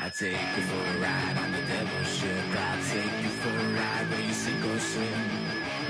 [0.00, 2.28] I take you for a ride on the devil's ship.
[2.54, 5.22] I take you for a ride where you sink or swim.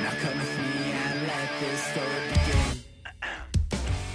[0.03, 2.79] Now come with me and let this story begin.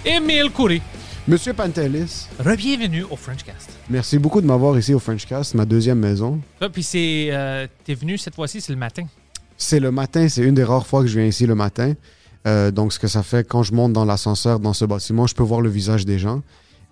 [0.04, 0.82] Émile Coury,
[1.28, 2.26] Monsieur Pantelis,
[2.56, 3.70] bienvenue au Frenchcast.
[3.88, 6.40] merci beaucoup de m'avoir ici au Frenchcast, ma deuxième maison.
[6.60, 9.04] Ah, Puis c'est, euh, t'es venu cette fois-ci, c'est le matin.
[9.56, 11.94] C'est le matin, c'est une des rares fois que je viens ici le matin.
[12.46, 15.34] Euh, donc, ce que ça fait, quand je monte dans l'ascenseur dans ce bâtiment, je
[15.36, 16.42] peux voir le visage des gens.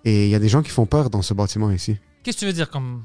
[0.05, 1.97] Et il y a des gens qui font peur dans ce bâtiment ici.
[2.23, 3.03] Qu'est-ce que tu veux dire comme...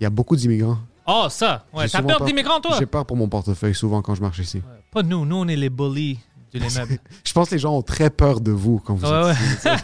[0.00, 0.78] Il y a beaucoup d'immigrants.
[1.06, 1.66] Ah, ça!
[1.72, 2.76] Ouais, t'as peur peur- d'immigrants, toi?
[2.78, 4.62] J'ai peur pour mon portefeuille souvent quand je marche ici.
[4.92, 6.18] Pas nous, nous on est les bullies
[6.52, 6.98] de l'immeuble.
[7.24, 9.36] Je pense que les gens ont très peur de vous quand vous Ouais, êtes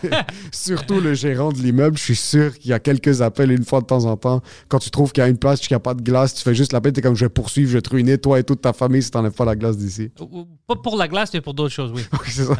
[0.03, 0.09] ici.
[0.53, 1.97] Surtout le gérant de l'immeuble.
[1.99, 4.43] Je suis sûr qu'il y a quelques appels une fois de temps en temps.
[4.69, 6.43] Quand tu trouves qu'il y a une place, qu'il n'y a pas de glace, tu
[6.43, 8.45] fais juste l'appel, tu es comme je vais poursuivre, je vais te ruiner, toi et
[8.45, 10.11] toute ta famille si tu n'enlèves pas la glace d'ici.
[10.67, 12.03] Pas pour la glace, mais pour d'autres choses, oui.
[12.29, 12.43] Ça.
[12.51, 12.56] Ouais.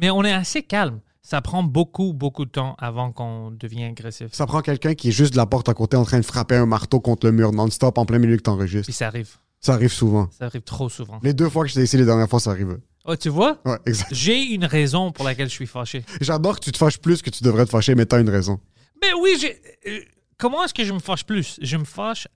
[0.00, 1.00] Mais on est assez calme.
[1.22, 4.28] Ça prend beaucoup, beaucoup de temps avant qu'on devienne agressif.
[4.32, 6.56] Ça prend quelqu'un qui est juste de la porte à côté en train de frapper
[6.56, 8.86] un marteau contre le mur non-stop en plein milieu que t'enregistres.
[8.86, 9.30] Puis ça arrive.
[9.60, 10.28] Ça arrive souvent.
[10.30, 11.18] Ça arrive trop souvent.
[11.22, 12.78] Les deux fois que j'étais ici les dernières fois, ça arrive.
[13.04, 13.58] Oh, tu vois?
[13.64, 14.14] Ouais, exact.
[14.14, 16.04] J'ai une raison pour laquelle je suis fâché.
[16.20, 18.60] J'adore que tu te fâches plus que tu devrais te fâcher, mais t'as une raison.
[19.02, 19.60] Mais oui, j'ai.
[19.86, 20.00] euh,
[20.38, 21.58] comment est-ce que je me fâche plus?
[21.60, 22.28] Je me fâche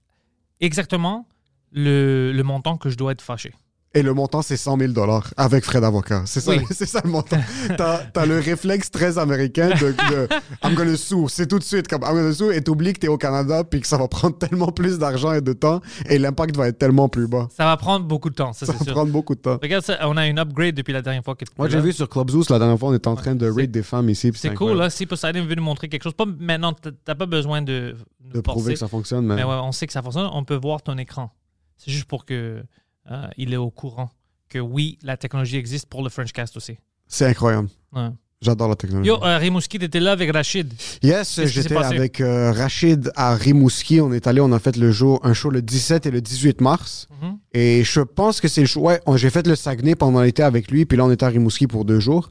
[0.60, 1.28] exactement
[1.70, 3.52] le, le montant que je dois être fâché.
[3.94, 6.22] Et le montant, c'est 100 000 dollars avec frais d'avocat.
[6.24, 6.60] C'est ça, Oui.
[6.70, 7.36] c'est ça le montant.
[7.76, 10.28] T'as as le réflexe très américain de, de
[10.64, 11.28] I'm gonna sue.
[11.28, 13.82] C'est tout de suite comme I'm gonna sue et t'oublies que t'es au Canada puis
[13.82, 17.10] que ça va prendre tellement plus d'argent et de temps et l'impact va être tellement
[17.10, 17.48] plus bas.
[17.54, 18.94] Ça va prendre beaucoup de temps, ça, Ça c'est va sûr.
[18.94, 19.58] prendre beaucoup de temps.
[19.62, 22.08] Regarde ça, on a une upgrade depuis la dernière fois que Moi, j'ai vu sur
[22.08, 24.30] Club Zeus la dernière fois, on était en train de raid des femmes ici.
[24.34, 24.88] C'est cool, là.
[24.88, 27.94] Si Poseidon est venu nous montrer quelque chose, pas maintenant, t'as- pas besoin de,
[28.32, 29.36] De prouver que ça fonctionne, mais.
[29.36, 30.30] Mais ouais, on sait que ça fonctionne.
[30.32, 31.30] On peut voir ton écran.
[31.76, 32.62] C'est juste pour que
[33.10, 34.10] euh, il est au courant
[34.48, 36.76] que oui, la technologie existe pour le Frenchcast aussi.
[37.06, 37.68] C'est incroyable.
[37.92, 38.08] Ouais.
[38.40, 39.08] J'adore la technologie.
[39.08, 40.72] Yo, euh, Rimouski, t'étais là avec Rachid.
[41.02, 44.00] Yes, j'étais avec euh, Rachid à Rimouski.
[44.00, 46.60] On est allé, on a fait le jour, un show le 17 et le 18
[46.60, 47.08] mars.
[47.22, 47.38] Mhm.
[47.52, 48.80] Et je pense que c'est le show.
[48.80, 51.68] Ouais, j'ai fait le Saguenay pendant l'été avec lui, puis là, on était à Rimouski
[51.68, 52.30] pour deux jours.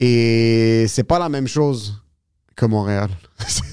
[0.00, 2.03] Et c'est pas la même chose
[2.56, 3.10] que Montréal.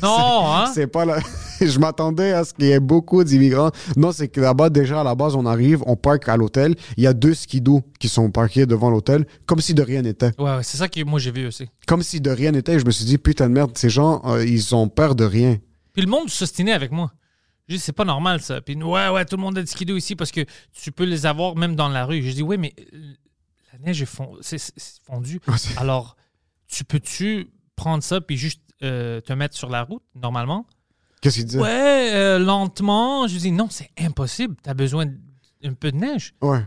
[0.01, 0.71] Non, hein?
[0.73, 1.19] C'est pas la...
[1.61, 3.69] Je m'attendais à ce qu'il y ait beaucoup d'immigrants.
[3.95, 6.75] Non, c'est que là-bas, déjà, à la base, on arrive, on parque à l'hôtel.
[6.97, 10.31] Il y a deux skidoo qui sont parqués devant l'hôtel, comme si de rien n'était.
[10.39, 11.67] Ouais, ouais, c'est ça que moi j'ai vu aussi.
[11.85, 12.79] Comme si de rien n'était.
[12.79, 15.57] Je me suis dit, putain de merde, ces gens, euh, ils ont peur de rien.
[15.93, 17.11] Puis le monde s'ostinait avec moi.
[17.67, 18.59] Je dis, c'est pas normal ça.
[18.59, 20.41] Puis ouais, ouais, tout le monde a des skidoo ici parce que
[20.73, 22.23] tu peux les avoir même dans la rue.
[22.23, 23.13] Je dis, oui, mais euh,
[23.73, 24.57] la neige est, fond- c'est
[25.05, 25.39] fondue.
[25.77, 26.15] Alors,
[26.67, 30.65] tu peux-tu prendre ça puis juste euh, te mettre sur la route normalement?
[31.21, 31.59] Qu'est-ce qu'il disait?
[31.59, 33.27] Ouais, euh, lentement.
[33.27, 34.55] Je dis, non, c'est impossible.
[34.63, 35.05] Tu as besoin
[35.63, 36.33] d'un peu de neige.
[36.41, 36.65] Ouais.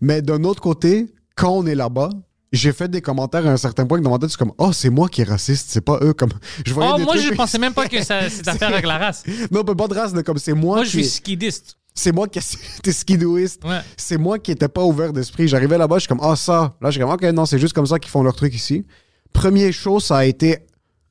[0.00, 2.10] Mais d'un autre côté, quand on est là-bas,
[2.52, 4.72] j'ai fait des commentaires à un certain point que dans ma tête, c'est comme Oh,
[4.72, 6.12] c'est moi qui est raciste, c'est pas eux.
[6.12, 6.30] Comme,
[6.66, 8.84] je voyais Oh, des moi, trucs- je pensais même pas que ça, c'est affaire avec
[8.86, 9.24] la race.
[9.50, 11.76] non, mais pas de race, de comme c'est moi, Moi, je suis skidiste.
[11.94, 13.64] C'est moi qui était skidooiste.
[13.64, 13.80] Ouais.
[13.96, 15.48] C'est moi qui était pas ouvert d'esprit.
[15.48, 16.76] J'arrivais là-bas, je suis comme Ah, ça.
[16.80, 18.84] Là, je suis comme Ok, non, c'est juste comme ça qu'ils font leur truc ici.
[19.32, 20.58] Premier show, ça a été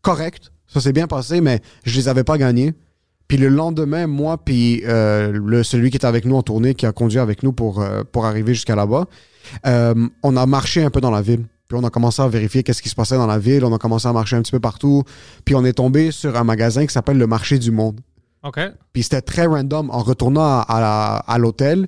[0.08, 0.52] correct.
[0.68, 2.74] Ça s'est bien passé, mais je les avais pas gagnés.
[3.28, 6.86] Puis le lendemain, moi, puis euh, le, celui qui était avec nous en tournée, qui
[6.86, 9.06] a conduit avec nous pour, euh, pour arriver jusqu'à là-bas,
[9.66, 11.46] euh, on a marché un peu dans la ville.
[11.68, 13.66] Puis on a commencé à vérifier qu'est-ce qui se passait dans la ville.
[13.66, 15.04] On a commencé à marcher un petit peu partout.
[15.44, 18.00] Puis on est tombé sur un magasin qui s'appelle le Marché du Monde.
[18.44, 18.60] OK.
[18.94, 19.90] Puis c'était très random.
[19.92, 21.88] En retournant à, à la- à l'hôtel,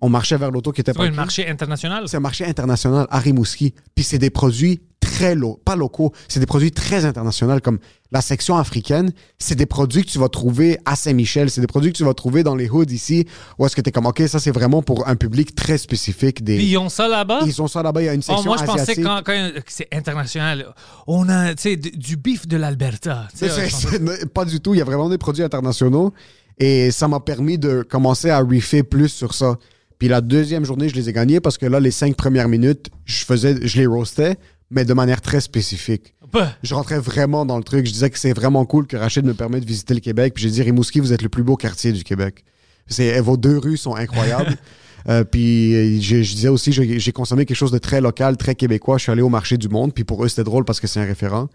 [0.00, 2.04] on marchait vers l'auto qui était C'est quoi, un marché international?
[2.08, 3.74] C'est un marché international à Rimouski.
[3.94, 7.78] Puis c'est des produits très locaux, pas locaux, c'est des produits très internationaux comme
[8.10, 9.10] la section africaine.
[9.38, 11.50] C'est des produits que tu vas trouver à Saint-Michel.
[11.50, 13.26] C'est des produits que tu vas trouver dans les hoods ici.
[13.58, 16.42] Où est-ce que tu es comme, OK, ça c'est vraiment pour un public très spécifique.
[16.44, 16.56] Des...
[16.56, 17.40] Puis ils ont ça là-bas?
[17.46, 19.50] Ils ont ça là-bas, il y a une Oh, section moi, je pensais quand, quand
[19.66, 20.66] c'est international.
[21.06, 23.28] On a tu sais, d- du bif de l'Alberta.
[23.34, 24.74] C'est- c'est- pas du tout.
[24.74, 26.12] Il y a vraiment des produits internationaux.
[26.60, 29.56] Et ça m'a permis de commencer à reefer plus sur ça.
[29.98, 32.90] Puis la deuxième journée, je les ai gagnés parce que là, les cinq premières minutes,
[33.04, 34.36] je faisais, je les roastais,
[34.70, 36.14] mais de manière très spécifique.
[36.32, 37.86] Bah, Je rentrais vraiment dans le truc.
[37.86, 40.34] Je disais que c'est vraiment cool que Rachid me permette de visiter le Québec.
[40.34, 42.44] Puis j'ai dit, Rimouski, vous êtes le plus beau quartier du Québec.
[42.86, 44.56] C'est, vos deux rues sont incroyables.
[45.08, 48.36] Euh, puis euh, je, je disais aussi, j'ai j'ai consommé quelque chose de très local,
[48.36, 48.98] très québécois.
[48.98, 51.00] Je suis allé au marché du monde, puis pour eux, c'était drôle parce que c'est
[51.00, 51.48] un référent.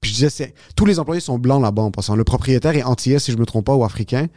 [0.00, 2.14] Puis je disais, tous les employés sont blancs là-bas en passant.
[2.14, 4.28] Le propriétaire est antillais, si je me trompe pas, ou africain.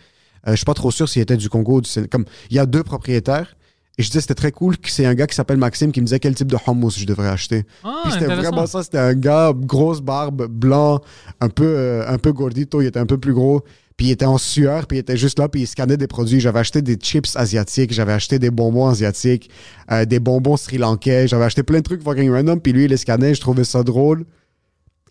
[0.48, 2.10] Euh, je suis pas trop sûr s'il était du Congo ou du Sénégal.
[2.10, 3.56] Comme, il y a deux propriétaires.
[3.98, 6.06] Et je disais, c'était très cool que c'est un gars qui s'appelle Maxime qui me
[6.08, 7.64] disait quel type de hummus je devrais acheter.
[7.84, 8.82] Ah, Puis c'était vraiment ça.
[8.82, 11.00] C'était un gars, grosse barbe, blanc,
[11.40, 12.82] un peu, euh, un peu gordito.
[12.82, 13.62] Il était un peu plus gros.
[13.96, 16.40] Puis il était en sueur, puis il était juste là, puis il scannait des produits.
[16.40, 19.52] J'avais acheté des chips asiatiques, j'avais acheté des bonbons asiatiques,
[19.92, 22.98] euh, des bonbons sri-lankais, j'avais acheté plein de trucs fucking random, puis lui, il les
[22.98, 23.36] scannait.
[23.36, 24.26] Je trouvais ça drôle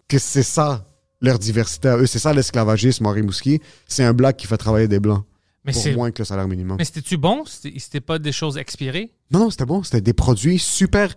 [0.08, 0.84] que c'est ça,
[1.22, 2.06] leur diversité à eux.
[2.06, 3.60] C'est ça l'esclavagisme en Rimouski.
[3.88, 5.24] C'est un black qui fait travailler des blancs
[5.64, 6.76] Mais pour moins que le salaire minimum.
[6.78, 7.44] mais c'était-tu bon?
[7.46, 9.12] C'était pas des choses expirées?
[9.30, 9.82] Non, non, c'était bon.
[9.82, 11.14] C'était des produits super.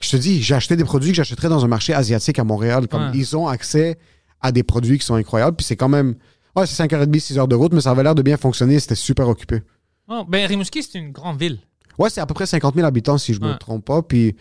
[0.00, 2.88] Je te dis, j'ai acheté des produits que j'achèterais dans un marché asiatique à Montréal.
[2.88, 3.10] Comme Ouais.
[3.14, 3.98] ils ont accès
[4.40, 5.56] à des produits qui sont incroyables.
[5.56, 6.16] Puis c'est quand même.
[6.56, 8.80] Ouais, c'est 5h30, 6 heures de route, mais ça avait l'air de bien fonctionner.
[8.80, 9.62] C'était super occupé.
[10.08, 11.58] Oh, ben, Rimouski, c'est une grande ville.
[11.98, 13.58] Ouais, c'est à peu près 50 000 habitants, si je me Ouais.
[13.58, 14.02] trompe pas.
[14.02, 14.36] Puis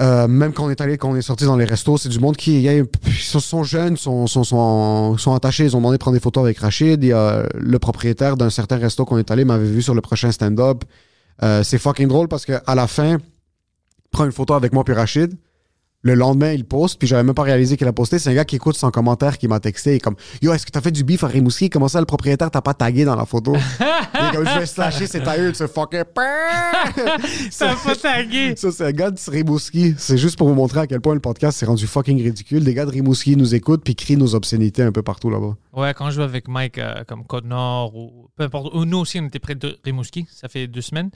[0.00, 2.18] euh, même quand on est allé, quand on est sorti dans les restos, c'est du
[2.18, 2.84] monde qui y
[3.18, 5.64] sont, jeunes, sont, sont, sont, attachés.
[5.64, 7.04] Ils ont demandé de prendre des photos avec Rachid.
[7.12, 10.84] A le propriétaire d'un certain resto qu'on est allé m'avait vu sur le prochain stand-up.
[11.42, 13.18] Euh, c'est fucking drôle parce qu'à la fin,
[14.10, 15.34] prend une photo avec moi puis Rachid.
[16.06, 18.20] Le lendemain, il poste, puis j'avais même pas réalisé qu'il a posté.
[18.20, 19.96] C'est un gars qui écoute son commentaire qui m'a texté.
[19.96, 21.68] Est comme Yo, est-ce que t'as fait du beef à Rimouski?
[21.68, 23.56] Comment ça, le propriétaire t'a pas tagué dans la photo?
[24.14, 26.04] Est comme Je vais slasher ses tailleurs de ce fucking.
[27.50, 28.54] Ça pas tagué.
[28.54, 29.96] Ça, c'est un gars de Rimouski.
[29.98, 32.62] C'est juste pour vous montrer à quel point le podcast s'est rendu fucking ridicule.
[32.62, 35.56] Des gars de Rimouski nous écoutent puis crient nos obscénités un peu partout là-bas.
[35.72, 38.72] Ouais, quand je vais avec Mike euh, comme Côte-Nord ou peu importe.
[38.76, 40.28] Ou nous aussi, on était près de Rimouski.
[40.30, 41.10] Ça fait deux semaines.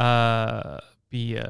[0.00, 0.78] Euh,
[1.10, 1.42] puis euh,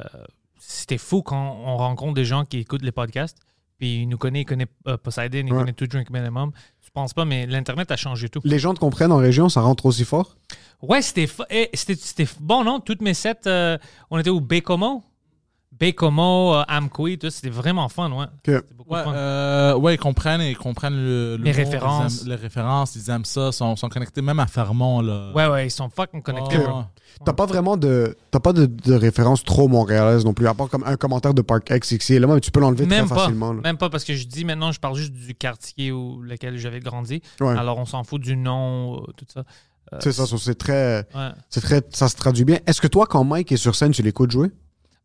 [0.64, 3.38] c'était fou quand on rencontre des gens qui écoutent les podcasts.
[3.78, 5.58] Puis ils nous connaissent, ils connaissent euh, Poseidon, ils Ouais.
[5.58, 6.52] connaissent tout Drink Minimum.
[6.80, 8.40] Je pense pas, mais l'Internet a changé tout.
[8.44, 10.36] Les gens te comprennent en région, ça rentre aussi fort?
[10.82, 11.70] Ouais, c'était eh,
[12.40, 12.80] bon, non?
[12.80, 13.78] Toutes mes sets, euh,
[14.10, 15.02] on était au Bécomo.
[15.78, 18.26] Bécomo, euh, Amqui, tout, c'était vraiment fun, ouais.
[18.44, 19.12] Que- C'était beaucoup Ouais, de fun.
[19.14, 22.18] euh, ouais, ils comprennent, ils comprennent le, le Les mot, références.
[22.18, 25.00] ils aiment- les références, ils aiment ça, sont, sont connectés même à Fermont.
[25.00, 25.32] Là.
[25.34, 26.78] Ouais, ouais, ils sont fucking connectés, bro.
[26.78, 26.84] ouais.
[27.24, 28.16] T'as pas vraiment de.
[28.30, 31.42] T'as pas de, de référence trop montréalaise non plus, à part comme un commentaire de
[31.42, 33.52] Park X ici là, mais tu peux l'enlever très Même pas, facilement.
[33.52, 33.60] là.
[33.62, 36.80] même pas, parce que je dis maintenant, je parle juste du quartier où lequel j'avais
[36.80, 37.20] grandi.
[37.40, 37.56] Ouais.
[37.56, 39.40] Alors, on s'en fout du nom, euh, tout ça.
[39.92, 41.28] Euh, C'est ça, ça, c'est très, ouais.
[41.50, 41.82] c'est très.
[41.90, 42.58] Ça se traduit bien.
[42.66, 44.50] Est-ce que toi, quand Mike est sur scène, tu l'écoutes jouer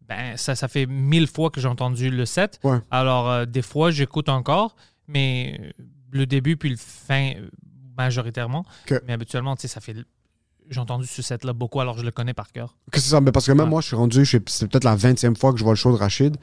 [0.10, 2.60] Ben, ça, ça fait mille fois que j'ai entendu le set.
[2.64, 2.78] Ouais.
[2.92, 4.76] Alors, euh, des fois, j'écoute encore,
[5.08, 5.72] mais euh,
[6.12, 7.50] le début puis le fin, euh,
[7.98, 8.66] majoritairement.
[9.06, 9.96] Mais habituellement, tu sais, ça fait.
[10.70, 12.76] J'ai entendu ce set-là beaucoup, alors je le connais par cœur.
[12.92, 13.70] Que ça, mais parce que même Ouais.
[13.70, 15.98] moi, je suis rendu, c'est peut-être la 20e fois que je vois le show de
[15.98, 16.36] Rachid.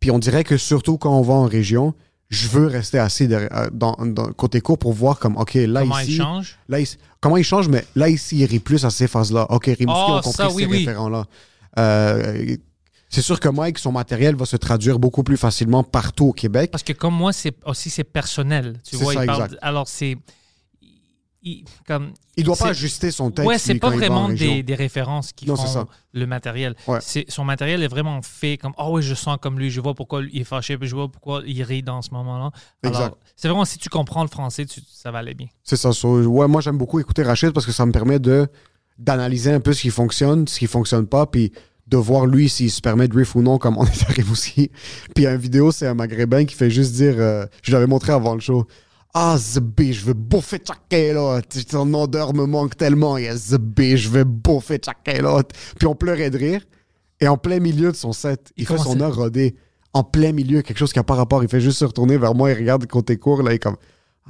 [0.00, 1.92] Puis on dirait que surtout quand on va en région,
[2.30, 6.12] je veux rester assis dans, dans- côté court pour voir comme, OK, là, Comment ici.
[6.12, 6.58] il change?
[6.68, 6.78] Là,
[7.20, 9.46] comment il change, mais là, ici, il rit plus à ces phases-là.
[9.50, 10.78] OK, Rimouski Oh, ont compris ça, ces oui.
[10.78, 11.24] référents-là.
[11.78, 12.56] Euh,
[13.14, 16.70] c'est sûr que Mike, son matériel va se traduire beaucoup plus facilement partout au Québec.
[16.70, 18.80] Parce que comme moi, c'est aussi c'est personnel.
[18.84, 20.16] Tu vois, ça, il parle- alors c'est.
[21.42, 23.46] il- comme, Il doit pas ajuster son texte.
[23.46, 25.80] Ouais, c'est pas vraiment des, des références qui Non, c'est ça.
[25.82, 26.74] font le matériel.
[26.86, 27.00] Ouais.
[27.28, 30.22] Son matériel est vraiment fait comme Oh oui, je sens comme lui, je vois pourquoi
[30.32, 32.50] il est fâché, puis je vois pourquoi il rit dans ce moment-là.
[32.82, 33.14] Alors, Exact.
[33.36, 35.48] c'est vraiment si tu comprends le français, tu- ça va aller bien.
[35.62, 35.92] C'est ça.
[35.92, 38.48] so- ouais, moi, j'aime beaucoup écouter Rachid parce que ça me permet de
[38.96, 41.52] d'analyser un peu ce qui fonctionne, ce qui fonctionne pas, puis
[41.86, 44.70] de voir lui s'il se permet de riff ou non, comme on est arrivé aussi.
[45.14, 48.34] Puis une vidéo, c'est un maghrébin qui fait juste dire, euh, je l'avais montré avant
[48.34, 48.66] le show,
[49.16, 50.60] ah, Zb, je veux bouffer
[50.90, 51.40] là.
[51.70, 53.16] Ton odeur me manque tellement.
[53.16, 55.42] Yeah, Zb, je veux bouffer là.
[55.78, 56.62] Puis on pleurait de rire.
[57.20, 59.54] Et en plein milieu de son set, il, Il fait son heure rodée.
[59.92, 61.44] En plein milieu, quelque chose qui n'a pas rapport.
[61.44, 63.76] Il fait juste se retourner vers moi, il regarde côté court, là, il est comme,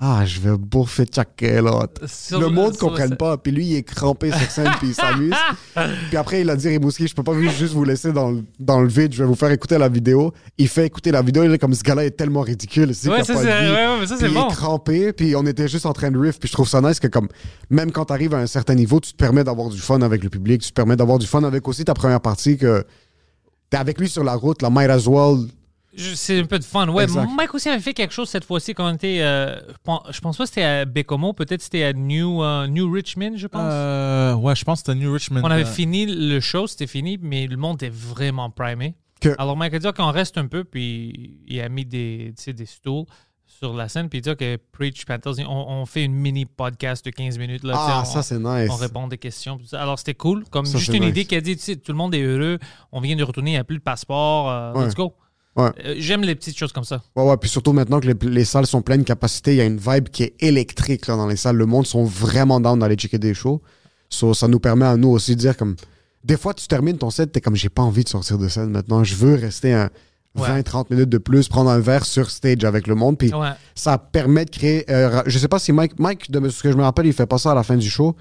[0.00, 1.86] ah, je veux bouffer là.
[2.06, 3.38] Sur- le monde ne comprenne pas.
[3.38, 5.34] Puis lui, il est crampé sur scène, puis il s'amuse.
[6.08, 8.80] Puis après, il a dit Rimouski, je peux pas juste vous laisser dans le, dans
[8.80, 10.32] le vide, je vais vous faire écouter la vidéo.
[10.58, 12.88] Il fait écouter la vidéo, il est comme ce gars-là est tellement ridicule.
[12.88, 14.48] Ouais, ça, c'est ouais, il bon.
[14.48, 16.40] est crampé, puis on était juste en train de riff.
[16.40, 17.28] Puis je trouve ça nice que, comme,
[17.70, 20.24] même quand tu arrives à un certain niveau, tu te permets d'avoir du fun avec
[20.24, 22.84] le public, tu te permets d'avoir du fun avec aussi ta première partie que
[23.70, 25.46] t'es avec lui sur la route, la might as well.
[25.96, 26.88] C'est un peu de fun.
[26.88, 27.28] Ouais, Exact.
[27.36, 29.18] Mike aussi avait fait quelque chose cette fois-ci quand on était.
[29.20, 33.34] euh, je pense- pas que c'était à Bécomo, peut-être c'était à New, euh, New Richmond,
[33.36, 33.60] je pense.
[33.64, 35.40] Euh, ouais, je pense que c'était New Richmond.
[35.44, 38.94] On avait euh, fini le show, c'était fini, mais le monde était vraiment primé.
[39.20, 42.66] Que- Alors, Mike a dit qu'on reste un peu, puis il a mis des, des
[42.66, 43.04] stools
[43.46, 47.04] sur la scène, puis il dit que Preach Panthers, on, on fait une mini podcast
[47.04, 47.62] de 15 minutes.
[47.62, 48.68] Là, Ah, on, ça, c'est nice.
[48.70, 49.58] on répond des questions.
[49.72, 50.44] Alors, c'était cool.
[50.50, 51.10] Comme Ça, juste une nice.
[51.10, 52.58] idée qui a dit, tout le monde est heureux,
[52.90, 54.86] on vient de retourner, il n'y a plus de passeport, euh, Ouais.
[54.86, 55.14] let's go.
[55.56, 55.70] Ouais.
[55.84, 57.02] Euh, J'aime les petites choses comme ça.
[57.14, 59.64] Ouais, ouais, puis surtout maintenant que les, les salles sont pleines capacité, il y a
[59.64, 61.56] une vibe qui est électrique là, dans les salles.
[61.56, 63.62] Le monde sont vraiment down d'aller checker des shows.
[64.10, 65.76] So, ça nous permet à nous aussi de dire comme.
[66.24, 68.70] Des fois, tu termines ton set, t'es comme, j'ai pas envie de sortir de scène
[68.70, 69.04] maintenant.
[69.04, 69.90] Je veux rester un
[70.36, 70.62] Ouais.
[70.62, 73.16] 20-30 minutes de plus, prendre un verre sur stage avec le monde.
[73.16, 73.30] Puis
[73.76, 74.84] ça permet de créer.
[74.90, 77.26] euh, je sais pas si Mike, Mike, de ce que je me rappelle, il fait
[77.26, 78.16] pas ça à la fin du show.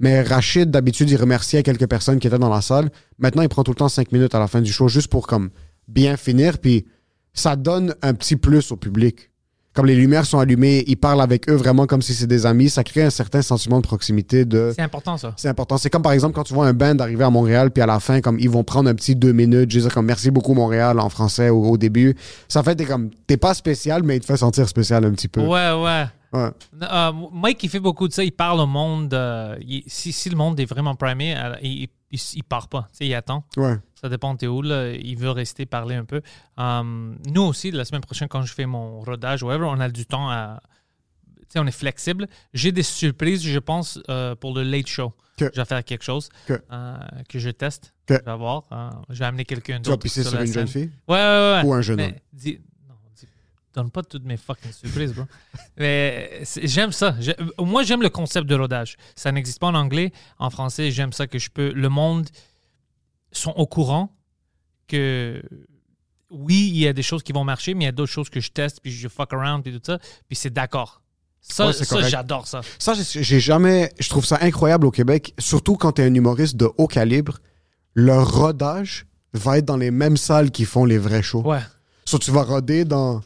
[0.00, 2.88] Mais Rachid, d'habitude, il remerciait quelques personnes qui étaient dans la salle.
[3.18, 5.26] Maintenant, il prend tout le temps 5 minutes à la fin du show juste pour
[5.26, 5.50] comme
[5.88, 6.58] bien finir.
[6.58, 6.86] Puis
[7.32, 9.30] ça donne un petit plus au public.
[9.74, 12.68] Comme les lumières sont allumées, il parle avec eux vraiment comme si c'est des amis.
[12.68, 14.44] Ça crée un certain sentiment de proximité.
[14.44, 15.34] De C'est important, ça.
[15.36, 15.78] c'est important.
[15.78, 18.00] C'est comme par exemple quand tu vois un band arriver à Montréal, puis à la
[18.00, 20.54] fin, comme ils vont prendre un petit deux minutes, je veux dire comme merci beaucoup
[20.54, 22.16] Montréal en français au, au début.
[22.48, 25.28] Ça fait t'es comme t'es pas spécial, mais il te fait sentir spécial un petit
[25.28, 25.42] peu.
[25.42, 26.06] Ouais, ouais.
[26.32, 26.50] Ouais.
[26.82, 28.24] Euh, Mike, il fait beaucoup de ça.
[28.24, 29.14] Il parle au monde.
[29.14, 32.88] euh, il- si, si le monde est vraiment primé, euh, il, il, il part pas.
[32.90, 33.44] Tu sais, il attend.
[33.56, 33.76] Ouais.
[34.00, 34.62] Ça dépend de où.
[34.62, 34.92] Là.
[34.92, 36.20] Il veut rester parler un peu.
[36.56, 40.06] Um, nous aussi, la semaine prochaine, quand je fais mon rodage, whatever, on a du
[40.06, 40.60] temps à.
[41.40, 42.26] Tu sais, on est flexible.
[42.52, 45.12] J'ai des surprises, je pense, euh, pour le late show.
[45.38, 46.96] Que- Je vais faire quelque chose Que- euh,
[47.28, 47.94] que je teste.
[48.06, 48.64] Que- Je vais voir.
[48.72, 50.02] Euh, je vais amener quelqu'un Tu vas d'autre.
[50.02, 50.90] pisser sur la une jeune fille?
[51.06, 51.62] Ouais, ouais, ouais.
[51.64, 52.12] ou un jeune homme?
[52.32, 53.26] dis- non, dis-
[53.72, 55.24] donne pas toutes mes fucking surprises, bro.
[55.78, 57.14] Mais j'aime ça.
[57.58, 58.96] Moi, j'aime le concept de rodage.
[59.14, 60.12] Ça n'existe pas en anglais.
[60.38, 61.72] En français, j'aime ça que je peux.
[61.72, 62.28] Le monde
[63.32, 64.14] sont au courant
[64.86, 65.42] que
[66.30, 68.28] oui, il y a des choses qui vont marcher, mais il y a d'autres choses
[68.28, 69.98] que je teste, puis je fuck around, puis tout ça.
[70.26, 71.02] Puis c'est d'accord.
[71.40, 72.60] Ça, Ouais, c'est ça j'adore ça.
[72.78, 73.90] Ça, j'ai jamais.
[73.98, 77.38] Je trouve ça incroyable au Québec, surtout quand t'es un humoriste de haut calibre.
[77.94, 81.42] Le rodage va être dans les mêmes salles qui font les vrais shows.
[81.42, 81.60] Ouais.
[82.04, 83.22] So, tu vas roder dans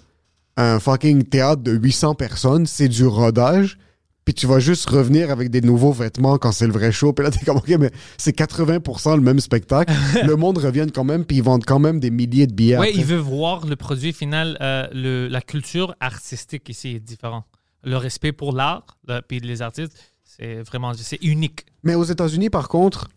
[0.57, 3.79] un fucking théâtre de 800 personnes, c'est du rodage,
[4.25, 7.13] puis tu vas juste revenir avec des nouveaux vêtements quand c'est le vrai show.
[7.13, 9.93] Puis là, t'es comme, OK, mais c'est 80% le même spectacle.
[10.25, 12.75] le monde revient quand même, puis ils vendent quand même des milliers de billets.
[12.75, 12.93] Après.
[12.93, 14.57] il veut voir le produit final.
[14.61, 17.45] euh, le, la culture artistique ici est différente.
[17.85, 18.87] Le respect pour l'art,
[19.27, 21.67] puis les artistes, c'est vraiment c'est unique.
[21.83, 23.09] Mais aux États-Unis, par contre,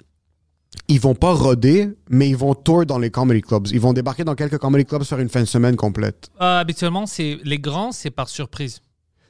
[0.87, 3.67] ils vont pas roder, mais ils vont tour dans les comedy clubs.
[3.71, 6.29] Ils vont débarquer dans quelques comedy clubs faire une fin de semaine complète.
[6.41, 8.81] Euh, habituellement, c'est les grands, c'est par surprise.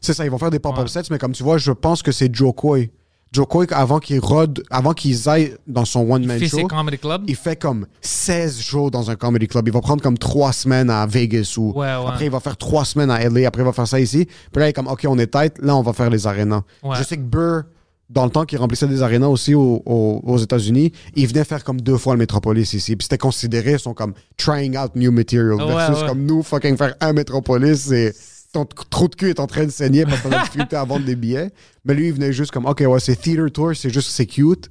[0.05, 0.87] C'est ça, ils vont faire des pop-up Ouais.
[0.87, 2.91] sets, mais comme tu vois, je pense que c'est Joe Coy.
[3.31, 7.23] Joe Coy, avant qu'il rode, avant qu'ils aillent dans son one-man show, ses comedy clubs.
[7.27, 9.67] il fait comme 16 shows dans un comedy club.
[9.67, 11.91] Il va prendre comme 3 semaines à Vegas ou Ouais, ouais.
[12.07, 14.25] après il va faire 3 semaines à LA, après il va faire ça ici.
[14.25, 16.61] Puis là, il est comme, OK, on est tête, là, on va faire les arénas.
[16.83, 16.95] Ouais.
[16.97, 17.63] Je sais que Burr,
[18.09, 21.63] dans le temps qu'il remplissait des arénas aussi au- au- aux États-Unis, il venait faire
[21.63, 22.95] comme deux fois le Métropolis ici.
[22.95, 25.55] Puis c'était considéré, ils sont comme trying out new material.
[25.55, 26.07] Ouais, versus ouais.
[26.07, 28.13] comme nous, fucking faire un Métropolis, c'est
[28.55, 31.05] ton trou de cul est en train de saigner parce qu'on a difficulté à vendre
[31.05, 31.51] des billets.
[31.85, 34.69] Mais lui, il venait juste comme, OK, ouais, c'est theater tour, c'est juste, c'est cute.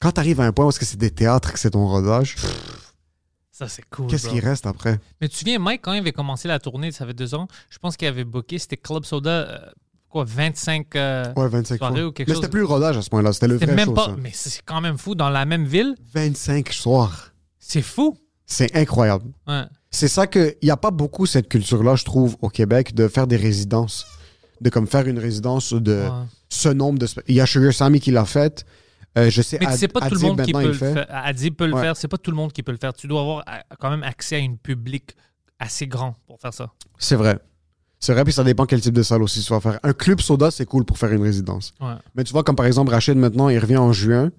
[0.00, 2.36] Quand t'arrives à un point où est-ce que c'est des théâtres, que c'est ton rodage,
[3.50, 4.06] Ça, c'est cool.
[4.08, 4.98] qu'est-ce qui reste après?
[5.20, 7.48] Mais tu te souviens, Mike, quand il avait commencé la tournée, ça fait deux ans,
[7.70, 9.58] je pense qu'il avait booké, c'était Club Soda, euh,
[10.10, 10.94] quoi, 25.
[10.96, 12.06] euh, Ouais, 25 Soirée fois.
[12.08, 12.42] ou quelque Mais chose.
[12.42, 14.04] c'était plus le rodage à ce point-là, c'était le C'était vrai même show, pas.
[14.06, 14.16] ça.
[14.18, 17.32] Mais c'est quand même fou, dans la même ville, 25 soirs.
[17.58, 18.16] c'est fou.
[18.44, 19.24] C'est incroyable.
[19.48, 19.64] Ouais.
[19.90, 23.08] C'est ça que il y a pas beaucoup cette culture-là, je trouve, au Québec, de
[23.08, 24.06] faire des résidences,
[24.60, 26.26] de comme faire une résidence de Ouais.
[26.48, 27.06] ce nombre de.
[27.28, 28.64] Il y a Sugar Sammy qui l'a fait.
[29.16, 29.58] Euh, je sais.
[29.60, 30.92] Mais c'est pas tout le monde qui peut le fait.
[30.92, 31.06] faire.
[31.08, 31.80] Adib peut le Ouais.
[31.82, 32.92] faire, c'est pas tout le monde qui peut le faire.
[32.92, 35.16] Tu dois avoir euh, quand même accès à une public
[35.58, 36.70] assez grand pour faire ça.
[36.98, 37.38] C'est vrai.
[37.98, 39.80] C'est vrai, puis ça dépend quel type de salle aussi tu vas faire.
[39.82, 41.72] Un club soda, c'est cool pour faire une résidence.
[41.80, 41.94] Ouais.
[42.14, 44.30] Mais tu vois, comme par exemple, Rachid, maintenant, il revient en juin.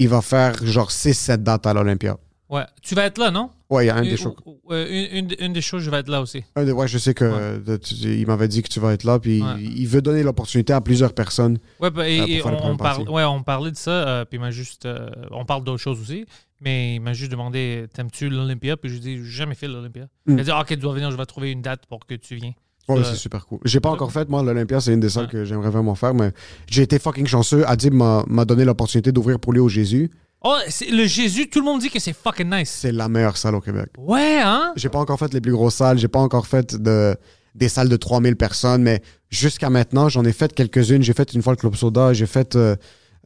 [0.00, 2.18] Il va faire genre 6-7 dates à l'Olympia.
[2.50, 2.64] Ouais.
[2.82, 3.50] Tu vas être là, non?
[3.70, 4.34] Ouais, il y a un Une- des shows.
[4.70, 6.42] euh, une, une- une des choses, je vais être là aussi.
[6.56, 7.78] Un des- ouais, je sais que Ouais.
[7.78, 9.60] tu- il m'avait dit que tu vas être là, puis Ouais.
[9.60, 11.58] il veut donner l'opportunité à plusieurs personnes.
[11.78, 13.12] Ouais, bah, et, Euh, et on, on premières parle, parties.
[13.12, 14.86] ouais, on parlait de ça, euh, puis il m'a juste.
[14.86, 16.24] euh, on parle d'autres choses aussi,
[16.62, 18.78] mais il m'a juste demandé T'aimes-tu l'Olympia?
[18.78, 20.04] Puis je lui ai dit J'ai jamais fait l'Olympia.
[20.26, 20.32] Mm.
[20.34, 22.14] Il a dit Ah, Ok, tu dois venir, je vais trouver une date pour que
[22.14, 22.54] tu viennes.
[22.88, 23.58] Ouais, Euh, c'est super cool.
[23.66, 25.30] J'ai pas encore fait, moi, l'Olympia, c'est une des salles Ouais.
[25.30, 26.32] que j'aimerais vraiment faire, mais
[26.70, 27.68] j'ai été fucking chanceux.
[27.68, 30.10] Adib m'a donné l'opportunité d'ouvrir pour lui au Jésus.
[30.42, 32.70] Oh, c'est- le Jésus, tout le monde dit que c'est fucking nice.
[32.70, 33.88] C'est la meilleure salle au Québec.
[33.98, 34.72] Ouais, hein?
[34.76, 37.16] J'ai pas encore fait les plus grosses salles, j'ai pas encore fait de,
[37.54, 41.02] des salles de 3000 personnes, mais jusqu'à maintenant, j'en ai fait quelques-unes.
[41.02, 42.76] J'ai fait une fois le Club Soda, j'ai fait euh,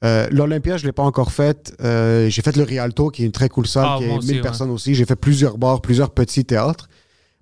[0.04, 1.74] euh, l'Olympia, je l'ai pas encore fait.
[1.82, 4.18] Euh, j'ai fait le Rialto, qui est une très cool salle, Ah, qui moi est
[4.18, 4.42] aussi, 1000 ouais.
[4.42, 4.94] personnes aussi.
[4.94, 6.88] J'ai fait plusieurs bars, plusieurs petits théâtres.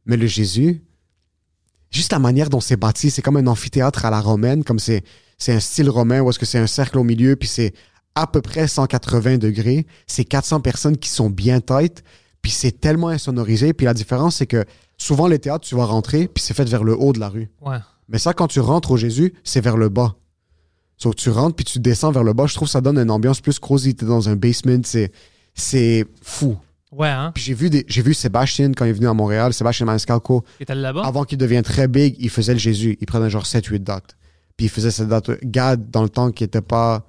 [0.05, 0.83] Mais le Jésus,
[1.91, 5.05] juste la manière dont c'est bâti, c'est comme un amphithéâtre à la romaine, comme c'est
[5.39, 7.73] c'est un style romain où est-ce que c'est un cercle au milieu, puis c'est
[8.15, 9.87] à peu près 180 degrés.
[10.07, 12.03] C'est 400 personnes qui sont bien têtes,
[12.43, 13.73] puis c'est tellement insonorisé.
[13.73, 14.65] Puis la différence, c'est que
[14.97, 17.51] souvent les théâtres, tu vas rentrer, puis c'est fait vers le haut de la rue.
[17.61, 17.79] Ouais.
[18.09, 20.17] Mais ça, quand tu rentres au Jésus, c'est vers le bas.
[20.97, 22.47] So, tu rentres, puis tu descends vers le bas.
[22.47, 23.95] Je trouve que ça donne une ambiance plus cosy.
[23.95, 25.13] T'es dans un basement, c'est
[25.55, 26.57] c'est fou.
[26.93, 29.55] Ouais, hein Puis j'ai vu, des- j'ai vu Sébastien quand il est venu à Montréal,
[29.55, 30.45] Sébastien Maniscalco.
[30.69, 31.03] Là-bas?
[31.05, 32.99] Avant qu'il devienne très big, il faisait le Jésus.
[33.01, 34.17] Il prenait genre 7-8 dates.
[34.57, 35.31] Puis il faisait cette date.
[35.45, 37.07] Gad, dans le temps, qui était pas.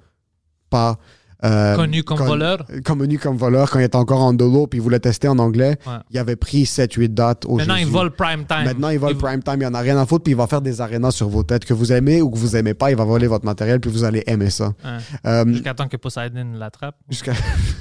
[0.72, 0.98] Pas
[1.44, 2.64] euh, Connu comme voleur?
[2.84, 5.76] Connu comme voleur quand il était encore en dolo puis il voulait tester en anglais.
[5.86, 5.94] Ouais.
[6.10, 8.64] Il avait pris 7-8 dates au Maintenant, il vole prime time.
[8.64, 10.60] Maintenant, il vole prime time, il en a rien à foutre, puis il va faire
[10.60, 11.64] des arénas sur vos têtes.
[11.64, 14.04] Que vous aimez ou que vous aimez pas, il va voler votre matériel, puis vous
[14.04, 14.72] allez aimer ça.
[14.84, 14.98] Ouais.
[15.26, 16.96] Euh, Jusqu'à temps que Poseidon l'attrape.
[17.08, 17.32] Jusqu'à.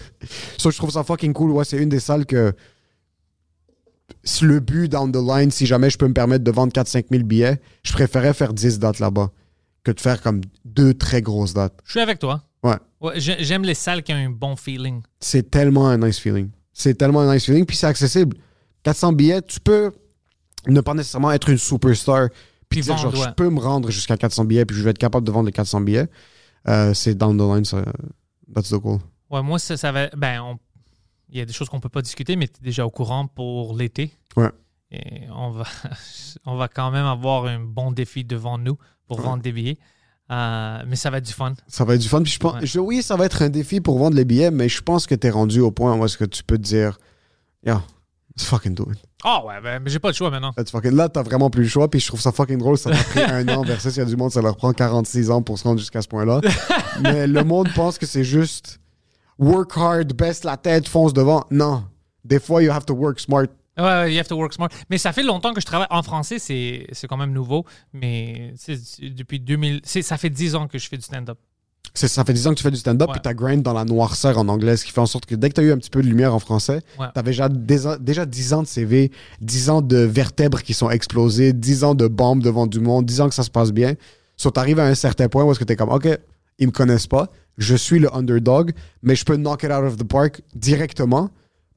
[0.58, 1.52] so, je trouve ça fucking cool.
[1.52, 2.54] Ouais, c'est une des salles que.
[4.42, 7.24] Le but down the line, si jamais je peux me permettre de vendre 4-5 000
[7.24, 9.30] billets, je préférais faire 10 dates là-bas
[9.84, 11.74] que de faire comme deux très grosses dates.
[11.86, 12.42] Je suis avec toi.
[12.64, 12.76] Ouais.
[13.00, 15.02] Ouais, j'ai- J'aime les salles qui ont un bon feeling.
[15.20, 16.50] C'est tellement un nice feeling.
[16.74, 18.38] C'est tellement un nice feeling, puis c'est accessible.
[18.84, 19.92] 400 billets, tu peux
[20.68, 22.30] ne pas nécessairement être une superstar,
[22.70, 23.28] puis Puis dire vendre, genre, ouais.
[23.30, 25.52] je peux me rendre jusqu'à 400 billets, puis je vais être capable de vendre les
[25.52, 26.08] 400 billets.
[26.68, 27.84] Euh, c'est down the line, ça.
[28.54, 29.00] That's the goal.
[29.30, 30.08] Ouais, moi, ça, ça va.
[30.16, 30.60] Ben, on-
[31.30, 33.26] il y a des choses qu'on peut pas discuter, mais tu es déjà au courant
[33.28, 34.12] pour l'été.
[34.38, 34.50] Ouais.
[34.92, 35.64] Et on va,
[36.46, 38.78] on va quand même avoir un bon défi devant nous
[39.08, 39.26] pour Ouais.
[39.26, 39.80] vendre des billets.
[40.32, 41.54] Euh, mais ça va être du fun.
[41.68, 42.22] Ça va être du fun.
[42.24, 42.66] Puis je pense, Ouais.
[42.66, 45.16] je- oui, ça va être un défi pour vendre les billets, mais je pense que
[45.16, 46.98] tu es rendu au point où est-ce que tu peux te dire,
[47.66, 47.82] yeah,
[48.38, 49.00] let's fucking do it.
[49.24, 50.52] Ah ouais, ben, mais j'ai pas le choix maintenant.
[50.58, 50.96] Let's fucking...
[50.96, 52.78] Là, t'as vraiment plus le choix, puis je trouve ça fucking drôle.
[52.78, 55.30] Ça m'a pris un an versus il y a du monde, ça leur prend 46
[55.32, 56.40] ans pour se rendre jusqu'à ce point-là.
[57.02, 58.80] mais le monde pense que c'est juste
[59.38, 61.44] work hard, baisse la tête, fonce devant.
[61.52, 61.84] Non.
[62.24, 63.48] Des fois, you have to work smart.
[63.78, 64.70] Ouais, you have to work smart.
[64.90, 67.66] Mais ça fait longtemps que je travaille en français, c'est c'est quand même nouveau.
[67.94, 68.78] Mais tu
[69.12, 71.38] depuis 2000, c'est- ça fait 10 ans que je fais du stand-up.
[71.94, 73.14] C'est- Ça fait 10 ans que tu fais du stand-up, Ouais.
[73.14, 75.50] puis t'as grind dans la noirceur en anglais, ce qui fait en sorte que dès
[75.50, 77.08] que t'as eu un petit peu de lumière en français, Ouais.
[77.14, 79.12] t'avais déjà, déjà, déjà 10 ans de CV,
[79.42, 83.20] 10 ans de vertèbres qui sont explosées, 10 ans de bombes devant du monde, 10
[83.22, 83.96] ans que ça se passe bien.
[84.38, 86.08] So, t'arrives à un certain point où est-ce que t'es comme, OK,
[86.60, 89.98] ils me connaissent pas, je suis le underdog, mais je peux knock it out of
[89.98, 91.30] the park directement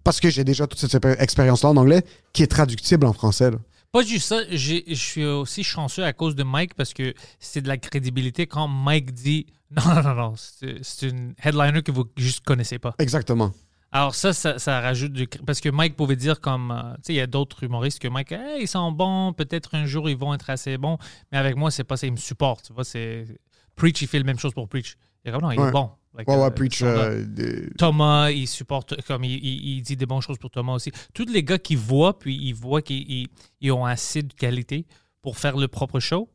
[0.05, 3.51] parce que j'ai déjà toute cette expé- expérience-là en anglais qui est traductible en français.
[3.51, 3.59] là.
[3.93, 7.69] Pas juste ça, je suis aussi chanceux à cause de Mike parce que c'est de
[7.69, 12.45] la crédibilité quand Mike dit non, non, non, non, c'est une headliner que vous juste
[12.45, 12.95] connaissez pas.
[12.99, 13.53] Exactement.
[13.93, 15.29] Alors ça, ça, ça rajoute du...
[15.47, 16.73] Parce que Mike pouvait dire comme...
[16.73, 19.77] euh, tu sais, il y a d'autres humoristes que Mike, hey, ils sont bons, peut-être
[19.77, 20.99] un jour ils vont être assez bons.
[21.31, 22.67] Mais avec moi, c'est pas ça, il me supporte.
[22.67, 23.25] Tu vois, c'est...
[23.77, 24.97] Preach, il fait la même chose pour Preach.
[25.25, 25.69] Il est comme, non, il Ouais.
[25.69, 25.91] est bon.
[26.17, 26.81] Like, Ouais, euh, ouais, Preach.
[26.83, 27.25] euh,
[27.77, 30.93] Thomas, il supporte, comme il, il- il dit des bonnes choses pour Thomas aussi.
[31.13, 33.29] Tous les gars qui voient, puis ils voient qu'ils ils-
[33.61, 34.87] ils ont assez de qualité
[35.23, 36.29] pour faire le propre show,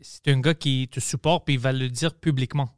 [0.00, 2.68] c'est un gars qui te supporte, puis il va le dire publiquement.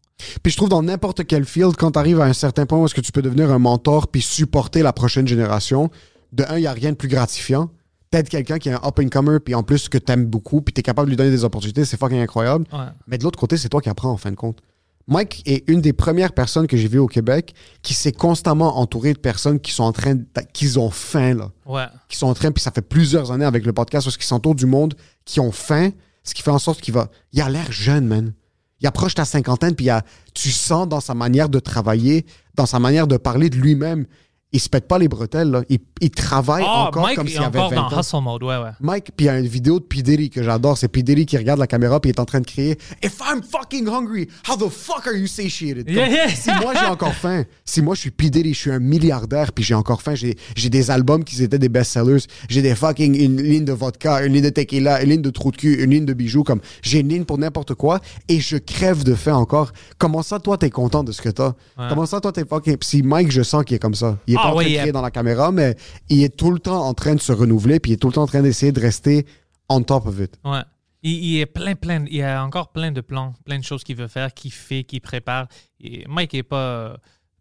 [0.42, 2.84] Puis je trouve dans n'importe quel field, quand tu arrives à un certain point où
[2.86, 5.90] est-ce que tu peux devenir un mentor puis supporter la prochaine génération,
[6.32, 7.70] de un, il n'y a rien de plus gratifiant.
[8.10, 10.80] Peut-être quelqu'un qui est un up-and-comer, puis en plus que tu aimes beaucoup, puis tu
[10.80, 12.64] es capable de lui donner des opportunités, c'est fucking incroyable.
[12.72, 12.86] Ouais.
[13.08, 14.60] Mais de l'autre côté, c'est toi qui apprends en fin de compte.
[15.06, 19.12] Mike est une des premières personnes que j'ai vues au Québec qui s'est constamment entouré
[19.12, 21.50] de personnes qui sont en train, de- qu'ils ont faim, là.
[21.66, 21.84] Ouais.
[22.08, 24.54] Qui sont en train, puis ça fait plusieurs années avec le podcast, parce qu'ils s'entourent
[24.54, 24.94] du monde
[25.26, 25.90] qui ont faim,
[26.22, 27.10] ce qui fait en sorte qu'il va.
[27.32, 28.32] Il a l'air jeune, man.
[28.80, 32.66] Il approche ta cinquantaine, puis il a- tu sens dans sa manière de travailler, dans
[32.66, 34.06] sa manière de parler de lui-même.
[34.54, 35.62] Il se pète pas les bretelles, là.
[35.68, 38.00] Il, il travaille Ah, encore Mike comme s'il avait encore 20 dans ans.
[38.00, 38.70] hustle mode, ouais, ouais.
[38.80, 40.00] Mike, puis il y a une vidéo de P.
[40.02, 40.78] Diddy que j'adore.
[40.78, 41.02] C'est P.
[41.02, 43.86] Diddy qui regarde la caméra puis il est en train de crier If I'm fucking
[43.88, 45.86] hungry, how the fuck are you satiated?
[45.86, 46.28] Comme, Yeah, yeah.
[46.28, 48.30] Si moi j'ai encore faim, si moi je suis P.
[48.30, 50.36] Diddy, je suis un milliardaire puis j'ai encore faim, j'ai
[50.70, 54.44] des albums qui étaient des best-sellers, j'ai des fucking une ligne de vodka, une ligne
[54.44, 57.08] de tequila, une ligne de trou de cul, une ligne de bijoux, comme j'ai une
[57.08, 59.72] ligne pour n'importe quoi et je crève de faim encore.
[59.98, 61.54] Comment ça, toi, t'es content de ce que t'as?
[61.88, 62.76] Comment ça, toi, t'es fucking.
[62.82, 64.16] Si Mike, je sens qu'il est comme ça.
[64.26, 65.76] Il est Ah pas oui, dans la caméra, mais
[66.08, 68.14] il est tout le temps en train de se renouveler, puis il est tout le
[68.14, 69.26] temps en train d'essayer de rester
[69.68, 70.38] on top of it.
[70.44, 70.62] Ouais.
[71.02, 73.84] Il, il est plein, plein, il y a encore plein de plans, plein de choses
[73.84, 75.48] qu'il veut faire, qu'il fait, qu'il prépare.
[75.80, 76.96] Et Mike est pas euh,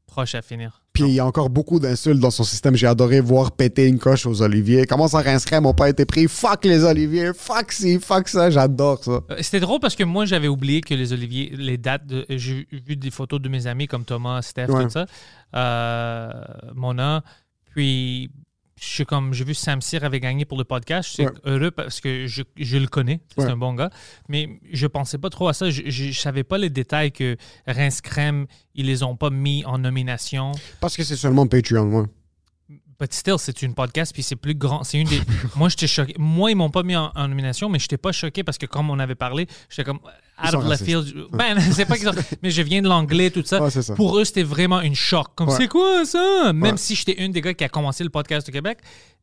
[0.05, 0.82] proche à finir.
[0.93, 2.75] Puis il y a encore beaucoup d'insultes dans son système.
[2.75, 4.85] J'ai adoré voir péter une coche aux oliviers.
[4.85, 5.59] Comment ça, rincerait?
[5.59, 6.27] M'ont pas été pris?
[6.27, 9.11] Fuck les oliviers, fuck ci, fuck ça, j'adore ça.
[9.31, 12.67] Euh, C'était drôle parce que moi, j'avais oublié que les oliviers, les dates, de- j'ai
[12.71, 14.83] vu des photos de mes amis comme Thomas, Steph, Ouais.
[14.83, 15.05] tout ça,
[15.55, 16.29] euh,
[16.75, 17.23] Mona.
[17.73, 18.29] Puis,
[18.83, 21.07] je suis comme, j'ai vu Sam Cyr avait gagné pour le podcast.
[21.09, 21.31] Je suis Ouais.
[21.45, 23.21] heureux parce que je, je le connais.
[23.37, 23.51] C'est Ouais.
[23.51, 23.89] un bon gars.
[24.29, 25.69] Mais je pensais pas trop à ça.
[25.69, 29.77] Je, je savais pas les détails que Rince Crème, ils les ont pas mis en
[29.77, 30.51] nomination.
[30.81, 32.07] Parce que c'est seulement Patreon, moi.
[33.03, 34.85] But still, c'est une podcast, puis c'est plus grand.
[34.85, 35.19] C'est une des.
[35.57, 36.15] moi, j'étais choqué.
[36.17, 38.89] Moi, ils m'ont pas mis en, en nomination, mais j'étais pas choqué parce que, comme
[38.89, 39.99] on avait parlé, j'étais comme
[40.41, 41.13] out of left field.
[41.33, 42.13] Ben, c'est pas qu'ils sont.
[42.41, 43.61] Mais je viens de l'anglais, tout ça.
[43.61, 43.93] Ouais, c'est ça.
[43.95, 45.27] Pour eux, c'était vraiment une choc.
[45.35, 45.55] Comme, Ouais.
[45.57, 46.53] c'est quoi ça?
[46.53, 46.77] Même Ouais.
[46.77, 48.77] si j'étais une des gars qui a commencé le podcast au Québec,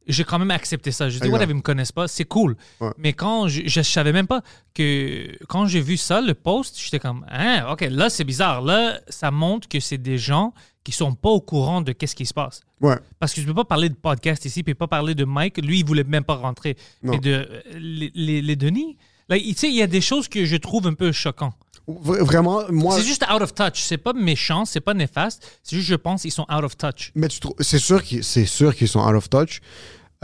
[0.06, 1.08] j'ai quand même accepté ça.
[1.08, 2.56] Je dis, whatever, ils me connaissent pas, c'est cool.
[2.98, 4.42] Mais quand je, je savais même pas
[4.74, 5.38] que.
[5.48, 8.60] Quand j'ai vu ça, le post, j'étais comme, hein, OK, là, c'est bizarre.
[8.60, 10.52] Là, ça montre que c'est des gens
[10.84, 12.62] qui sont pas au courant de qu'est-ce qui se passe.
[12.80, 12.96] Ouais.
[13.18, 15.58] Parce que je peux pas parler de podcast ici, puis pas parler de Mike.
[15.58, 16.76] Lui, il voulait même pas rentrer.
[17.02, 17.12] Non.
[17.12, 18.96] Mais de euh, les, les, les Denis,
[19.28, 21.54] tu sais, il y a des choses que je trouve un peu choquantes.
[21.86, 22.96] Vraiment, moi.
[22.96, 23.80] C'est juste out of touch.
[23.82, 25.58] C'est pas méchant, c'est pas néfaste.
[25.62, 27.10] C'est juste, je pense, ils sont out of touch.
[27.14, 29.60] Mais tu trouves- c'est sûr qu'ils c'est sûr qu'ils sont out of touch.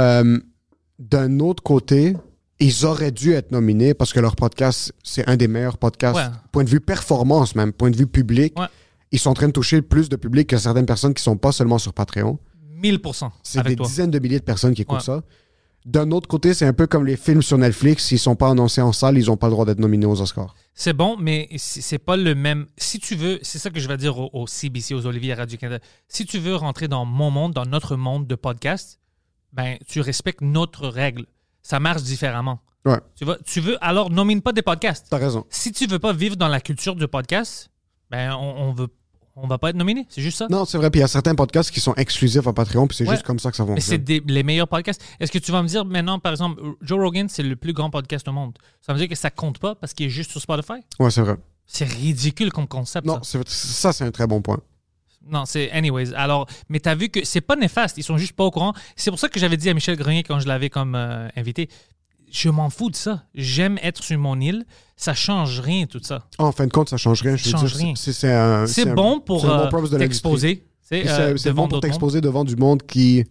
[0.01, 0.38] Euh,
[0.99, 2.16] D'un autre côté,
[2.59, 6.35] ils auraient dû être nominés parce que leur podcast, c'est un des meilleurs podcasts, Ouais.
[6.53, 8.59] point de vue performance même, point de vue public.
[8.59, 8.66] Ouais.
[9.12, 11.53] Ils sont en train de toucher plus de public que certaines personnes qui sont pas
[11.53, 12.38] seulement sur Patreon.
[12.83, 13.87] 1000% C'est des toi.
[13.87, 15.03] dizaines de milliers de personnes qui écoutent Ouais.
[15.05, 15.23] ça.
[15.85, 18.07] D'un autre côté, c'est un peu comme les films sur Netflix.
[18.07, 20.55] S'ils sont pas annoncés en salle, ils ont pas le droit d'être nominés aux Oscars.
[20.75, 22.66] C'est bon, mais c'est pas le même.
[22.77, 25.83] Si tu veux, c'est ça que je vais dire au, au CBC, aux Olivier Radio-Canada.
[26.09, 28.99] Si tu veux rentrer dans mon monde, dans notre monde de podcast,
[29.53, 31.25] ben, tu respectes notre règle.
[31.62, 32.59] Ça marche différemment.
[32.85, 35.07] Ouais, Tu tu veux, alors nomine pas des podcasts.
[35.09, 35.45] t'as raison.
[35.51, 37.71] Si tu veux pas vivre dans la culture du podcast,
[38.11, 38.88] ben, on, on veut,
[39.35, 40.07] on va pas être nominé.
[40.09, 40.47] C'est juste ça?
[40.51, 40.90] Non, c'est vrai.
[40.90, 43.14] Puis il y a certains podcasts qui sont exclusifs à Patreon, puis c'est Ouais.
[43.14, 44.05] juste comme ça que ça Mais c'est fonctionne.
[44.05, 45.03] des- les meilleurs podcasts.
[45.21, 47.90] Est-ce que tu vas me dire maintenant, par exemple, Joe Rogan, c'est le plus grand
[47.90, 48.57] podcast au monde.
[48.81, 50.81] Ça veut dire que ça compte pas parce qu'il est juste sur Spotify?
[50.99, 51.37] Ouais, c'est vrai.
[51.66, 53.07] C'est ridicule comme concept.
[53.07, 53.40] Non, ça.
[53.45, 54.61] c'est- ça, c'est un très bon point.
[55.29, 56.14] Non, c'est anyways.
[56.14, 57.99] Alors, mais t'as vu que c'est pas néfaste.
[57.99, 58.73] Ils sont juste pas au courant.
[58.95, 61.69] C'est pour ça que j'avais dit à Michel Grenier quand je l'avais comme euh, invité,
[62.37, 63.25] je m'en fous de ça.
[63.35, 64.64] J'aime être sur mon île.
[64.96, 66.27] Ça change rien tout ça.
[66.38, 67.37] En fin de compte, ça change rien.
[67.37, 67.96] Ça change dire, rien.
[67.96, 70.66] c'est- bon pour bon euh, t'exposer.
[70.83, 73.25] C'est euh, bon pour t'exposer devant du monde qui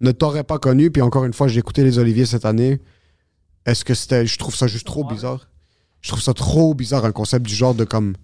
[0.00, 0.90] ne t'aurait pas connu.
[0.90, 2.80] Puis encore une fois, j'ai écouté les Oliviers cette année.
[3.66, 4.26] Est-ce que c'était.
[4.26, 5.48] Je trouve ça juste trop bizarre.
[6.00, 8.14] Je trouve ça trop bizarre, un concept du genre de comme.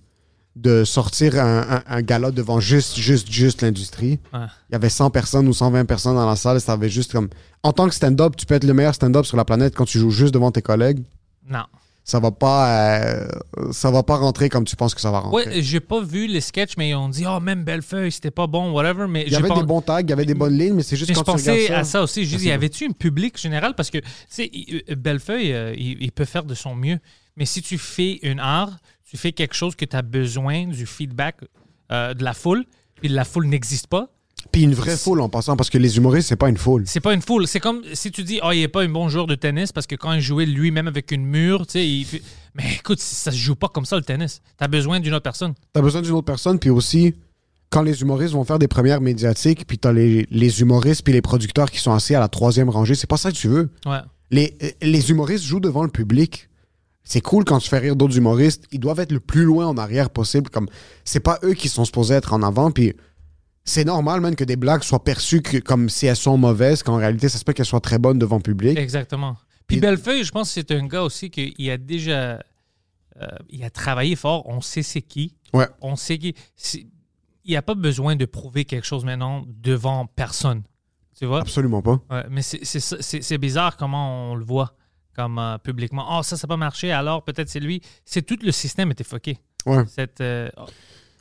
[0.55, 4.21] De sortir un, un, un gala devant juste, juste, juste l'industrie.
[4.35, 4.41] Ouais.
[4.69, 6.61] Il y avait 100 personnes ou 120 personnes dans la salle.
[6.61, 7.29] Ça avait juste comme.
[7.63, 9.99] En tant que stand-up, tu peux être le meilleur stand-up sur la planète quand tu
[9.99, 11.03] joues juste devant tes collègues.
[11.49, 11.65] Non.
[12.05, 12.99] Ça va pas.
[13.01, 13.29] euh,
[13.71, 15.47] ça va pas rentrer comme tu penses que ça va rentrer.
[15.47, 18.49] Ouais, j'ai pas vu les sketchs, mais ils ont dit, oh, même Bellefeuille, c'était pas
[18.49, 19.07] bon, whatever.
[19.09, 20.83] Mais il y avait pas- des bons tags, il y avait des bonnes lignes, mais
[20.83, 21.79] c'est juste Mais je quand tu regardes pensais ça.
[21.79, 22.27] à ça aussi.
[22.27, 23.75] Je dis, y avait-tu un public général?
[23.77, 24.51] Parce que, tu sais,
[24.91, 26.99] euh, Bellefeuille, euh, il, il peut faire de son mieux.
[27.37, 28.77] Mais si tu fais une art,
[29.09, 31.37] tu fais quelque chose que tu as besoin du feedback
[31.91, 32.65] euh, de la foule,
[32.97, 34.09] puis la foule n'existe pas,
[34.51, 36.83] Puis une vraie foule en passant, parce que les humoristes, c'est pas une foule.
[36.87, 37.47] c'est pas une foule.
[37.47, 39.87] C'est comme si tu dis, oh, il est pas un bon joueur de tennis parce
[39.87, 42.23] que quand il jouait lui-même avec une mur, tu sais, il fait-
[42.55, 44.41] Mais écoute, ça se joue pas comme ça le tennis.
[44.59, 45.55] Tu as besoin d'une autre personne.
[45.73, 47.15] T'as besoin d'une autre personne, puis aussi,
[47.71, 51.23] quand les humoristes vont faire des premières médiatiques, puis t'as les, les humoristes puis les
[51.23, 53.71] producteurs qui sont assis à la troisième rangée, c'est pas ça que tu veux.
[53.87, 53.99] Ouais.
[54.31, 56.49] Les, les humoristes jouent devant le public.
[57.05, 58.65] C'est cool quand tu fais rire d'autres humoristes.
[58.71, 60.51] Ils doivent être le plus loin en arrière possible.
[60.51, 60.69] Comme
[61.05, 62.71] c'est pas eux qui sont supposés être en avant.
[62.71, 62.95] Puis
[63.65, 66.97] c'est normal, même que des blagues soient perçues que- comme si elles sont mauvaises, qu'en
[66.97, 68.79] réalité, ça se peut qu'elles soient très bonnes devant le public.
[68.79, 69.37] Exactement.
[69.67, 72.41] Puis Il- Bellefeuille, je pense que c'est un gars aussi qui a déjà.
[73.21, 74.49] euh, il a travaillé fort.
[74.49, 75.37] On sait c'est qui.
[75.53, 75.67] Ouais.
[75.81, 76.35] On sait qui.
[77.45, 80.63] Il n'y a pas besoin de prouver quelque chose maintenant devant personne.
[81.19, 81.41] Tu vois?
[81.41, 82.01] Absolument pas.
[82.11, 84.75] Ouais, mais c'est bizarre comment on le voit
[85.17, 86.07] comme euh, publiquement.
[86.19, 87.81] Oh, ça, ça n'a pas marché, alors peut-être c'est lui.
[88.05, 89.39] C'est tout le système était fucké.
[89.67, 89.85] Ouais.
[89.89, 90.65] Cette, euh, oh,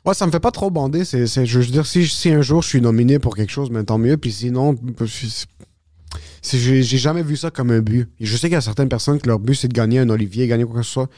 [0.04, 1.04] Ouais, ça me fait pas trop bander.
[1.04, 3.70] C'est, c'est- je veux dire, si, si un jour je suis nominé pour quelque chose,
[3.70, 4.16] ben, tant mieux.
[4.16, 4.74] Puis sinon,
[6.42, 8.08] c'est- j'ai, j'ai jamais vu ça comme un but.
[8.18, 10.08] Et je sais qu'il y a certaines personnes que leur but, c'est de gagner un
[10.10, 11.08] Olivier, gagner quoi que ce soit.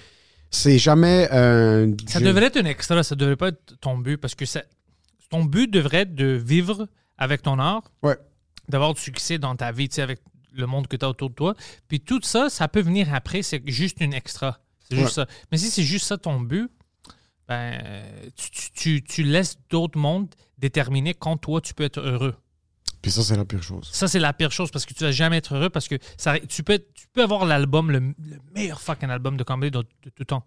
[0.50, 1.92] C'est jamais un.
[2.06, 4.62] Ça je- devrait être un extra, ça devrait pas être ton but parce que ça-
[5.30, 6.86] ton but devrait être de vivre
[7.18, 8.16] avec ton art, Ouais.
[8.68, 10.20] d'avoir du succès dans ta vie, tu sais, avec
[10.54, 11.54] le monde que tu as autour de toi.
[11.88, 14.60] Puis tout ça, ça peut venir après, c'est juste une extra.
[14.88, 15.26] C'est juste ça.
[15.50, 16.70] Mais si c'est juste ça ton but,
[17.48, 17.82] ben,
[18.36, 22.34] tu, tu- tu- tu laisses d'autres mondes déterminer quand toi tu peux être heureux.
[23.02, 23.88] Puis ça, c'est la pire chose.
[23.92, 26.38] Ça, c'est la pire chose parce que tu vas jamais être heureux parce que ça,
[26.40, 30.10] tu, peux, tu peux avoir l'album, le, le meilleur fucking album de comedy de, de
[30.10, 30.46] tout temps.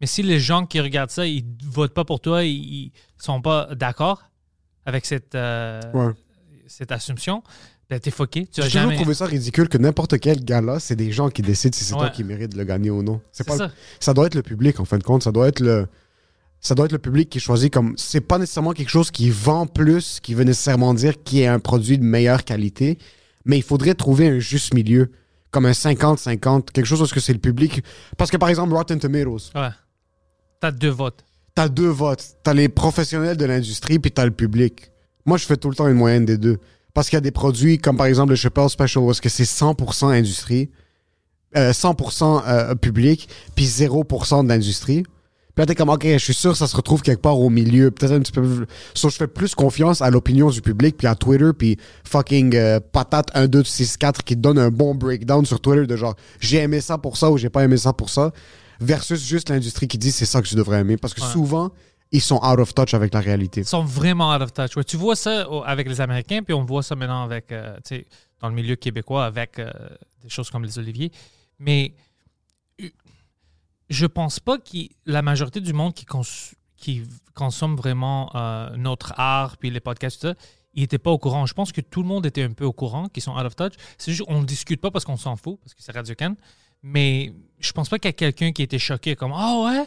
[0.00, 3.42] Mais si les gens qui regardent ça, ils votent pas pour toi, ils, ils sont
[3.42, 4.22] pas d'accord
[4.84, 6.12] avec cette, euh, Ouais.
[6.68, 7.42] cette assumption,
[7.88, 8.46] ben t'es fucké.
[8.46, 11.76] Tu J'ai toujours trouvé ça ridicule que n'importe quel gala, c'est des gens qui décident
[11.76, 12.10] si c'est toi Ouais.
[12.10, 13.20] qui mérites de le gagner ou non.
[13.30, 13.66] C'est C'est pas ça.
[13.66, 15.22] le- ça doit être le public, en fin de compte.
[15.22, 15.86] Ça doit être le.
[16.60, 17.94] Ça doit être le public qui choisit comme.
[17.96, 21.60] C'est pas nécessairement quelque chose qui vend plus, qui veut nécessairement dire qu'il est un
[21.60, 22.98] produit de meilleure qualité,
[23.44, 25.12] mais il faudrait trouver un juste milieu,
[25.52, 27.82] comme un 50-50, quelque chose parce que c'est le public.
[28.16, 29.68] Parce que par exemple, Rotten Tomatoes, Ouais.
[30.60, 31.24] T'as deux votes.
[31.54, 32.24] t'as deux votes.
[32.42, 34.90] T'as les professionnels de l'industrie, puis t'as le public.
[35.24, 36.58] Moi, je fais tout le temps une moyenne des deux.
[36.96, 39.28] Parce qu'il y a des produits comme par exemple le Chappelle Special, où est-ce que
[39.28, 40.70] c'est 100% industrie,
[41.54, 45.02] euh, 100% euh, public, puis 0% de l'industrie.
[45.02, 47.50] Puis là, t'es comme, OK, je suis sûr que ça se retrouve quelque part au
[47.50, 47.90] milieu.
[47.90, 48.64] Peut-être un petit peu...
[48.94, 52.80] So, je fais plus confiance à l'opinion du public, puis à Twitter, puis fucking euh,
[52.80, 56.58] patate 1, 2, 6, 4 qui donne un bon breakdown sur Twitter de genre, j'ai
[56.58, 58.32] aimé ça pour ça ou j'ai pas aimé ça pour ça,
[58.80, 60.96] versus juste l'industrie qui dit c'est ça que je devrais aimer.
[60.96, 61.30] Parce que Ouais.
[61.30, 61.72] souvent,
[62.12, 63.60] ils sont out of touch avec la réalité.
[63.62, 64.76] Ils sont vraiment out of touch.
[64.76, 67.76] Ouais, tu vois ça avec les Américains, puis on voit ça maintenant avec, euh,
[68.40, 69.70] dans le milieu québécois avec euh,
[70.22, 71.10] des choses comme les oliviers.
[71.58, 71.94] Mais
[72.82, 72.88] euh,
[73.88, 76.22] je pense pas que la majorité du monde qui, cons-
[76.76, 77.02] qui
[77.34, 80.34] consomme vraiment euh, notre art, puis les podcasts, tout ça,
[80.74, 81.46] ils n'étaient pas au courant.
[81.46, 83.56] Je pense que tout le monde était un peu au courant, qu'ils sont out of
[83.56, 83.72] touch.
[83.98, 86.34] C'est juste on ne discute pas parce qu'on s'en fout, parce que c'est Radio Can.
[86.82, 89.86] Mais je pense pas qu'il y a quelqu'un qui était choqué comme Ah ouais?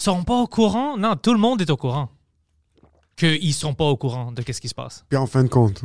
[0.00, 0.96] Ils sont pas au courant?
[0.96, 2.08] Non, tout le monde est au courant.
[3.16, 5.04] Qu'ils sont pas au courant de qu'est-ce qui se passe.
[5.08, 5.84] Puis en fin de compte,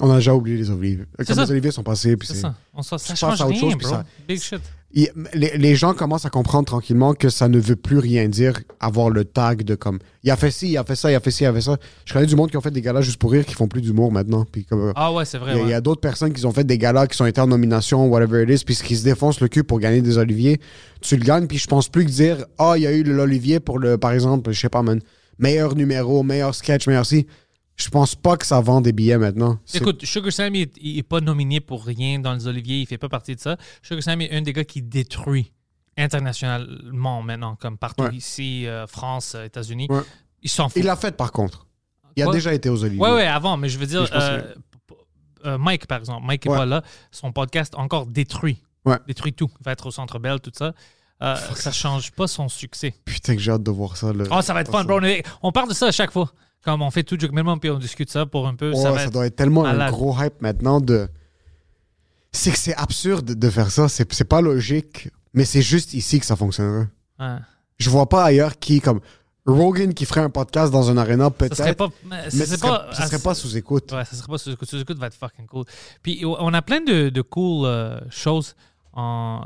[0.00, 1.04] on a déjà oublié les oliviers.
[1.16, 1.42] Comme ça.
[1.44, 2.40] les oliviers sont passés, puis C'est c'est...
[2.42, 2.54] ça.
[2.72, 3.88] On s'en- ça change rien, chose, bro.
[3.88, 4.62] ça- Big shit.
[4.96, 8.60] Il- les, les gens commencent à comprendre tranquillement que ça ne veut plus rien dire
[8.78, 11.20] avoir le tag de comme il a fait ci, il a fait ça, il a
[11.20, 11.76] fait ci, il a fait ça.
[12.04, 13.80] Je connais du monde qui ont fait des galas juste pour rire qui font plus
[13.82, 14.46] d'humour maintenant.
[14.50, 15.52] Puis comme, Ah ouais, c'est il vrai.
[15.56, 15.74] y a, il y ouais.
[15.74, 18.50] a d'autres personnes qui ont fait des galas qui sont été en nomination, whatever it
[18.60, 20.60] is, puis qui se défoncent le cul pour gagner des oliviers.
[21.00, 23.58] Tu le gagnes, puis je pense plus que dire ah il y a eu l'olivier
[23.60, 25.00] pour le par exemple, je sais pas man,
[25.40, 27.26] meilleur numéro, meilleur sketch, meilleur si.
[27.76, 29.58] Je pense pas que ça vend des billets maintenant.
[29.74, 32.80] Écoute, Sugar Sam, il n'est pas nominé pour rien dans les Oliviers.
[32.80, 33.56] Il fait pas partie de ça.
[33.82, 35.52] Sugar Sam est un des gars qui détruit
[35.96, 38.14] internationalement maintenant, comme partout Ouais.
[38.14, 39.86] ici, euh, France, euh, États-Unis.
[39.90, 40.02] Ouais.
[40.42, 40.76] Il s'en fout.
[40.78, 41.66] Il l'a fait par contre.
[42.16, 42.34] Il a Quoi?
[42.34, 43.00] déjà été aux oliviers.
[43.02, 44.42] Ouais, ouais, avant, mais je veux dire, je euh,
[45.46, 46.56] euh, Mike, par exemple, Mike est Ouais.
[46.56, 46.82] pas là.
[47.10, 48.62] Son podcast encore détruit.
[49.06, 49.50] Détruit tout.
[49.60, 50.74] Il va être au Centre Bell, tout ça.
[51.22, 52.94] Euh, ça change pas son succès.
[53.04, 54.12] Putain que j'ai hâte de voir ça.
[54.12, 54.24] là.
[54.30, 55.00] Oh, ça va être fun, bro.
[55.00, 56.30] Est- On parle de ça à chaque fois.
[56.64, 58.70] Comme on fait tout Minimum, puis on discute ça pour un peu.
[58.70, 59.88] Ouais, ça va ça être- doit être tellement malade.
[59.88, 61.08] un gros hype maintenant de.
[62.32, 63.88] C'est que c'est absurde de faire ça.
[63.88, 66.88] C'est pas logique, mais c'est juste ici que ça fonctionnerait.
[67.20, 67.36] Ouais.
[67.78, 69.00] Je vois pas ailleurs qui, comme
[69.46, 71.56] Rogan qui ferait un podcast dans un arena, Ça peut-être.
[71.56, 71.88] serait pas.
[72.06, 72.88] mais mais ça serait pas.
[72.92, 73.92] ça serait pas sous écoute.
[73.92, 74.68] Ouais, ça serait pas sous écoute.
[74.68, 75.64] Sous écoute va être fucking cool.
[76.02, 78.56] Puis on a plein de, de cool euh, choses
[78.94, 79.44] en,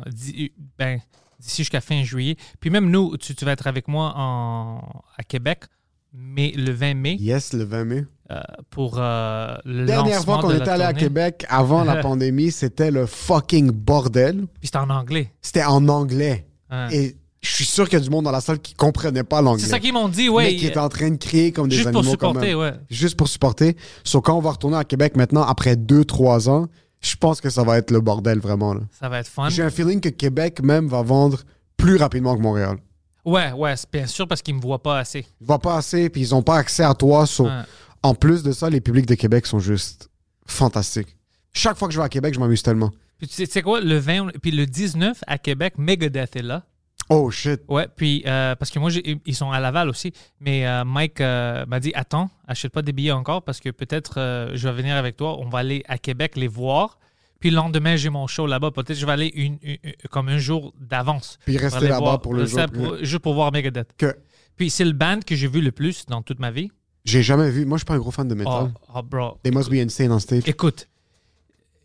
[0.79, 1.01] ben,
[1.41, 2.37] d'ici jusqu'à fin juillet.
[2.61, 5.65] Puis même nous, tu, tu vas être avec moi en, à Québec,
[6.13, 8.05] mais le 20 mai, Yes, le 20 mai.
[8.31, 8.41] euh,
[8.71, 10.93] pour euh, le Dernière fois qu'on de était allé à.
[10.93, 14.47] Québec avant la pandémie, c'était le fucking bordel.
[14.61, 15.33] Puis c'était en anglais.
[15.43, 16.47] C'était en anglais.
[16.71, 16.95] Ouais.
[16.97, 19.41] Et je suis sûr qu'il y a du monde dans la salle qui comprenait pas
[19.41, 19.63] l'anglais.
[19.63, 20.45] C'est ça qu'ils m'ont dit, ouais.
[20.45, 22.73] mais qui était en train de crier comme des juste pour animaux supporter, ouais.
[22.91, 23.77] juste pour supporter.
[24.05, 26.67] Sauf quand on va retourner à Québec maintenant, après 2-3 ans,
[27.01, 28.75] je pense que ça va être le bordel vraiment.
[28.75, 28.81] là.
[28.99, 29.49] Ça va être fun.
[29.51, 31.43] J'ai un feeling que Québec même va vendre
[31.77, 32.79] plus rapidement que Montréal.
[33.25, 35.27] Ouais, ouais, c'est bien sûr parce qu'ils me voient pas assez.
[35.41, 37.27] Ils vont pas assez, puis ils ont pas accès à toi.
[37.27, 37.63] so- Ouais.
[38.03, 40.09] En plus de ça, les publics de Québec sont juste
[40.47, 41.17] fantastiques.
[41.53, 42.91] Chaque fois que je vais à Québec, je m'amuse tellement.
[43.19, 46.63] Puis tu sais, quoi, le 20, puis le 19 à Québec, Megadeth est là.
[47.11, 47.61] Oh shit.
[47.69, 48.91] Ouais, puis euh, parce que moi,
[49.25, 52.93] ils sont à Laval aussi, mais euh, Mike euh, m'a dit attends, achète pas des
[52.93, 56.37] billets encore parce que peut-être je vais venir avec toi, on va aller à Québec
[56.37, 56.99] les voir.
[57.41, 58.71] Puis le lendemain, j'ai mon show là-bas.
[58.73, 61.39] Peut-être je vais aller une, une- une- comme un jour d'avance.
[61.45, 62.71] Puis rester là-bas pour le rester jour.
[62.73, 63.91] pour- juste pour voir Megadeth.
[63.97, 64.17] Que
[64.57, 66.71] Puis c'est le band que j'ai vu le plus dans toute ma vie.
[67.05, 67.65] j'ai jamais vu.
[67.65, 68.73] Moi, je suis pas un gros fan de Oh, metal.
[68.95, 69.39] oh, bro.
[69.45, 70.43] They must be insane on stage.
[70.47, 70.89] Écoute,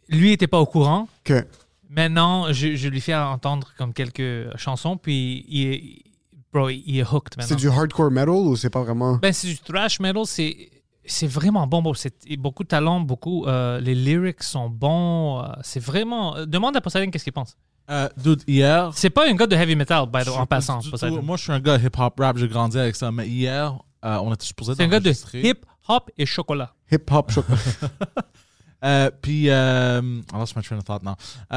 [0.09, 1.07] lui était pas au courant.
[1.23, 1.45] Que
[1.89, 5.83] Maintenant, je, je lui fais entendre comme quelques chansons, puis il est,
[6.51, 7.45] bro, il est hooked maintenant.
[7.47, 9.17] c'est du hardcore metal ou c'est pas vraiment.
[9.17, 10.69] Ben, c'est du thrash metal, c'est
[11.05, 11.81] c'est vraiment bon.
[11.81, 13.45] bon c'est beaucoup de talent, beaucoup.
[13.45, 15.41] euh, les lyrics sont bons.
[15.43, 16.35] euh, c'est vraiment.
[16.37, 17.55] euh, demande à Poseidon qu'est-ce qu'il pense.
[17.89, 18.91] Euh, dude, hier.
[18.95, 20.79] C'est pas un gars de heavy metal, by the- en je- passant.
[20.89, 21.21] Poseidon.
[21.21, 23.11] moi, je suis un gars hip-hop rap, j'ai grandi avec ça.
[23.11, 25.41] Mais hier, euh, on était supposé C'est un gars de d'enregistrer.
[25.41, 26.73] hip hop et chocolat.
[26.91, 27.45] Hip hop, choc-
[28.85, 30.01] Euh, puis, euh,
[30.33, 31.15] I lost my train of thought now.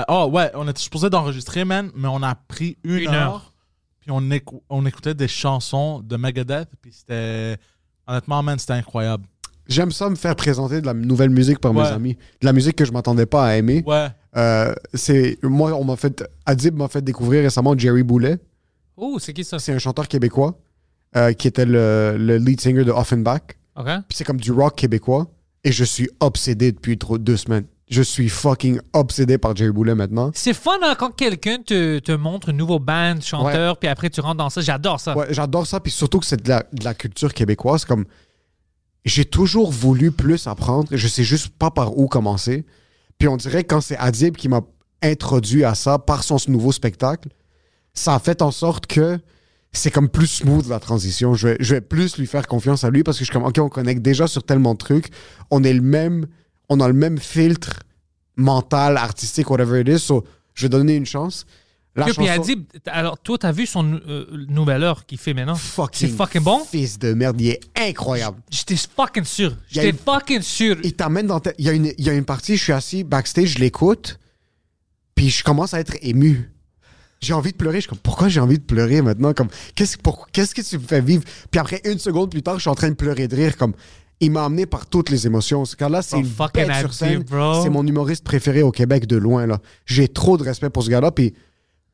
[0.08, 3.52] Oh, ouais, on était supposé d'enregistrer, man, mais on a pris une, Une heure, heure.
[4.00, 6.68] Puis on, écou- on écoutait des chansons de Megadeth.
[6.80, 7.58] Puis c'était.
[8.06, 9.24] Honnêtement, man, c'était incroyable.
[9.68, 12.14] J'aime ça me faire présenter de la nouvelle musique par mes amis.
[12.40, 13.82] De la musique que je m'attendais pas à aimer.
[13.86, 14.08] Ouais.
[14.36, 18.36] Euh, c'est moi on m'a fait Adib m'a fait découvrir récemment Jerry Boulet
[18.98, 19.58] Oh, c'est qui ça?
[19.58, 20.58] c'est un chanteur québécois
[21.16, 23.40] euh, qui était le, le lead singer de Offenbach
[23.78, 23.86] OK.
[24.08, 25.26] puis c'est comme du rock québécois
[25.64, 29.94] et je suis obsédé depuis trop deux semaines je suis fucking obsédé par Jerry Boulet
[29.94, 34.10] maintenant C'est fun hein, quand quelqu'un te, te montre un nouveau band, chanteur, puis après
[34.10, 34.60] tu rentres dans ça.
[34.60, 35.16] J'adore ça.
[35.16, 38.04] ouais, j'adore ça puis surtout que c'est de la, de la culture québécoise comme
[39.06, 42.66] j'ai toujours voulu plus apprendre je sais juste pas par où commencer
[43.18, 44.60] puis on dirait que quand c'est Adib qui m'a
[45.02, 47.30] introduit à ça par son nouveau spectacle
[47.94, 49.18] ça a fait en sorte que
[49.76, 51.34] c'est comme plus smooth la transition.
[51.34, 53.46] Je vais, je vais plus lui faire confiance à lui parce que je suis comme,
[53.46, 55.08] OK, on connecte déjà sur tellement de trucs.
[55.50, 56.26] On est le même,
[56.68, 57.82] on a le même filtre
[58.36, 59.98] mental, artistique, whatever it is.
[59.98, 61.46] So, je vais donner une chance.
[61.96, 65.54] La Puis chanson- Adib, alors toi, t'as vu son euh, nouvelle heure qu'il fait maintenant?
[65.54, 66.60] fucking C'est fucking bon?
[66.64, 68.38] Fils de merde, il est incroyable.
[68.50, 69.56] J'étais fucking sûr.
[69.68, 70.76] J'étais une- fucking sûr.
[70.84, 72.72] Il t'amène dans ta- il y, a une, il y a une partie, je suis
[72.74, 74.18] assis backstage, je l'écoute,
[75.14, 76.50] puis je commence à être ému.
[77.20, 77.76] J'ai envie de pleurer.
[77.78, 79.32] Je suis comme, pourquoi j'ai envie de pleurer maintenant?
[79.32, 81.24] Comme, qu'est-ce, pour- qu'est-ce que tu me fais vivre?
[81.50, 83.56] Puis après, une seconde plus tard, je suis en train de pleurer de rire.
[83.56, 83.72] Comme,
[84.20, 85.64] il m'a amené par toutes les émotions.
[85.64, 87.24] Ce gars-là, c'est Oh, une bête sur scène.
[87.62, 89.46] C'est mon humoriste préféré au Québec de loin.
[89.46, 89.60] là.
[89.86, 91.10] J'ai trop de respect pour ce gars-là.
[91.10, 91.32] Puis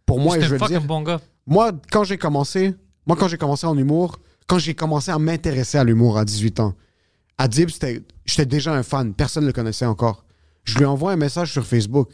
[0.06, 1.20] pour moi, je veux dire, bon gars.
[1.46, 2.74] Moi, quand j'ai commencé,
[3.06, 6.60] moi, quand j'ai commencé en humour, quand j'ai commencé à m'intéresser à l'humour à 18
[6.60, 6.74] ans,
[7.38, 7.70] Adib,
[8.24, 9.14] j'étais déjà un fan.
[9.14, 10.24] Personne ne le connaissait encore.
[10.64, 12.10] Je lui envoie un message sur Facebook.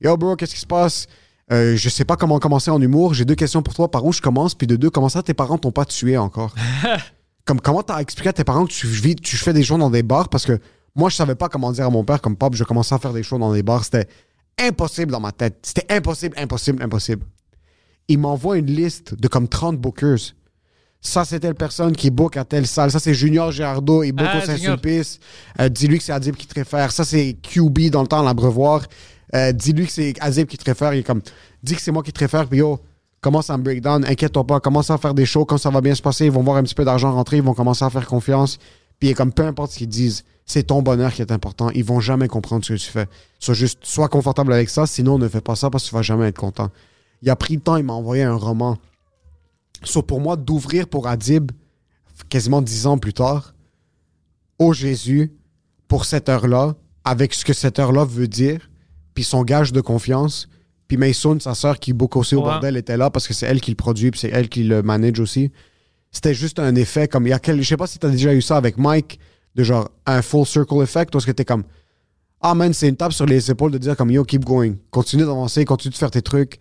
[0.00, 1.06] Yo, bro, qu'est-ce qui se passe?
[1.52, 3.12] Euh, je sais pas comment commencer en humour.
[3.12, 3.90] J'ai deux questions pour toi.
[3.90, 4.54] Par où je commence?
[4.54, 6.54] Puis de deux, comment ça tes parents t'ont pas tué encore?
[7.44, 9.90] comme comment t'as expliqué à tes parents que tu, vis, tu fais des shows dans
[9.90, 10.28] des bars?
[10.28, 10.58] Parce que
[10.94, 13.12] moi, je savais pas comment dire à mon père, comme pop, je commençais à faire
[13.12, 13.84] des shows dans des bars.
[13.84, 14.08] C'était
[14.60, 15.58] impossible dans ma tête.
[15.62, 17.24] C'était impossible, impossible, impossible.
[18.08, 20.34] Il m'envoie une liste de comme 30 bookers.
[21.02, 22.90] Ça, c'est telle personne qui book à telle salle.
[22.90, 24.02] Ça, c'est Junior Girardeau.
[24.02, 24.46] Il book Ah, au.
[24.46, 25.18] Saint-Sulpice.
[25.60, 26.92] Euh, dis-lui que c'est Adib qui te réfère.
[26.92, 28.82] Ça, c'est QB dans le temps à l'abreuvoir.
[29.34, 30.92] Euh, dis-lui que c'est Adib qui te réfère.
[30.92, 31.22] Il est comme,
[31.62, 32.46] dis que c'est moi qui te réfère.
[32.46, 32.78] Puis yo,
[33.22, 34.04] commence à me break down.
[34.04, 34.60] Inquiète-toi pas.
[34.60, 35.46] Commence à faire des shows.
[35.46, 37.38] Quand ça va bien se passer, ils vont voir un petit peu d'argent rentrer.
[37.38, 38.58] Ils vont commencer à faire confiance.
[38.98, 41.70] Puis il est comme, peu importe ce qu'ils disent, c'est ton bonheur qui est important.
[41.70, 43.06] Ils vont jamais comprendre ce que tu fais.
[43.38, 44.86] Sois juste, sois confortable avec ça.
[44.86, 46.70] Sinon, ne fais pas ça parce que tu vas jamais être content.
[47.22, 47.76] Il a pris le temps.
[47.76, 48.76] Il m'a envoyé un roman.
[49.84, 51.52] So, pour moi, d'ouvrir pour Adib,
[52.28, 53.54] quasiment dix ans plus tard,
[54.58, 55.32] au Jésus,
[55.88, 56.74] pour cette heure-là,
[57.04, 58.70] avec ce que cette heure-là veut dire,
[59.14, 60.48] puis son gage de confiance,
[60.86, 63.60] puis Mason, sa sœur qui book aussi au bordel, était là parce que c'est elle
[63.60, 65.52] qui le produit, puis c'est elle qui le manage aussi.
[66.10, 68.34] C'était juste un effet comme, il y a quel, je sais pas si t'as déjà
[68.34, 69.20] eu ça avec Mike,
[69.54, 71.64] de genre un full circle effect, parce que t'es comme,
[72.40, 75.24] ah man, c'est une tape sur les épaules de dire comme, yo, keep going, continue
[75.24, 76.58] d'avancer, continue de faire tes trucs.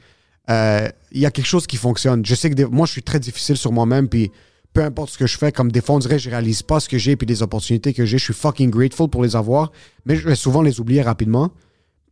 [0.49, 2.25] Euh, Il y a quelque chose qui fonctionne.
[2.25, 4.32] Je sais que moi, je suis très difficile sur moi-même, puis
[4.73, 6.89] peu importe ce que je fais, comme des fois, on dirait, je réalise pas ce
[6.89, 8.17] que j'ai, puis les opportunités que j'ai.
[8.17, 9.71] Je suis fucking grateful pour les avoir,
[10.06, 11.52] mais je vais souvent les oublier rapidement.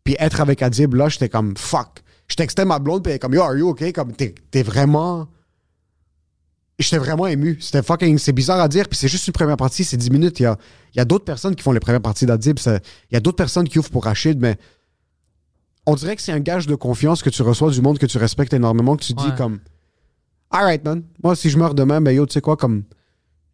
[0.03, 2.03] Puis être avec Adib, là, j'étais comme, fuck.
[2.27, 3.91] Je textais ma blonde, puis elle est comme, yo, are you okay?
[3.93, 5.27] Comme, t'es vraiment.
[6.79, 7.57] J'étais vraiment ému.
[7.59, 8.17] C'était fucking.
[8.19, 10.39] C'est bizarre à dire, puis c'est juste une première partie, c'est 10 minutes.
[10.39, 10.57] Il y a,
[10.95, 12.59] y a d'autres personnes qui font les premières parties d'Adib.
[12.65, 12.79] Il
[13.13, 14.57] y a d'autres personnes qui ouvrent pour Rachid, mais
[15.87, 18.17] on dirait que c'est un gage de confiance que tu reçois du monde que tu
[18.19, 19.59] respectes énormément, que tu dis comme,
[20.51, 21.03] alright, man.
[21.23, 22.83] Moi, si je meurs demain, ben yo, tu sais quoi, comme.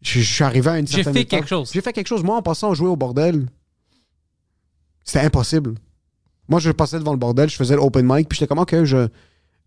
[0.01, 1.39] Je, je suis arrivé à une J'ai certaine fait étape.
[1.39, 1.71] quelque chose.
[1.71, 2.23] J'ai fait quelque chose.
[2.23, 3.45] Moi, en passant à jouer au bordel,
[5.05, 5.75] c'était impossible.
[6.49, 9.07] Moi, je passais devant le bordel, je faisais l'open mic, puis j'étais comme, OK, je,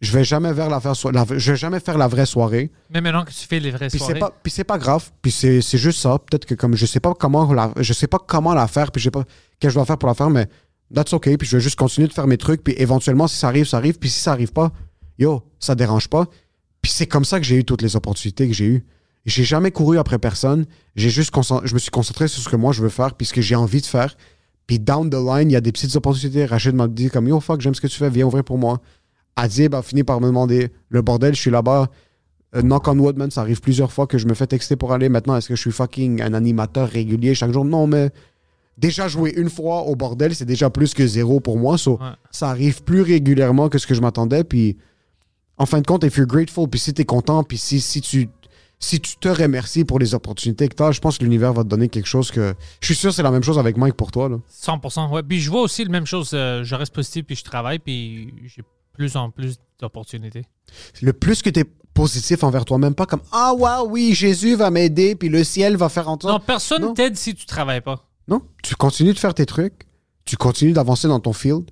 [0.01, 2.71] je vais jamais vers la faire so- la- je vais jamais faire la vraie soirée.
[2.91, 4.19] Mais maintenant que tu fais les vraies Puis soirées.
[4.19, 5.11] pas, puis c'est pas grave.
[5.23, 6.19] Puis c'est, juste ça.
[6.19, 9.01] Peut-être que comme je sais pas comment la, je sais pas comment la faire, puis
[9.01, 10.49] je sais pas qu'est-ce que je dois faire pour la faire, mais
[10.95, 11.37] that's OK.
[11.37, 12.63] Puis je vais juste continuer de faire mes trucs.
[12.63, 13.99] Puis éventuellement, si ça arrive, ça arrive.
[13.99, 14.71] Puis si ça arrive pas,
[15.19, 16.27] yo, ça dérange pas.
[16.83, 18.87] Puis c'est comme ça que j'ai eu toutes les opportunités que j'ai eues.
[19.25, 20.67] J'ai jamais couru après personne.
[20.95, 21.33] J'ai juste
[21.65, 23.57] je me suis concentré sur ce que moi je veux faire, puis ce que j'ai
[23.57, 24.15] envie de faire.
[24.69, 26.45] Puis down the line, il y a des petites opportunités.
[26.45, 28.81] Rachid m'a dit comme yo fuck, j'aime ce que tu fais, viens ouvrir pour moi.
[29.37, 31.89] Adib a fini par me demander le bordel, je suis là-bas.
[32.55, 34.93] Euh, knock on wood, man, ça arrive plusieurs fois que je me fais texter pour
[34.93, 35.09] aller.
[35.09, 37.65] Maintenant, est-ce que je suis fucking un animateur régulier chaque jour?
[37.65, 38.11] Non, mais
[38.79, 41.77] déjà jouer une fois au bordel, c'est déjà plus que zéro pour moi.
[41.77, 42.07] So, Ouais.
[42.31, 44.43] Ça arrive plus régulièrement que ce que je m'attendais.
[44.45, 44.77] Puis,
[45.59, 48.29] en fin de compte, if you're grateful, puis si t'es content, puis si, si tu
[48.79, 51.69] si tu te remercies pour les opportunités que t'as, je pense que l'univers va te
[51.69, 52.55] donner quelque chose que...
[52.83, 54.29] Je suis sûr que c'est la même chose avec Mike pour toi.
[54.29, 54.37] Là.
[54.53, 55.11] 100%.
[55.13, 55.23] Ouais.
[55.23, 56.33] Puis je vois aussi la même chose.
[56.35, 58.63] euh, je reste positif, puis je travaille, puis j'ai
[58.97, 60.45] plus en plus d'opportunités.
[61.03, 65.15] Le plus que t'es positif envers toi-même, pas comme «Ah, wow, oui, Jésus va m'aider,
[65.15, 66.33] puis le ciel va faire en toi.
[66.33, 66.95] Non, personne Non.
[66.95, 68.05] t'aide si tu travailles pas.
[68.29, 69.87] Non, tu continues de faire tes trucs,
[70.25, 71.71] tu continues d'avancer dans ton field.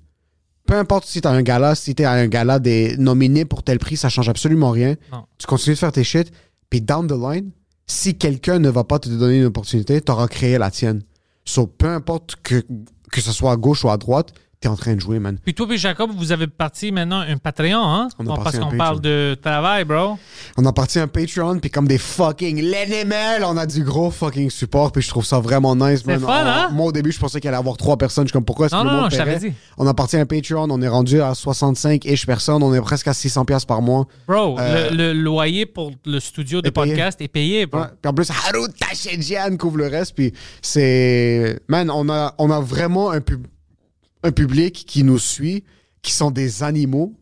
[0.65, 3.77] Peu importe si t'as un gala, si t'es à un gala des nominés pour tel
[3.77, 4.95] prix, ça change absolument rien.
[5.11, 5.25] Non.
[5.37, 6.31] Tu continues de faire tes shit,
[6.69, 7.51] puis down the line,
[7.85, 11.03] si quelqu'un ne va pas te donner une opportunité, t'auras créé la tienne.
[11.43, 12.65] So, peu importe que,
[13.11, 14.33] que ce soit à gauche ou à droite,
[14.65, 15.37] t'es en train de jouer, man.
[15.43, 18.07] Puis toi et Jacob, vous avez parti maintenant un Patreon, hein?
[18.17, 18.77] On a Bon, parti parce qu'on Patreon.
[18.77, 20.17] parle de travail, bro.
[20.57, 24.49] On a parti un Patreon, puis comme des fucking LNML, on a du gros fucking
[24.49, 26.19] support, puis je trouve ça vraiment nice, C'est man.
[26.19, 26.69] fun, On- hein?
[26.71, 28.23] Moi, au début, je pensais qu'il allait y avoir trois personnes.
[28.25, 29.53] Je suis comme, pourquoi est-ce que Non, le monde non, je dit.
[29.77, 33.13] On a parti un Patreon, on est rendu à 65-ish personnes, on est presque à
[33.13, 34.07] 600 pièces par mois.
[34.27, 36.89] Bro, Euh, le, le loyer pour le studio de payé.
[36.93, 37.81] podcast est payé, bro.
[37.81, 37.87] Ouais.
[38.01, 40.15] Puis en plus, Haru Tachedjian couvre le reste.
[40.15, 41.59] Puis c'est.
[41.67, 43.45] Man, on a, on a vraiment un, pub-
[44.25, 45.63] un public qui nous suit,
[46.01, 47.13] qui sont des animaux,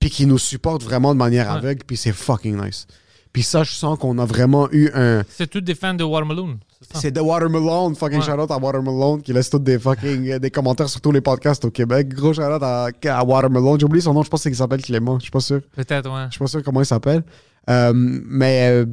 [0.00, 1.58] puis qui nous supportent vraiment de manière Ouais.
[1.58, 2.86] aveugle, puis c'est fucking nice.
[3.32, 5.22] Puis ça, je sens qu'on a vraiment eu un.
[5.28, 6.58] C'est tous des fans de Watermelon.
[6.94, 8.24] c'est de Watermelon, fucking Ouais.
[8.24, 11.64] shout-out à Watermelon, qui laisse tous des fucking euh, des commentaires sur tous les podcasts
[11.64, 12.08] au Québec.
[12.08, 13.78] Gros shout-out à, à Watermelon.
[13.78, 15.60] J'ai oublié son nom, je pense qu'il s'appelle Clément, je suis pas sûr.
[15.76, 16.26] Peut-être, ouais.
[16.28, 17.22] Je suis pas sûr comment il s'appelle.
[17.68, 18.86] Euh, mais euh,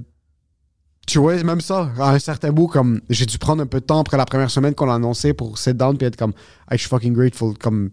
[1.06, 3.86] tu vois, même ça, à un certain bout, comme j'ai dû prendre un peu de
[3.86, 6.34] temps après la première semaine qu'on l'a annoncé pour sit down puis être comme,
[6.72, 7.58] hey, je suis fucking grateful.
[7.58, 7.91] Comme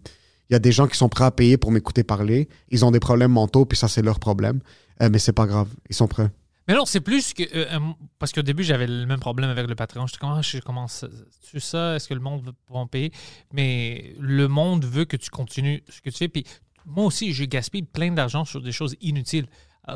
[0.49, 2.49] il y a des gens qui sont prêts à payer pour m'écouter parler.
[2.69, 4.59] Ils ont des problèmes mentaux, puis ça, c'est leur problème.
[5.01, 6.29] Euh, mais c'est pas grave, ils sont prêts.
[6.67, 7.43] Mais non, c'est plus que.
[7.43, 7.79] euh, euh,
[8.19, 10.07] parce qu'au début, j'avais le même problème avec le Patreon.
[10.07, 11.05] J'étais comme, ah, je commence.
[11.49, 13.11] Tu ça Est-ce que le monde va me payer?
[13.51, 16.27] Mais le monde veut que tu continues ce que tu fais.
[16.29, 16.45] Puis
[16.85, 19.47] moi aussi, j'ai gaspillé plein d'argent sur des choses inutiles.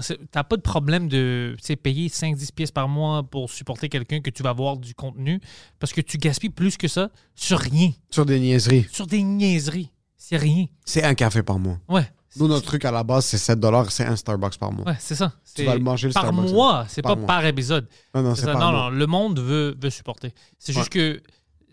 [0.01, 4.29] C'est- T'as pas de problème de payer 5-10 pièces par mois pour supporter quelqu'un que
[4.29, 5.39] tu vas voir du contenu
[5.79, 8.85] parce que tu gaspilles plus que ça sur rien, Sur des niaiseries.
[8.91, 9.91] sur des niaiseries.
[10.17, 10.65] C'est rien.
[10.85, 11.77] C'est un café par mois.
[11.87, 12.09] Ouais.
[12.35, 13.59] Nous, notre truc à la base, c'est 7
[13.89, 14.85] c'est un Starbucks par mois.
[14.85, 15.29] Ouais, c'est ça.
[15.45, 17.27] Tu C'est vas le manger, le par Starbucks, mois, c'est Par pas mois.
[17.27, 17.87] par épisode.
[18.13, 18.89] Non, non, C'est c'est par Non, mois.
[18.91, 20.33] non, le monde veut, veut supporter.
[20.59, 21.21] C'est juste que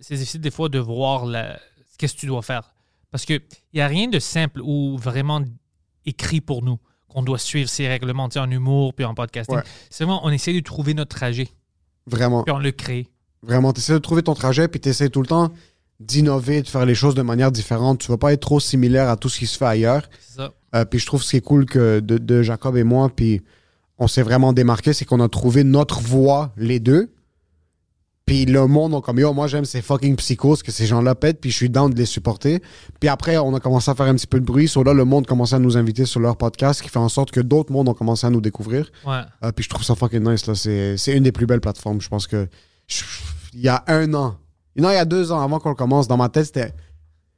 [0.01, 1.59] c'est difficile des fois de voir la...
[1.99, 2.73] qu'est-ce que tu dois faire.
[3.11, 3.41] Parce qu'il
[3.75, 5.43] n'y a rien de simple ou vraiment
[6.07, 6.79] écrit pour nous
[7.15, 9.57] qu'on doit suivre ces règlements en humour puis en podcasting.
[9.57, 9.63] Ouais.
[9.89, 11.49] C'est vraiment, on essaie de trouver notre trajet
[12.07, 12.43] Vraiment.
[12.43, 13.07] puis on le crée.
[13.43, 15.51] Vraiment, tu essaies de trouver ton trajet, puis tu essaies tout le temps
[16.01, 18.01] d'innover, de faire les choses de manière différente.
[18.01, 20.09] Tu vas pas être trop similaire à tout ce qui se fait ailleurs.
[20.21, 20.53] C'est ça.
[20.75, 23.43] Euh, puis je trouve ce qui est cool que de, de Jacob et moi, puis
[23.99, 27.11] on s'est vraiment démarqué, c'est qu'on a trouvé notre voie, les deux.
[28.27, 31.41] Puis le monde, on comme yo, moi j'aime ces fucking psychos que ces gens-là pètent,
[31.43, 32.63] puis je suis down de les supporter.
[32.99, 34.67] Puis après, on a commencé à faire un petit peu de bruit.
[34.67, 37.31] Sur là, le monde commençait à nous inviter sur leur podcast, qui fait en sorte
[37.33, 38.91] que d'autres mondes ont commencé à nous découvrir.
[39.07, 39.21] Ouais.
[39.43, 40.47] Euh, puis je trouve ça fucking nice.
[40.47, 40.55] Là.
[40.55, 42.01] C'est, une des plus belles plateformes.
[42.01, 42.49] Je pense que
[42.87, 43.03] je-
[43.53, 44.39] il y a un an,
[44.77, 46.73] non, il y a deux ans avant qu'on le commence, dans ma tête, c'était,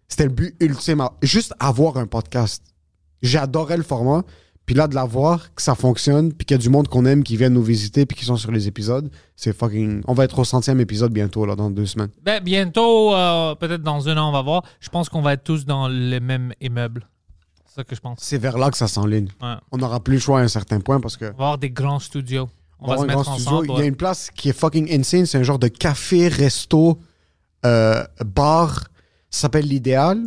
[0.09, 1.03] c'était le but ultime.
[1.21, 2.63] Juste avoir un podcast.
[3.23, 4.23] J'adorais le format.
[4.67, 7.23] Puis là, de l'avoir, que ça fonctionne, puis qu'il y a du monde qu'on aime
[7.23, 10.03] qui viennent nous visiter, puis qui sont sur les épisodes, c'est fucking.
[10.09, 12.11] On va être au centième épisode bientôt, là, dans deux semaines.
[12.25, 14.65] Ben, bientôt, euh, peut-être dans un an, on va voir.
[14.81, 17.07] Je pense qu'on va être tous dans le même immeuble.
[17.65, 18.19] C'est ça que je pense.
[18.21, 19.29] C'est vers là que ça s'enligne.
[19.41, 19.55] Ouais.
[19.71, 21.27] On n'aura plus le choix à un certain point parce que.
[21.27, 22.49] On va avoir des grands studios.
[22.81, 23.49] On va se mettre studio.
[23.51, 23.69] ensemble.
[23.71, 25.27] Il y a une place qui est fucking insane.
[25.27, 26.99] C'est un genre de café, resto,
[27.65, 28.85] euh, bar.
[29.37, 30.23] Ça s'appelle l'idéal.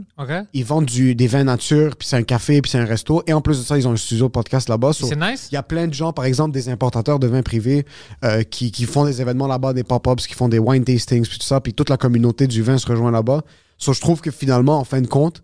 [0.54, 3.24] Ils vendent du, des vins nature, puis c'est un café, puis c'est un resto.
[3.26, 4.94] Et en plus de ça, ils ont un studio de podcast là-bas.
[4.94, 5.48] So, C'est nice?
[5.52, 7.88] il y a plein de gens, par exemple, des importateurs de vins privés
[8.24, 11.40] euh, qui, qui font des événements là-bas, des pop-ups, qui font des wine tastings, puis
[11.40, 11.60] tout ça.
[11.60, 13.42] Puis toute la communauté du vin se rejoint là-bas.
[13.80, 15.42] So, je trouve que finalement, en fin de compte,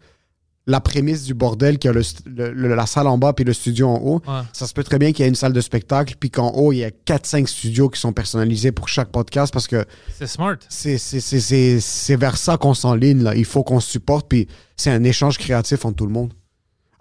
[0.68, 3.34] la prémisse du bordel, qu'il y a le st- le- le- la salle en bas
[3.34, 4.42] puis le studio en haut, Ouais.
[4.52, 6.72] ça se peut très bien qu'il y ait une salle de spectacle, puis qu'en haut,
[6.74, 9.86] il y a 4-5 studios qui sont personnalisés pour chaque podcast parce que
[10.18, 10.56] C'est smart.
[10.70, 13.22] c'est- vers ça qu'on s'enligne.
[13.24, 13.36] là.
[13.36, 16.34] Il faut qu'on se supporte, puis c'est un échange créatif entre tout le monde.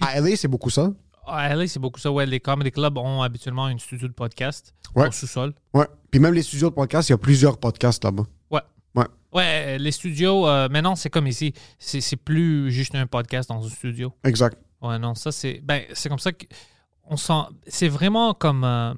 [0.01, 0.93] À LA, c'est beaucoup ça?
[1.27, 2.13] À LA, c'est beaucoup ça.
[2.13, 5.09] Ouais, les comedy clubs ont habituellement une studio de podcast Ouais.
[5.09, 5.55] au sous-sol.
[5.73, 5.87] Ouais.
[6.11, 8.25] Puis même les studios de podcast, il y a plusieurs podcasts là-bas.
[8.51, 8.61] Ouais.
[9.35, 9.79] Ouais.
[9.79, 11.53] Les studios, euh, maintenant, c'est comme ici.
[11.79, 14.13] C'est plus juste un podcast dans un studio.
[14.25, 14.57] Exact.
[14.81, 15.61] Ouais, non, ça, c'est.
[15.63, 16.47] Ben, c'est comme ça que.
[17.07, 17.33] On sent.
[17.67, 18.95] C'est vraiment comme euh,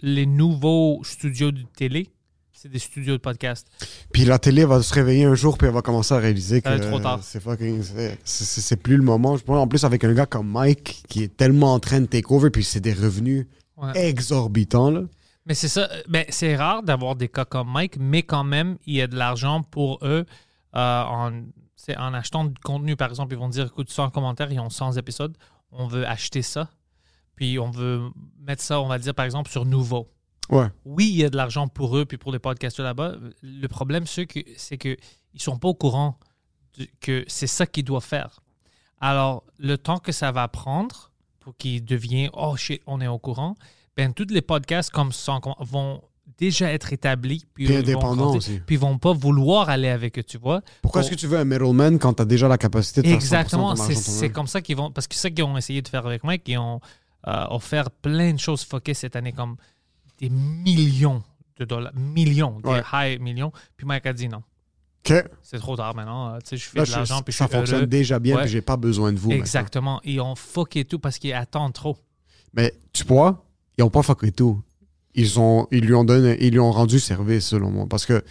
[0.00, 2.08] les nouveaux studios de télé.
[2.52, 3.66] C'est des studios de podcast.
[4.12, 6.68] Puis la télé va se réveiller un jour, puis elle va commencer à réaliser que
[6.68, 7.20] Ça trop tard.
[7.22, 7.82] c'est fucking.
[8.22, 9.38] c'est- plus le moment.
[9.38, 12.06] Je pense, En plus, avec un gars comme Mike, qui est tellement en train de
[12.06, 13.46] take over, puis c'est des revenus
[13.78, 14.08] Ouais.
[14.08, 14.90] exorbitants.
[14.90, 15.02] Là.
[15.46, 15.88] Mais c'est ça.
[15.90, 19.06] euh, Ben, c'est rare d'avoir des cas comme Mike, mais quand même, il y a
[19.06, 20.26] de l'argent pour eux
[20.76, 21.32] euh, en,
[21.96, 22.96] en achetant du contenu.
[22.96, 25.36] Par exemple, ils vont dire écoute, 100 commentaires, ils ont 100 épisodes.
[25.72, 26.68] On veut acheter ça.
[27.36, 28.10] Puis on veut
[28.40, 30.08] mettre ça, on va dire, par exemple, sur Nouveau.
[30.50, 30.66] Ouais.
[30.84, 33.14] Oui, il y a de l'argent pour eux puis pour les podcasteurs là-bas.
[33.42, 34.96] Le problème, c'est que c'est que
[35.32, 36.18] ils sont pas au courant
[36.76, 38.40] de- que c'est ça qu'ils doivent faire.
[39.00, 43.18] Alors, le temps que ça va prendre pour qu'ils deviennent oh shit, on est au
[43.18, 43.54] courant,
[44.04, 45.10] ben tous les podcasts comme
[45.60, 46.02] vont
[46.38, 48.60] déjà être établis puis, Puis ils vont indépendants aussi.
[48.66, 50.62] puis ils vont pas vouloir aller avec eux, tu vois.
[50.80, 53.16] Pourquoi est-ce que tu veux un middleman quand tu as déjà la capacité de faire
[53.18, 55.56] 100% Exactement, de ton c'est comme ça qu'ils vont parce que c'est ça qu'ils ont
[55.58, 56.80] essayé de faire avec Mike, ils ont
[57.26, 59.56] euh, offert plein de choses fuckées cette année comme
[60.18, 61.22] des millions
[61.58, 62.82] de dollars, millions, des Ouais.
[62.92, 63.52] high millions.
[63.76, 64.42] Puis Mike a dit non,
[65.42, 66.34] c'est trop tard maintenant.
[66.34, 67.86] euh, Tu sais, je fais Là, de je- l'argent puis je ça suis fonctionne heureux.
[67.86, 68.42] déjà bien, Ouais.
[68.42, 69.28] puis j'ai pas besoin de vous.
[69.28, 69.40] maintenant.
[69.42, 71.98] Exactement, ils ont fucké tout parce qu'ils attendent trop.
[72.54, 73.44] Mais tu vois,
[73.80, 74.60] ils ont pas fucké tout.
[75.14, 77.86] Ils, ont, ils, lui ont donné, ils lui ont rendu service, selon moi.
[77.88, 78.22] Parce que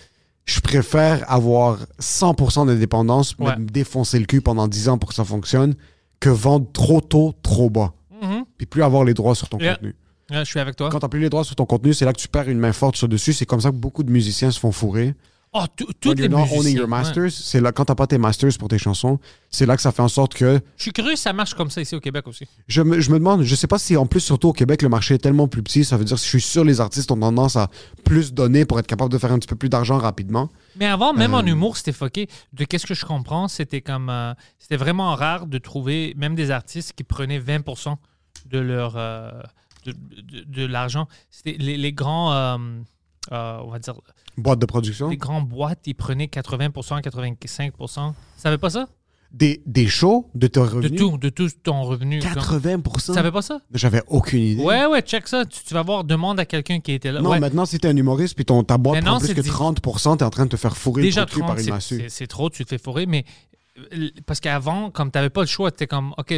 [0.45, 3.55] je préfère avoir 100% d'indépendance, Ouais.
[3.57, 5.75] me défoncer le cul pendant 10 ans pour que ça fonctionne,
[6.19, 7.93] que vendre trop tôt, trop bas.
[8.21, 8.45] Mhm.
[8.57, 9.75] Puis plus avoir les droits sur ton Yeah.
[9.75, 9.95] contenu.
[10.31, 10.89] Je suis avec toi.
[10.89, 12.71] Quand t'as plus les droits sur ton contenu, c'est là que tu perds une main
[12.73, 13.33] forte sur dessus.
[13.33, 15.15] C'est comme ça que beaucoup de musiciens se font fourrer.
[15.51, 16.71] Oh, tout- tous When les you're not owning musiciens.
[16.77, 16.89] your ouais.
[16.89, 19.19] masters, c'est là quand t'as pas tes masters pour tes chansons,
[19.49, 21.81] c'est là que ça fait en sorte que Je suis curieux, ça marche comme ça
[21.81, 22.45] ici au Québec aussi.
[22.67, 24.89] Je me, je me demande, je sais pas si en plus, surtout au Québec, le
[24.89, 27.19] marché est tellement plus petit, ça veut dire que je suis sûr les artistes ont
[27.19, 27.69] tendance à
[28.03, 30.49] plus donner pour être capable de faire un petit peu plus d'argent rapidement.
[30.75, 32.27] Mais avant, même en Euh, humour, c'était fucké.
[32.53, 34.09] De qu'est-ce que je comprends, c'était comme.
[34.11, 37.97] euh, c'était vraiment rare de trouver même des artistes qui prenaient 20
[38.45, 38.93] de leur.
[38.97, 39.31] euh,
[39.85, 41.07] de, de- de l'argent.
[41.31, 42.33] C'était les, les grands.
[43.31, 43.93] Euh, on va dire.
[44.37, 45.09] Boîte de production?
[45.09, 46.69] Les grands boîtes, ils prenaient 80
[47.01, 47.87] 85 Tu
[48.37, 48.87] savais pas ça?
[49.31, 50.99] Des, des shows de tes De revenus.
[50.99, 52.19] tout, de tout ton revenu.
[52.19, 52.81] comme- 80%.
[53.05, 53.59] Tu savais pas ça?
[53.71, 54.63] J'avais aucune idée.
[54.63, 55.45] Ouais, ouais, check ça.
[55.45, 57.21] Tu, tu vas voir, demande à quelqu'un qui était là.
[57.21, 57.39] Non, Ouais.
[57.39, 60.23] maintenant, si t'es un humoriste puis ton, ta boîte prend plus que dit- 30%, t'es
[60.25, 61.69] en train de te faire fourrer Déjà le trou de cul 30, par une c'est-
[61.71, 61.97] massue.
[62.01, 63.23] c'est c'est trop, tu te fais fourrer, mais
[63.93, 66.33] euh, parce qu'avant, comme tu n'avais pas le choix, tu comme, OK,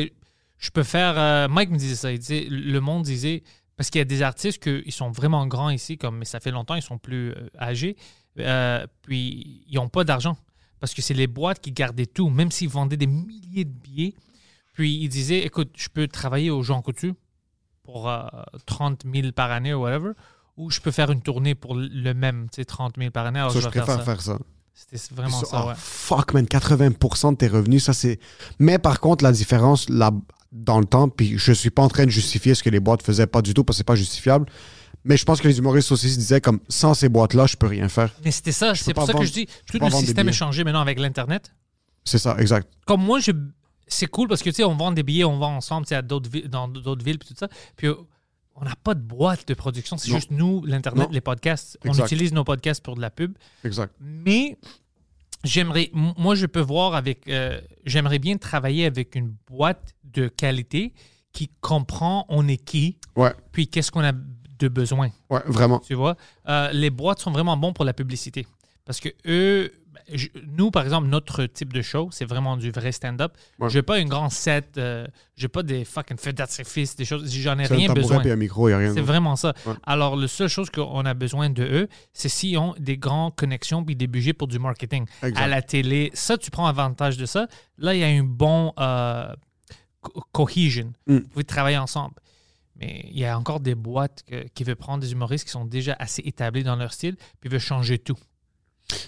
[0.58, 1.14] je peux faire.
[1.18, 3.44] euh, Mike me disait ça, il disait, le monde disait,
[3.82, 6.52] Parce qu'il y a des artistes qui sont vraiment grands ici, comme mais ça fait
[6.52, 7.98] longtemps, ils sont plus euh, âgés,
[8.38, 10.38] euh, puis ils n'ont pas d'argent.
[10.80, 14.14] Parce que c'est les boîtes qui gardaient tout, même s'ils vendaient des milliers de billets.
[14.76, 17.16] Puis ils disaient, écoute, je peux travailler au Jean Coutu
[17.82, 18.22] pour euh,
[18.68, 20.12] 30 000 par année ou whatever,
[20.58, 23.40] ou je peux faire une tournée pour le même, tu sais, 30 000 par année.
[23.40, 24.34] Alors Ça, je je vais faire préfère ça.
[24.34, 24.40] faire ça.
[24.76, 25.74] C'était vraiment ça, oh, ouais.
[25.76, 28.20] Fuck, man, 80% de tes revenus, ça c'est.
[28.60, 30.12] Mais par contre, la différence là,
[30.52, 33.04] dans le temps, puis je suis pas en train de justifier ce que les boîtes
[33.04, 34.48] faisaient, pas du tout, parce que c'est pas justifiable.
[35.04, 37.68] Mais je pense que les humoristes aussi se disaient comme sans ces boîtes-là, je peux
[37.68, 38.14] rien faire.
[38.24, 40.82] Mais c'était ça, c'est pour ça que je dis, tout le système est changé maintenant
[40.82, 41.54] avec l'Internet.
[42.04, 42.68] C'est ça, exact.
[42.86, 43.32] comme moi, je...
[43.88, 45.96] c'est cool parce que, tu sais, on vend des billets, on vend ensemble, tu sais,
[45.96, 47.48] à d'autres vi- dans d'autres villes, puis tout ça.
[47.78, 47.96] Puis euh,
[48.56, 51.78] on n'a pas de boîte de production, c'est juste nous, l'Internet, les podcasts.
[51.86, 53.34] On utilise nos podcasts pour de la pub.
[53.64, 53.94] Exact.
[54.00, 54.58] Mais
[55.44, 60.94] j'aimerais, moi, je peux voir avec, euh, j'aimerais bien travailler avec une boîte de qualité
[61.34, 65.10] qui comprend on est qui, Ouais, puis qu'est-ce qu'on a de besoin.
[65.30, 65.80] ouais, vraiment.
[65.80, 66.16] Tu vois,
[66.48, 68.46] Euh, les boîtes sont vraiment bons pour la publicité.
[68.92, 70.28] Parce que eux, ben, je-
[70.58, 73.34] nous, par exemple, notre type de show, c'est vraiment du vrai stand-up.
[73.60, 73.70] Ouais.
[73.70, 77.32] Je n'ai pas une grande set, euh, j'ai pas des fucking feux d'artifice, des choses,
[77.34, 78.18] j'en ai rien besoin.
[78.34, 78.94] un micro, a rien.
[78.94, 79.54] C'est vraiment ça.
[79.66, 79.74] Ouais.
[79.84, 83.84] Alors, la seule chose qu'on a besoin de eux, c'est s'ils ont des grandes connexions
[83.86, 85.06] puis des budgets pour du marketing.
[85.24, 85.42] Exact.
[85.42, 87.48] À la télé, ça, tu prends avantage de ça.
[87.78, 89.34] Là, il y a un bon euh,
[90.02, 90.92] co- cohesion.
[91.08, 91.16] Mm.
[91.18, 92.16] Vous pouvez travailler ensemble.
[92.78, 95.66] Mais il y a encore des boîtes que- qui veulent prendre des humoristes qui sont
[95.66, 98.18] déjà assez établis dans leur style puis veulent changer tout.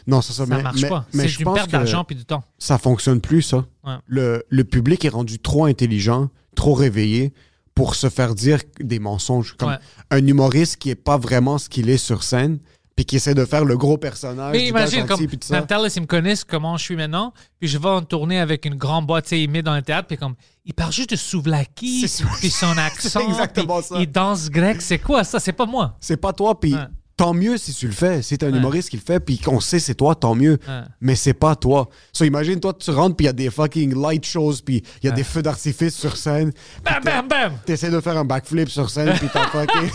[0.07, 0.33] Non, ça.
[0.33, 1.05] Ça mais, marche mais- pas.
[1.13, 2.43] mais C'est je une pense perte que d'argent puis du temps.
[2.57, 3.65] ça fonctionne plus, ça.
[3.83, 3.95] Ouais.
[4.05, 7.33] Le, le public est rendu trop intelligent, trop réveillé
[7.75, 9.55] pour se faire dire des mensonges.
[9.57, 9.77] Comme Ouais.
[10.11, 12.59] un humoriste qui est pas vraiment ce qu'il est sur scène,
[12.95, 14.51] puis qui essaie de faire le gros personnage.
[14.51, 15.19] Mais imagine, comme.
[15.49, 18.75] Natal, ils me connaissent comment je suis maintenant, puis je vais en tourner avec une
[18.75, 22.07] grande boîte, il met dans le théâtre, puis comme, il parle juste de souvlaki,
[22.39, 23.95] puis son accent, exactement ça.
[23.99, 25.39] il danse grec, c'est quoi ça?
[25.39, 25.97] C'est pas moi.
[25.99, 26.81] C'est pas toi, puis Ouais.
[27.15, 28.21] Tant mieux si tu le fais.
[28.21, 28.57] Si t'es un Ouais.
[28.57, 30.57] humoriste qui le fait, puis qu'on sait c'est toi, tant mieux.
[30.67, 30.81] Ouais.
[31.01, 31.89] Mais c'est pas toi.
[32.11, 35.05] So imagine, toi, tu rentres, puis il y a des fucking light shows, puis il
[35.05, 35.15] y a Ouais.
[35.17, 36.51] des feux d'artifice sur scène.
[36.83, 37.53] Bam, bam, bam!
[37.65, 39.89] T'essaies de faire un backflip sur scène, puis t'as fucking...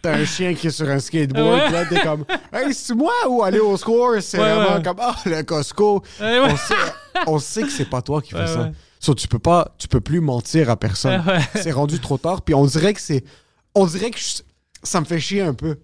[0.00, 2.24] T'as un chien qui est sur un skateboard, puis là, t'es comme...
[2.52, 4.14] Hey, c'est moi ou aller au score?
[4.20, 4.96] C'est vraiment comme...
[5.00, 6.02] Ah, le Costco.
[6.20, 6.74] On, sait,
[7.26, 8.70] on sait que c'est pas toi qui fais ça.
[9.00, 9.74] So, tu peux pas...
[9.78, 11.22] Tu peux plus mentir à personne.
[11.54, 13.22] C'est rendu trop tard, puis on dirait que c'est...
[13.74, 14.42] On dirait que je-
[14.82, 15.76] ça me fait chier un peu.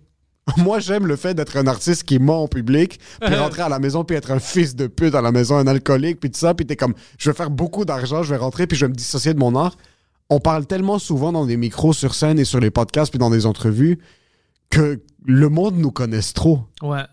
[0.57, 3.79] Moi, j'aime le fait d'être un artiste qui ment au public, puis rentrer à la
[3.79, 6.55] maison, puis être un fils de pute à la maison, un alcoolique, puis tout ça,
[6.55, 8.95] puis t'es comme, je vais faire beaucoup d'argent, je vais rentrer, puis je vais me
[8.95, 9.77] dissocier de mon art.
[10.29, 13.31] On parle tellement souvent dans des micros sur scène et sur les podcasts, puis dans
[13.31, 13.99] des entrevues,
[14.71, 16.61] que le monde nous connaisse trop.
[16.83, 17.05] Ouais.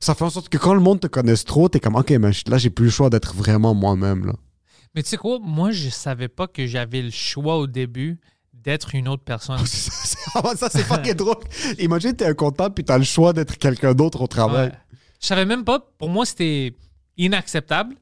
[0.00, 2.30] Ça fait en sorte que quand le monde te connaisse trop, t'es comme, ok, mais
[2.46, 4.34] là, j'ai plus le choix d'être vraiment moi-même, là.
[4.94, 8.20] Mais tu sais quoi, moi, je savais pas que j'avais le choix au début
[8.62, 9.58] d'être une autre personne.
[10.34, 11.36] Ah, ça, c'est fucking drôle.
[11.78, 14.68] Imagine, t'es un comptable, puis t'as le choix d'être quelqu'un d'autre au travail.
[14.68, 14.74] Ouais.
[15.20, 15.78] Je savais même pas.
[15.98, 16.74] Pour moi, c'était
[17.18, 17.96] inacceptable.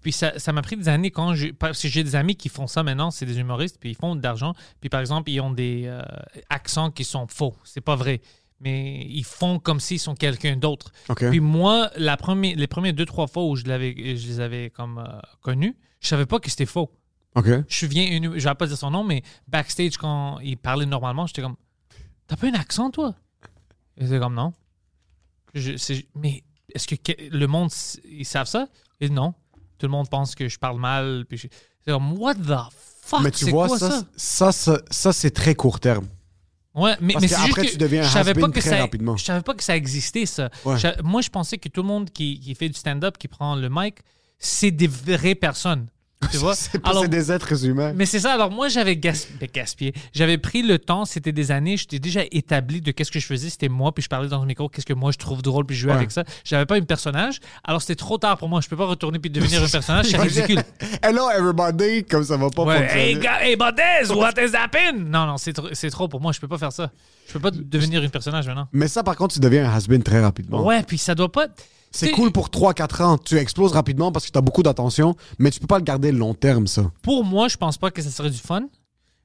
[0.00, 1.52] Puis ça ça m'a pris des années quand j'ai.
[1.52, 4.14] Parce que j'ai des amis qui font ça maintenant, c'est des humoristes, puis ils font
[4.14, 4.54] de l'argent.
[4.80, 6.00] Puis par exemple, ils ont des euh,
[6.48, 7.54] accents qui sont faux.
[7.64, 8.20] C'est pas vrai.
[8.60, 10.92] Mais ils font comme s'ils sont quelqu'un d'autre.
[11.08, 11.28] OK.
[11.28, 14.70] Puis moi, la première, les premières deux, trois fois où je, l'avais, je les avais
[14.70, 16.90] comme euh, connus, je savais pas que c'était faux.
[17.68, 21.26] Je souviens, une, je vais pas dire son nom, mais backstage, quand il parlait normalement,
[21.26, 21.56] j'étais comme
[22.28, 23.14] T'as pas un accent, toi?
[23.96, 24.52] Il était comme Non.
[25.54, 26.42] Je- c'est- mais
[26.74, 26.96] est-ce que,
[27.30, 27.70] le monde,
[28.04, 28.66] ils savent ça?
[29.00, 29.32] Dit non.
[29.78, 31.24] Tout le monde pense que je parle mal.
[31.28, 31.48] Puis je-
[31.84, 32.56] c'est comme What the
[33.02, 33.20] fuck?
[33.22, 36.06] Mais tu c'est vois, quoi ça, ça, ça, ça, ça, c'est très court terme.
[36.74, 38.68] Ouais, mais, Parce mais c'est juste tu que deviens un je savais pas que très
[38.70, 39.16] ça, rapidement.
[39.16, 40.50] Je savais pas que ça existait, ça.
[40.64, 40.76] Ouais.
[40.78, 43.54] Je- moi, je pensais que tout le monde qui, qui fait du stand-up, qui prend
[43.56, 43.96] le mic,
[44.38, 45.86] c'est des vraies personnes.
[46.30, 46.54] Tu vois?
[46.56, 47.92] C'est des êtres humains.
[47.94, 48.32] Mais c'est ça.
[48.32, 49.92] Alors, moi, j'avais gas- ben, gaspillé.
[50.14, 53.50] J'avais pris le temps, c'était des années, j'étais déjà établi de qu'est-ce que je faisais.
[53.50, 55.76] C'était moi, puis je parlais dans le micro, qu'est-ce que moi je trouve drôle, puis
[55.76, 55.98] je jouais Ouais.
[55.98, 56.24] avec ça.
[56.44, 57.40] J'avais pas un personnage.
[57.64, 58.60] Alors, c'était trop tard pour moi.
[58.62, 60.06] Je peux pas retourner puis devenir un personnage.
[60.06, 60.62] C'est ridicule.
[61.02, 63.02] Hello everybody, comme ça va pas Ouais, fonctionner.
[63.42, 65.08] hey, hey, Bodez, what is happening?
[65.10, 66.32] Non, non, c'est trop, trop pour moi.
[66.32, 66.90] Je peux pas faire ça.
[67.28, 68.68] Je peux pas devenir un personnage maintenant.
[68.72, 70.64] Mais ça, par contre, tu deviens un has-been très rapidement.
[70.64, 71.46] Ouais, puis ça doit pas.
[71.92, 73.18] C'est cool pour 3-4 ans.
[73.18, 76.12] Tu exploses rapidement parce que tu as beaucoup d'attention, mais tu peux pas le garder
[76.12, 76.90] long terme, ça.
[77.02, 78.62] Pour moi, je pense pas que ça serait du fun.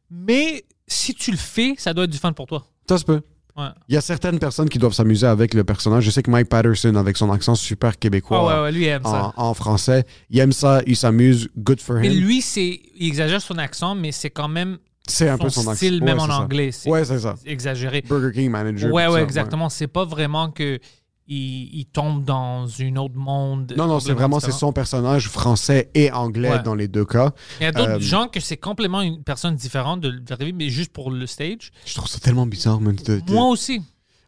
[0.09, 2.65] Mais si tu le fais, ça doit être du fun pour toi.
[2.89, 3.21] Ça se peut.
[3.57, 3.65] Ouais.
[3.89, 6.03] Il y a certaines personnes qui doivent s'amuser avec le personnage.
[6.05, 8.87] Je sais que Mike Patterson, avec son accent super québécois Ah ouais, ouais, lui, il
[8.87, 9.33] aime ça.
[9.35, 12.21] en, en français, il aime ça, il s'amuse, good for Mais him.
[12.21, 15.75] lui, c'est, il exagère son accent, mais c'est quand même C'est un peu son accent.
[15.75, 16.71] style, Ouais, même en anglais.
[16.71, 17.35] C'est Ouais, c'est ça.
[17.45, 18.01] exagéré.
[18.07, 18.91] Burger King manager.
[18.93, 19.67] Ouais, ouais, ça, exactement.
[19.69, 20.79] C'est pas vraiment que
[21.27, 23.73] il, il tombe dans un autre monde.
[23.77, 26.63] Non, non, c'est vraiment c'est son personnage français et anglais Ouais.
[26.63, 27.31] dans les deux cas.
[27.59, 30.69] Il y a d'autres Euh, gens que c'est complètement une personne différente de d'arriver, mais
[30.69, 31.71] juste pour le stage.
[31.85, 32.95] Je trouve ça tellement bizarre, man.
[32.95, 33.81] De- de- Moi aussi.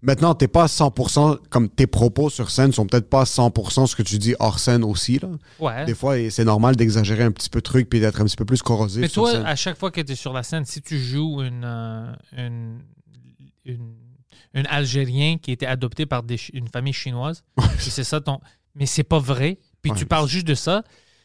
[0.06, 3.86] Maintenant, t'es pas à 100%, comme tes propos sur scène sont peut-être pas à 100%
[3.88, 5.30] ce que tu dis hors scène aussi, là.
[5.60, 5.86] Ouais.
[5.86, 8.44] Des fois, c'est normal d'exagérer un petit peu de truc puis d'être un petit peu
[8.44, 9.46] plus corrosif Mais sur toi, scène.
[9.46, 12.80] à chaque fois que tu es sur la scène, si tu joues une, euh, une,
[13.64, 13.94] une,
[14.54, 17.44] une Algérien qui été adopté par des une famille chinoise,
[17.78, 18.40] puis c'est ça ton.
[18.76, 19.98] Mais c'est pas vrai, puis Ouais.
[19.98, 20.84] tu parles juste de ça,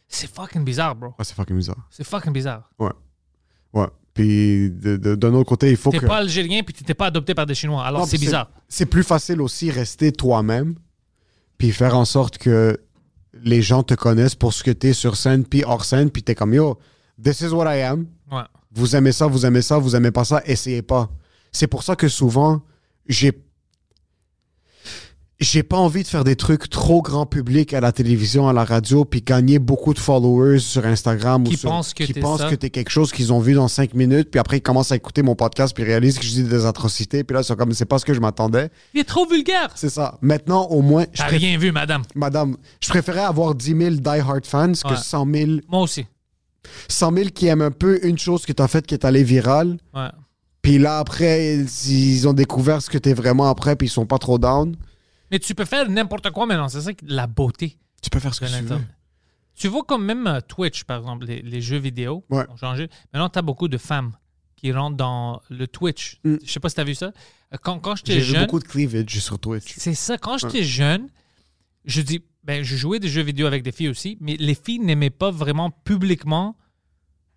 [0.09, 1.15] c'est fucking bizarre, bro.
[1.23, 1.87] C'est fucking bizarre.
[1.91, 2.71] C'est fucking bizarre.
[2.79, 3.87] Ouais.
[4.15, 6.07] Puis de- de- d'un autre côté, il faut T'es que...
[6.07, 7.85] pas algérien, puis t'étais pas adopté par des Chinois.
[7.85, 8.51] Alors c'est puis bizarre.
[8.69, 10.75] C'est plus facile aussi rester toi-même,
[11.57, 12.77] puis faire en sorte que
[13.45, 16.35] les gens te connaissent pour ce que t'es sur scène, puis hors scène, puis t'es
[16.35, 16.79] comme yo,
[17.23, 18.07] this is what I am.
[18.33, 18.43] Ouais.
[18.73, 21.09] Vous aimez ça, vous aimez ça, vous aimez pas ça, essayez pas.
[21.53, 22.61] C'est pour ça que souvent,
[23.09, 23.33] j'ai
[25.41, 28.65] j'ai pas envie de faire des trucs trop grand public à la télévision, à la
[28.65, 32.41] radio, puis gagner beaucoup de followers sur Instagram Qui ou sur, pensent que qui pensent
[32.41, 32.51] ça.
[32.51, 34.97] que t'es quelque chose qu'ils ont vu dans cinq minutes, puis après ils commencent à
[34.97, 37.55] écouter mon podcast, puis ils réalisent que je dis des atrocités, puis là ils sont
[37.55, 38.69] comme c'est pas ce que je m'attendais.
[38.95, 39.69] Il est trop vulgaire.
[39.77, 40.19] C'est ça.
[40.23, 42.03] Maintenant, au moins, T'as préf- rien vu, madame.
[42.17, 44.97] madame, je préférais avoir 10 000 die-hard fans que Ouais.
[45.01, 46.05] 100 000, Moi aussi.
[46.89, 49.79] 100 000 qui aiment un peu une chose que t'as faite qui est allée virale.
[49.95, 50.09] Ouais.
[50.63, 51.57] Puis là, après,
[51.87, 54.77] ils ont découvert ce que t'es vraiment après, puis ils sont pas trop down.
[55.31, 56.69] Mais tu peux faire n'importe quoi maintenant.
[56.69, 57.79] C'est ça la beauté.
[58.03, 58.79] Tu peux faire ce que tu veux.
[59.55, 62.45] Tu vois comme même euh, Twitch, par exemple, les, les jeux vidéo Ouais.
[62.49, 62.89] ont changé.
[63.13, 64.13] Maintenant, tu as beaucoup de femmes
[64.57, 66.19] qui rentrent dans le Twitch.
[66.25, 66.37] Mm.
[66.45, 67.07] Je sais pas si tu as vu ça.
[67.53, 69.75] Euh, Quand, quand j'étais J'ai jeune, beaucoup de cleavage sur Twitch.
[69.77, 70.17] c'est ça.
[70.17, 71.09] Quand j'étais jeune,
[71.85, 74.79] je dis, ben, je jouais des jeux vidéo avec des filles aussi, mais les filles
[74.79, 76.57] n'aimaient pas vraiment publiquement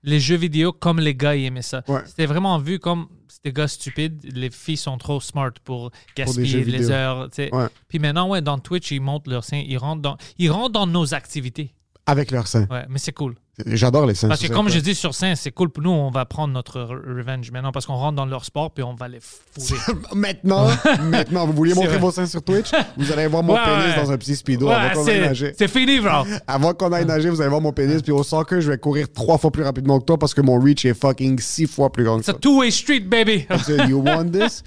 [0.04, 1.84] les jeux vidéo comme les gars ils aimaient ça.
[1.88, 2.02] Ouais.
[2.06, 3.08] C'était vraiment vu comme
[3.44, 7.30] des gars stupides, les filles sont trop smart pour gaspiller les heures.
[7.38, 7.68] Ouais.
[7.88, 10.88] Puis maintenant, ouais, dans Twitch, ils montent leur sein, ils rentrent dans, ils rentrent dans
[10.88, 11.74] nos activités.
[12.06, 12.68] Avec leur sein.
[12.70, 13.36] Ouais, mais c'est cool.
[13.66, 14.28] J'adore les seins.
[14.30, 14.76] Parce que c'est comme ça.
[14.76, 17.72] je dis sur scène, c'est cool pour nous, on va prendre notre re- revenge maintenant
[17.72, 19.80] parce qu'on rentre dans leur sport puis on va les fourrer.
[20.16, 20.68] Maintenant,
[21.04, 22.72] maintenant, vous vouliez C'est montrer vos seins sur Twitch?
[22.98, 24.04] Vous allez voir mon Ouais, pénis ouais.
[24.04, 25.54] dans un petit speedo Ouais, avant qu'on aille c'est nager.
[25.58, 26.24] c'est fini, bro.
[26.48, 28.02] Avant qu'on aille nager, vous allez voir mon pénis.
[28.02, 30.60] Puis au soccer, je vais courir trois fois plus rapidement que toi parce que mon
[30.60, 32.38] reach est fucking six fois plus grand que C'est ça.
[32.38, 33.46] a two-way street, baby.
[33.88, 34.64] You want this?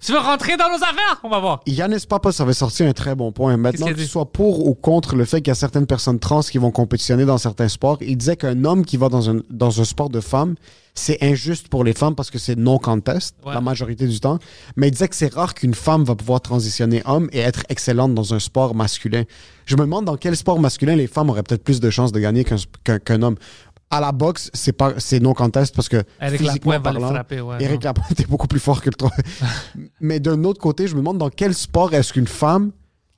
[0.00, 1.20] tu veux rentrer dans nos affaires?
[1.24, 1.60] On va voir.
[1.66, 3.56] Yannis Papas avait sorti un très bon point.
[3.56, 4.06] Maintenant a que tu dit?
[4.06, 7.24] sois pour ou contre le fait qu'il y a certaines personnes trans qui vont compétitionner
[7.24, 10.20] dans certains sports, il disait qu'un homme qui va dans un, dans un sport de
[10.20, 10.54] femmes,
[10.94, 13.54] c'est injuste pour les femmes parce que c'est non contest Ouais.
[13.54, 14.38] la majorité du temps.
[14.76, 18.14] Mais il disait que c'est rare qu'une femme va pouvoir transitionner homme et être excellente
[18.14, 19.24] dans un sport masculin.
[19.66, 22.18] Je me demande dans quel sport masculin les femmes auraient peut-être plus de chances de
[22.20, 23.36] gagner qu'un qu'un homme.
[23.90, 27.40] À la boxe, c'est pas c'est non contest parce que Eric Lapointe va le frapper,
[27.40, 27.84] ouais, Eric.
[27.84, 29.10] Lapointe est beaucoup plus fort que le toi.
[30.00, 32.72] Mais d'un autre côté, je me demande dans quel sport est-ce qu'une femme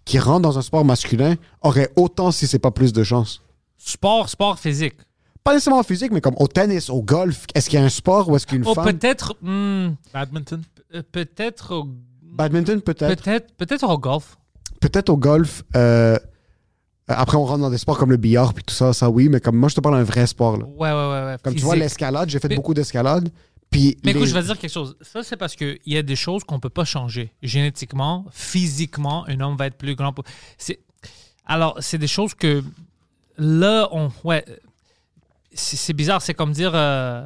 [0.05, 3.41] qui rentre dans un sport masculin aurait autant si c'est pas plus de chances?
[3.89, 4.95] Sport, sport physique.
[5.45, 8.28] Pas nécessairement physique, mais comme au tennis, au golf, est-ce qu'il y a un sport
[8.28, 8.84] où est-ce qu'une Oh, femme...
[8.84, 9.34] peut-être.
[9.41, 10.62] hmm, Badminton.
[10.95, 11.74] euh, peut-être.
[11.74, 11.89] au-
[12.22, 13.22] Badminton, peut-être.
[13.22, 14.36] Peut-être peut-être au golf.
[14.80, 15.62] Peut-être au golf.
[15.74, 16.18] euh,
[17.09, 19.41] Après, on rentre dans des sports comme le billard puis tout ça, ça oui, mais
[19.41, 20.59] comme moi, je te parle d'un vrai sport.
[20.59, 20.66] Là.
[20.66, 21.24] Ouais, ouais, ouais.
[21.32, 23.30] ouais, Comme tu vois, l'escalade, j'ai fait Mais- beaucoup d'escalade.
[23.70, 24.97] Puis Mais écoute, je vais te dire quelque chose.
[25.01, 27.32] Ça, c'est parce qu'il y a des choses qu'on peut pas changer.
[27.43, 30.12] Génétiquement, physiquement, un homme va être plus grand.
[30.12, 30.24] pour-
[30.59, 30.80] C'est...
[31.47, 32.62] Alors, c'est des choses que
[33.39, 34.11] là, on.
[34.24, 34.45] Ouais.
[35.53, 36.22] C'est, bizarre.
[36.22, 37.24] C'est comme dire euh,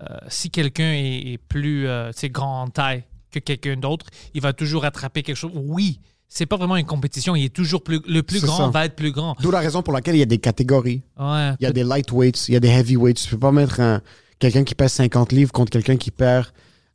[0.00, 4.52] euh, si quelqu'un est, est plus euh, grand en taille que quelqu'un d'autre, il va
[4.52, 5.50] toujours attraper quelque chose.
[5.54, 7.34] Oui, c'est pas vraiment une compétition.
[7.36, 8.00] Il est toujours plus.
[8.08, 8.68] Le plus grand ça.
[8.68, 9.36] va être plus grand.
[9.40, 11.02] D'où la raison pour laquelle il y a des catégories.
[11.18, 11.52] Ouais.
[11.60, 13.20] Il y a des lightweights, il y a des heavyweights.
[13.20, 14.00] Tu peux pas mettre un-
[14.38, 16.46] quelqu'un qui pèse 50 livres contre quelqu'un qui perd.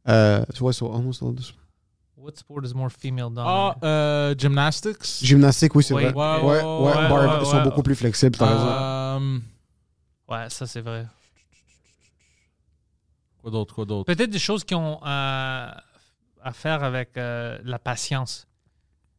[0.07, 1.53] Euh, tu vois, so almost all this-
[2.25, 3.75] What sport is more female dominant?
[3.83, 5.19] Ah, euh, gymnastics.
[5.21, 6.11] Gymnastique, oui, c'est vrai.
[6.11, 7.63] Ouais, Ouais, ouais, ouais, ouais, bar- ouais, ils sont ouais.
[7.63, 8.67] beaucoup plus flexibles, t'as raison.
[8.67, 9.39] Euh,
[10.27, 11.05] Ouais, ça, c'est vrai.
[13.43, 14.11] quoi d'autre, quoi d'autre?
[14.11, 18.47] Peut-être des choses qui ont euh, à faire avec euh, la patience.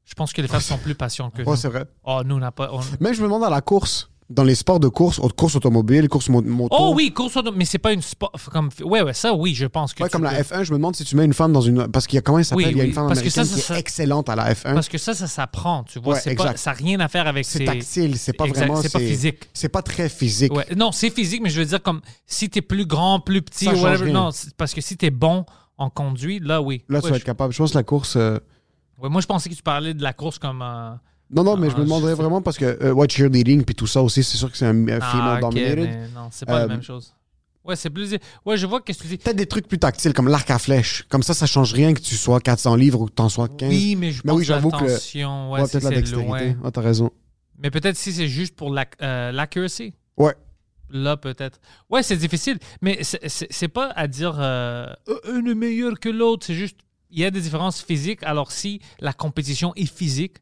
[0.04, 1.56] Je pense que les femmes sont plus patientes que Ouais, nous.
[1.56, 1.84] c'est vrai.
[2.02, 2.70] Oh, nous, on n'a pas.
[2.72, 6.28] on- Même je me demande à la course, dans les sports de course, automobiles, courses
[6.28, 6.74] mo- moto.
[6.76, 8.32] Oh oui, course auto, mais c'est pas une sport.
[8.52, 10.02] Comme, ouais, ouais, ça, oui, je pense que.
[10.02, 10.54] Ouais, comme la peux.
[10.54, 11.86] F1, je me demande si tu mets une femme dans une.
[11.88, 12.66] Parce qu'il y a comment elle s'appelle?
[12.66, 14.74] Oui, Il y a une femme ça, américaine ça, qui est excellente à la F1.
[14.74, 16.14] Parce que ça, ça s'apprend, tu vois.
[16.16, 18.82] Ouais, pas, ça n'a rien à faire avec C'est ses- tactile, c'est pas Exact, vraiment.
[18.82, 19.48] c'est pas physique.
[19.54, 20.52] C'est pas très physique.
[20.52, 23.68] Ouais, non, c'est physique, mais je veux dire, comme si t'es plus grand, plus petit,
[23.68, 24.06] whatever.
[24.06, 24.12] rien.
[24.14, 25.44] Non, parce que si t'es bon
[25.78, 26.82] en conduite, là, oui.
[26.88, 27.52] Là, tu vas je- être capable.
[27.52, 28.16] Je pense que la course.
[28.16, 28.38] euh,
[28.98, 30.62] ouais, moi, je pensais que tu parlais de la course comme.
[30.62, 30.90] euh,
[31.30, 32.22] Non, non, mais je Ah, me demanderais je sais.
[32.22, 34.88] vraiment parce que euh, ouais, cheerleading puis tout ça aussi, c'est sûr que c'est un,
[34.88, 36.10] ah, female ok, dominated.
[36.14, 37.12] non, c'est pas Euh, la même chose.
[37.64, 38.16] Ouais, c'est plus.
[38.44, 39.16] Ouais, je vois qu'est-ce que tu dis.
[39.16, 41.04] Peut-être des trucs plus tactiles, comme l'arc à flèche.
[41.08, 43.48] Comme ça, ça change rien que tu sois 400 livres ou que tu en sois
[43.48, 43.68] 15.
[43.68, 46.56] Oui, mais je Mais pense oui, que j'avoue que ouais, peut-être la dextérité.
[46.62, 47.10] Ah, t'as raison.
[47.58, 48.72] Mais peut-être si c'est juste pour
[49.02, 49.94] euh, l'accuracy.
[50.16, 50.34] Ouais.
[50.90, 51.58] Là, peut-être.
[51.90, 52.58] Ouais, c'est difficile.
[52.82, 54.86] Mais c'est pas à dire euh,
[55.28, 56.46] un est meilleur que l'autre.
[56.46, 56.78] C'est juste,
[57.10, 58.20] il y a des différences physiques.
[58.22, 60.36] Alors, si la compétition est physique,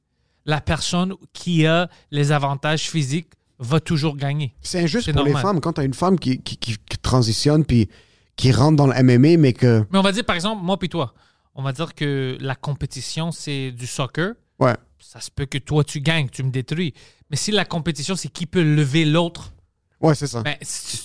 [0.46, 3.28] la personne qui a les avantages physiques
[3.58, 4.54] va toujours gagner.
[4.60, 5.60] C'est injuste pour les femmes.
[5.60, 7.88] Quand t'as une femme qui, qui, qui- qui transitionne puis
[8.36, 9.84] qui rentre dans le MMA, mais que.
[9.90, 11.14] Mais on va dire, par exemple, moi puis toi,
[11.54, 14.34] on va dire que la compétition, c'est du soccer.
[14.58, 14.74] Ouais.
[14.98, 16.94] Ça se peut que toi, tu gagnes, tu me détruis.
[17.30, 19.52] Mais si la compétition, c'est qui peut lever l'autre,
[20.00, 20.42] Ouais, c'est ça.
[20.42, 20.56] ben,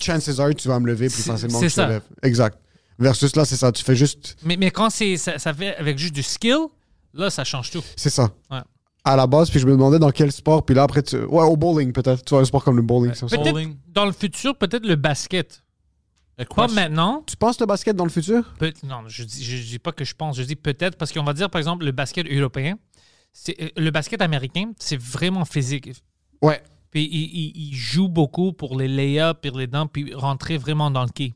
[0.02, 1.88] Chances are, tu vas me lever plus facilement que te ça.
[1.88, 2.02] lève.
[2.24, 2.58] Exact.
[2.98, 3.72] Versus là, c'est ça.
[3.72, 4.36] Tu fais juste.
[4.44, 6.58] Mais, mais quand c'est ça, ça fait avec juste du skill,
[7.14, 7.84] là, ça change tout.
[7.96, 8.30] C'est ça.
[8.52, 8.60] Ouais.
[9.12, 11.18] À la base, puis je me demandais dans quel sport, puis là, après, tu.
[11.18, 12.24] Ouais, au bowling, peut-être.
[12.24, 13.26] Tu vois, un sport comme le bowling, ça.
[13.26, 13.76] Peut-être Bowling.
[13.88, 15.64] dans le futur, peut-être le basket.
[16.38, 17.24] Et Pas quoi, maintenant.
[17.26, 18.54] Tu penses le basket dans le futur?
[18.60, 21.24] Peut- non, je dis, je, dis pas que je pense, je dis peut-être parce qu'on
[21.24, 22.76] va dire, par exemple, le basket européen,
[23.34, 25.90] c'est euh, le basket américain, c'est vraiment physique.
[26.42, 26.62] Ouais.
[26.92, 30.90] Puis il, il- il joue beaucoup pour les layups, puis les dents, puis rentrer vraiment
[30.92, 31.34] dans le quai.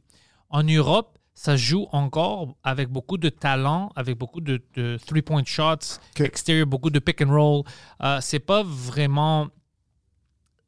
[0.49, 5.99] En Europe, ça joue encore avec beaucoup de talent, avec beaucoup de, de three-point shots,
[6.19, 7.63] extérieur, beaucoup de pick and roll.
[8.03, 9.47] Euh, c'est pas vraiment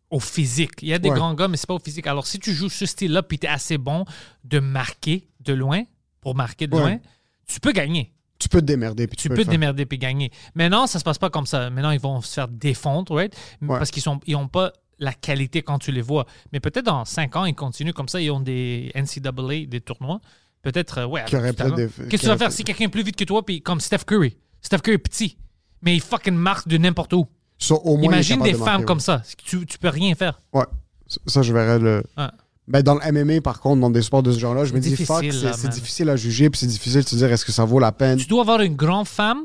[0.10, 0.72] au physique.
[0.82, 1.16] Il y a des Ouais.
[1.16, 2.08] grands gars, mais c'est pas au physique.
[2.08, 4.06] Alors, si tu joues ce style-là, puis tu es assez bon
[4.44, 5.84] de marquer de loin,
[6.22, 6.82] pour marquer de Ouais.
[6.82, 6.98] loin,
[7.48, 8.12] tu peux gagner.
[8.40, 10.32] Tu peux te démerder, puis tu, Tu peux, te démerder puis gagner.
[10.56, 11.70] Maintenant, ça se passe pas comme ça.
[11.70, 13.36] Maintenant, ils vont se faire défendre, right?
[13.62, 13.68] Ouais.
[13.80, 16.26] Parce qu'ils ils ont pas la qualité quand tu les vois.
[16.52, 18.20] Mais peut-être dans 5 ans, ils continuent comme ça.
[18.22, 20.20] Ils ont des NCAA, des tournois.
[20.66, 21.24] Peut-être, euh, ouais.
[21.28, 21.42] Qu'est-ce
[22.10, 24.36] que tu vas faire si quelqu'un est plus vite que toi, puis comme Steph Curry?
[24.62, 25.38] Steph Curry est petit,
[25.84, 27.28] mais il fucking marque de n'importe où.
[27.70, 29.22] Au moins, Imagine des de femmes comme ça.
[29.38, 30.42] Tu, tu peux rien faire.
[30.54, 30.66] Ouais.
[31.28, 32.04] Ça, je verrais le.
[32.18, 32.26] Ouais.
[32.68, 34.96] Ben, dans le MMA, par contre, dans des sports de ce genre-là, je me dis,
[34.98, 37.78] fuck, c'est difficile à juger, puis c'est difficile de se dire, est-ce que ça vaut
[37.78, 38.18] la peine?
[38.18, 39.44] Tu dois avoir une grande femme,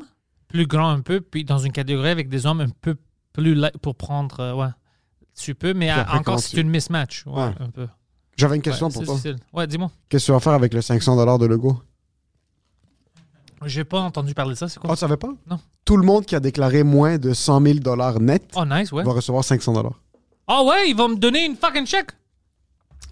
[0.49, 2.97] plus grand un peu, puis dans une catégorie avec des hommes un peu
[3.35, 4.41] plus light pour prendre.
[4.41, 4.68] euh, ouais.
[5.39, 7.25] Tu peux, mais encore, c'est tu- une mismatch.
[7.27, 7.53] Ouais, Ouais.
[7.61, 7.87] un peu.
[8.41, 9.14] J'avais une question Ouais, pour c'est toi.
[9.16, 9.36] difficile.
[9.53, 9.91] Ouais, dis-moi.
[10.09, 11.78] Qu'est-ce que tu vas faire avec le 500 de Lego?
[13.66, 14.95] J'ai pas entendu parler de ça, c'est Oh, quoi?
[14.97, 15.28] tu savais pas?
[15.47, 15.61] Non.
[15.84, 17.78] Tout le monde qui a déclaré moins de 100 000
[18.20, 19.05] net Oh, nice, ouais.
[19.05, 19.74] va recevoir 500
[20.47, 22.12] Ah ouais, il va me donner une fucking chèque?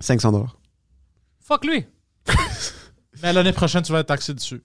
[0.01, 0.47] 500
[1.41, 1.85] Fuck lui.
[3.23, 4.63] Mais l'année prochaine, tu vas être taxé dessus.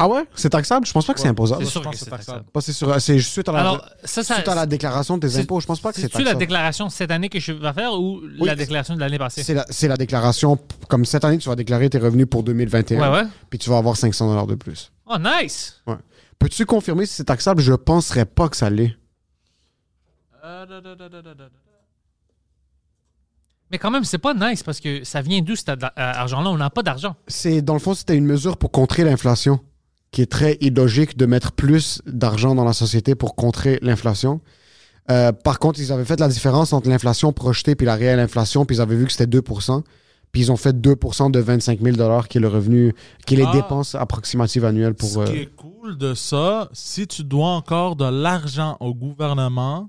[0.00, 0.24] Ah ouais?
[0.36, 0.86] C'est taxable?
[0.86, 1.64] Je pense pas que c'est imposable.
[1.64, 2.44] C'est sûr que que c'est c'est taxable.
[2.52, 4.34] Pas, c'est sur- c'est suite à la, Alors, ça, ça.
[4.36, 5.58] suite à la déclaration de tes c'est- impôts.
[5.58, 6.38] Je pense pas que c'est C'est-tu la taxable.
[6.38, 9.42] déclaration cette année que je vais faire ou Oui, la déclaration de l'année passée?
[9.42, 10.56] C'est la, c'est la déclaration,
[10.88, 13.00] comme cette année, tu vas déclarer tes revenus pour 2021.
[13.10, 13.28] Ouais, ouais.
[13.50, 14.92] Puis tu vas avoir 500 de plus.
[15.06, 15.80] Oh, nice.
[15.88, 15.96] Ouais.
[16.38, 17.60] Peux-tu confirmer si c'est taxable?
[17.60, 18.94] Je penserais pas que ça l'est.
[23.70, 26.48] Mais quand même, c'est pas nice parce que ça vient d'où cet argent-là?
[26.50, 27.16] On n'a pas d'argent.
[27.26, 29.60] C'est, dans le fond, c'était une mesure pour contrer l'inflation,
[30.10, 34.40] qui est très illogique de mettre plus d'argent dans la société pour contrer l'inflation.
[35.10, 38.64] Euh, par contre, ils avaient fait la différence entre l'inflation projetée puis la réelle inflation,
[38.64, 39.42] puis ils avaient vu que c'était 2
[40.32, 42.94] Puis ils ont fait 2% de 25 000 qui est le revenu,
[43.26, 43.52] qui est les Ah.
[43.52, 45.08] dépenses approximatives annuelles pour.
[45.08, 49.88] Ce qui euh, est cool de ça, si tu dois encore de l'argent au gouvernement,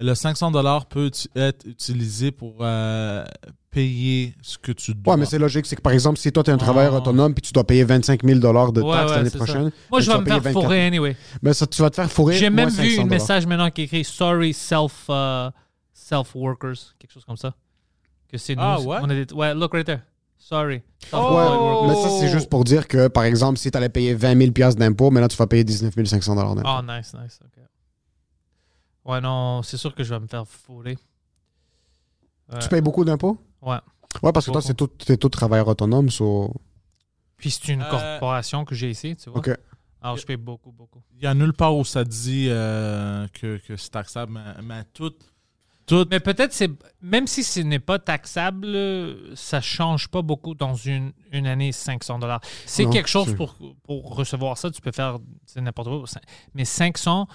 [0.00, 0.52] le 500
[0.88, 3.24] peut uti- être utilisé pour euh,
[3.70, 5.14] payer ce que tu dois.
[5.14, 5.66] Ouais, mais c'est logique.
[5.66, 6.58] C'est que par exemple, si toi, tu es un Ah.
[6.58, 9.38] travailleur autonome puis tu dois payer 25 000 de Ouais, taxes ouais, l'année ça.
[9.38, 9.70] prochaine.
[9.90, 11.16] Moi, je vais me faire 24 fourrer anyway.
[11.42, 12.36] Ben, ça, tu vas te faire fourrer.
[12.36, 15.50] J'ai même vu 500 un message maintenant qui écrit Sorry self euh,
[15.92, 17.54] self workers, quelque chose comme ça.
[18.30, 18.62] Que c'est nous.
[18.62, 18.98] Ah, ouais?
[19.02, 20.00] On a des- ouais, look right there.
[20.38, 20.82] Sorry.
[21.12, 21.16] Oh!
[21.16, 21.88] Ouais, workers.
[21.88, 24.52] mais ça, c'est juste pour dire que, par exemple, si tu allais payer 20 000
[24.52, 26.60] piastres d'impôts, maintenant, tu vas payer 19 500 d'impôts.
[26.64, 27.40] Oh, nice, nice.
[27.44, 27.62] ok.
[29.06, 30.44] Ouais, non, c'est sûr que je vais me faire.
[30.68, 30.96] Ouais.
[32.60, 33.38] Tu payes beaucoup d'impôts?
[33.62, 33.78] Ouais.
[34.22, 36.52] Ouais, parce que toi, c'est tout, t'es tout travailleur autonome, so...
[37.36, 39.40] Puis c'est une Euh, corporation que j'ai ici, tu vois.
[39.40, 39.50] OK.
[40.00, 41.02] Alors, je paye beaucoup, beaucoup.
[41.14, 44.84] Il n'y a nulle part où ça dit euh, que, que c'est taxable, mais, mais
[44.94, 45.12] tout,
[45.86, 46.70] tout Mais peut-être, c'est
[47.02, 52.18] même si ce n'est pas taxable, ça change pas beaucoup dans une, une année 500
[52.20, 52.40] dollars.
[52.64, 56.04] C'est quelque chose pour, pour recevoir ça, tu peux faire c'est n'importe quoi.
[56.54, 57.26] Mais 500,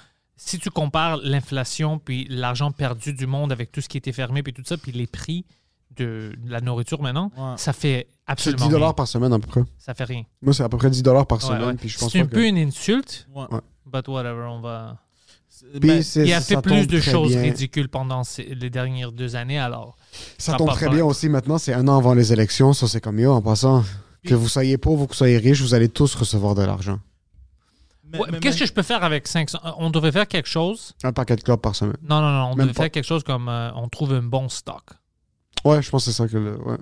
[0.44, 4.42] si tu compares l'inflation puis l'argent perdu du monde avec tout ce qui était fermé
[4.44, 5.46] puis tout ça, puis les prix
[5.98, 7.54] de, la nourriture maintenant, Ouais.
[7.58, 8.72] ça fait C'est absolument 10 rien.
[8.72, 9.62] dollars par semaine, à peu près.
[9.78, 10.24] Ça fait rien.
[10.42, 11.74] Moi, c'est à peu près 10 dollars par Ouais, semaine, ouais.
[11.76, 13.28] puis je pense C'est un que- peu une insulte,
[13.86, 14.98] but whatever, on va...
[15.50, 17.42] C'est- Il a ça fait plus tombe de très choses bien.
[17.42, 19.96] ridicules pendant ces- les dernières deux années, alors...
[20.38, 23.02] Ça Ça tombe très bien aussi maintenant, c'est un an avant les élections, ça c'est
[23.02, 23.84] comme yo, en passant.
[24.26, 27.00] Que vous soyez pauvre ou que vous soyez riche, vous allez tous recevoir de l'argent.
[28.12, 29.59] Mais- Ouais, mais- Qu'est-ce mais- que je peux faire avec 500?
[29.78, 30.93] On devrait faire quelque chose...
[31.03, 31.97] Un paquet de clopes par semaine.
[32.01, 32.49] Non, non, non.
[32.51, 32.74] On Même pas.
[32.84, 34.84] faire quelque chose comme euh, on trouve un bon stock.
[35.66, 36.57] Ouais, je pense que c'est ça que le.
[36.62, 36.78] Ouais.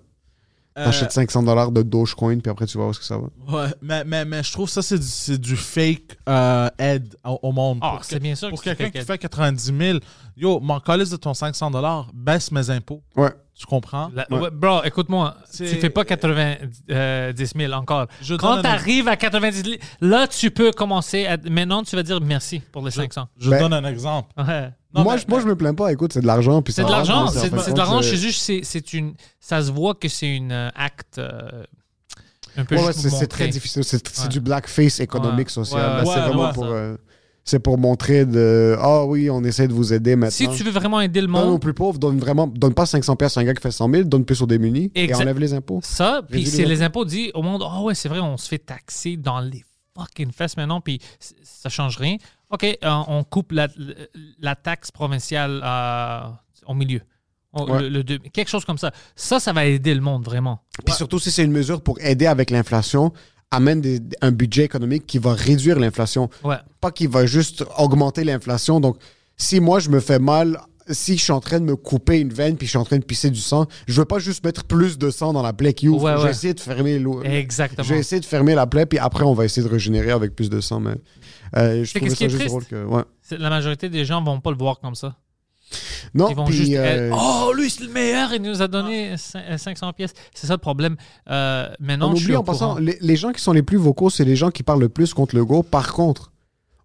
[0.78, 3.28] Euh, T'achètes 500 dollars de Dogecoin, puis après tu vois où est-ce que ça va.
[3.54, 7.40] Ouais, mais, mais, mais je trouve ça, c'est du, c'est du fake euh, aide au,
[7.42, 7.80] au monde.
[7.82, 9.06] Ah, Pour c'est bien sûr Pour que c'est quelqu'un qui aide.
[9.06, 10.00] fait 90 000,
[10.38, 13.04] yo, mon calice de ton 500 dollars, baisse mes impôts.
[13.18, 13.32] Ouais.
[13.60, 14.10] Tu comprends?
[14.16, 14.40] La- Ouais.
[14.40, 18.08] ouais, bro, écoute-moi, tu fais pas 90 000 encore.
[18.22, 21.36] Je Quand tu arrives à 90 000, là, tu peux commencer à...
[21.50, 23.28] Maintenant, tu vas dire merci pour les 500.
[23.38, 24.30] Je Ben- donne un exemple.
[24.38, 24.70] Ouais.
[24.96, 25.92] Non, moi, mais- je, moi, je me plains pas.
[25.92, 26.64] Écoute, c'est de l'argent.
[26.70, 28.02] C'est de l'argent, c'est de c'est de compte, l'argent.
[28.02, 29.14] c'est- juste, c'est- c'est une...
[29.42, 31.42] Ça se voit que c'est une euh, acte euh,
[32.56, 33.84] un peu Ouais, ouais, juste c'est très difficile.
[33.84, 35.54] C'est du blackface économique, Ouais.
[35.54, 36.02] social.
[36.06, 36.66] C'est ouais, vraiment ouais, pour.
[37.50, 38.76] C'est pour montrer de.
[38.80, 40.32] Ah oui, on essaie de vous aider maintenant.
[40.32, 42.86] Si tu veux vraiment aider le Donne aux monde, plus pauvres, donne vraiment, donne pas
[42.86, 45.40] 500 pièces à un gars qui fait 100 000, donne plus aux démunis et enlève
[45.40, 45.80] les impôts.
[45.84, 48.60] ça, puis c'est les impôts dit au monde, oh ouais, c'est vrai, on se fait
[48.60, 49.64] taxer dans les
[49.98, 51.00] fucking fesses maintenant, puis
[51.44, 52.16] ça change rien.
[52.52, 52.78] OK, euh,
[53.08, 53.68] on coupe la,
[54.40, 56.22] la taxe provinciale euh,
[56.68, 57.02] au milieu.
[57.54, 57.82] Ouais.
[57.82, 58.92] le- le deux- quelque chose comme ça.
[59.16, 60.62] Ça, ça va aider le monde, vraiment.
[60.86, 63.12] Puis surtout si c'est une mesure pour aider avec l'inflation,
[63.52, 66.58] amène des- un budget économique qui va réduire l'inflation, Ouais.
[66.82, 68.80] pas qui va juste augmenter l'inflation.
[68.80, 68.98] Donc,
[69.38, 70.60] si moi je me fais mal,
[70.92, 72.98] si je suis en train de me couper une veine puis je suis en train
[72.98, 75.74] de pisser du sang, je veux pas juste mettre plus de sang dans la plaie
[75.74, 76.04] qui ouvre.
[76.04, 76.24] Ouais, je ouais.
[76.26, 77.22] vais essayer de fermer l'eau.
[77.24, 77.84] Exactement.
[77.88, 80.36] Je vais essayer de fermer la plaie puis après on va essayer de régénérer avec
[80.36, 80.80] plus de sang.
[80.80, 80.96] Mais
[81.58, 83.04] euh, je trouve ça juste drôle que ouais.
[83.38, 85.16] La majorité des gens vont pas le voir comme ça.
[86.14, 89.16] Non, Ils vont juste euh, être, Oh, lui, c'est le meilleur, il nous a donné
[89.16, 90.14] cin- euh, 500 pièces.
[90.34, 90.96] C'est ça le problème.
[91.30, 93.78] Euh, maintenant, on je suis oublie en passant, les, les gens qui sont les plus
[93.78, 95.62] vocaux, c'est les gens qui parlent le plus contre le go.
[95.62, 96.32] Par contre,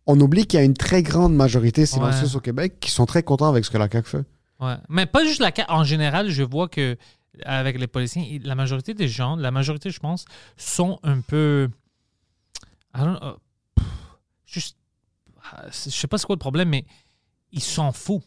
[0.07, 2.37] on oublie qu'il y a une très grande majorité silencieuse Ouais.
[2.37, 4.25] au Québec qui sont très contents avec ce que la CAQ fait.
[4.61, 4.75] Ouais.
[4.91, 5.71] Mais pas juste la CAQ.
[5.73, 6.97] En général, je vois que
[7.45, 10.27] avec les policiers, la majorité des gens, la majorité, je pense,
[10.59, 11.69] sont un peu.
[12.97, 13.37] I don't know,
[13.77, 13.87] pff,
[14.47, 14.77] juste.
[15.53, 16.85] ah, Je sais pas c'est quoi le problème, mais
[17.51, 18.23] ils s'en foutent.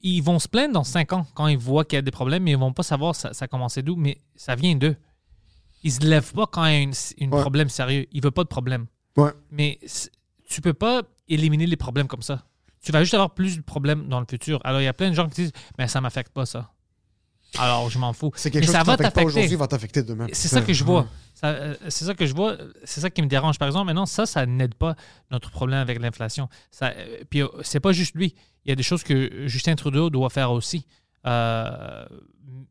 [0.00, 2.42] Ils vont se plaindre dans 5 ans quand ils voient qu'il y a des problèmes,
[2.44, 4.96] mais ils vont pas savoir ça, ça a commencé d'où, mais ça vient d'eux.
[5.84, 7.40] Ils se lèvent pas quand il y a un Ouais.
[7.40, 8.06] problème sérieux.
[8.12, 8.86] Ils veulent pas de problème.
[9.16, 9.30] Ouais.
[9.50, 9.78] Mais
[10.48, 12.44] tu peux pas éliminer les problèmes comme ça.
[12.84, 14.60] Tu vas juste avoir plus de problèmes dans le futur.
[14.64, 16.70] Alors, il y a plein de gens qui disent Mais ça m'affecte pas, ça.
[17.58, 18.32] Alors, je m'en fous.
[18.34, 19.24] C'est quelque Mais chose ça qui va t'affecter.
[19.24, 20.26] aujourd'hui va t'affecter demain.
[20.32, 21.06] C'est ça que je vois.
[21.44, 22.56] Euh, C'est ça que je vois.
[22.84, 23.86] C'est ça qui me dérange, par exemple.
[23.86, 24.94] Maintenant, ça, ça n'aide pas
[25.30, 26.48] notre problème avec l'inflation.
[26.70, 28.34] Ça, euh, Puis, euh, c'est pas juste lui.
[28.64, 30.86] Il y a des choses que Justin Trudeau doit faire aussi.
[31.26, 32.04] Euh,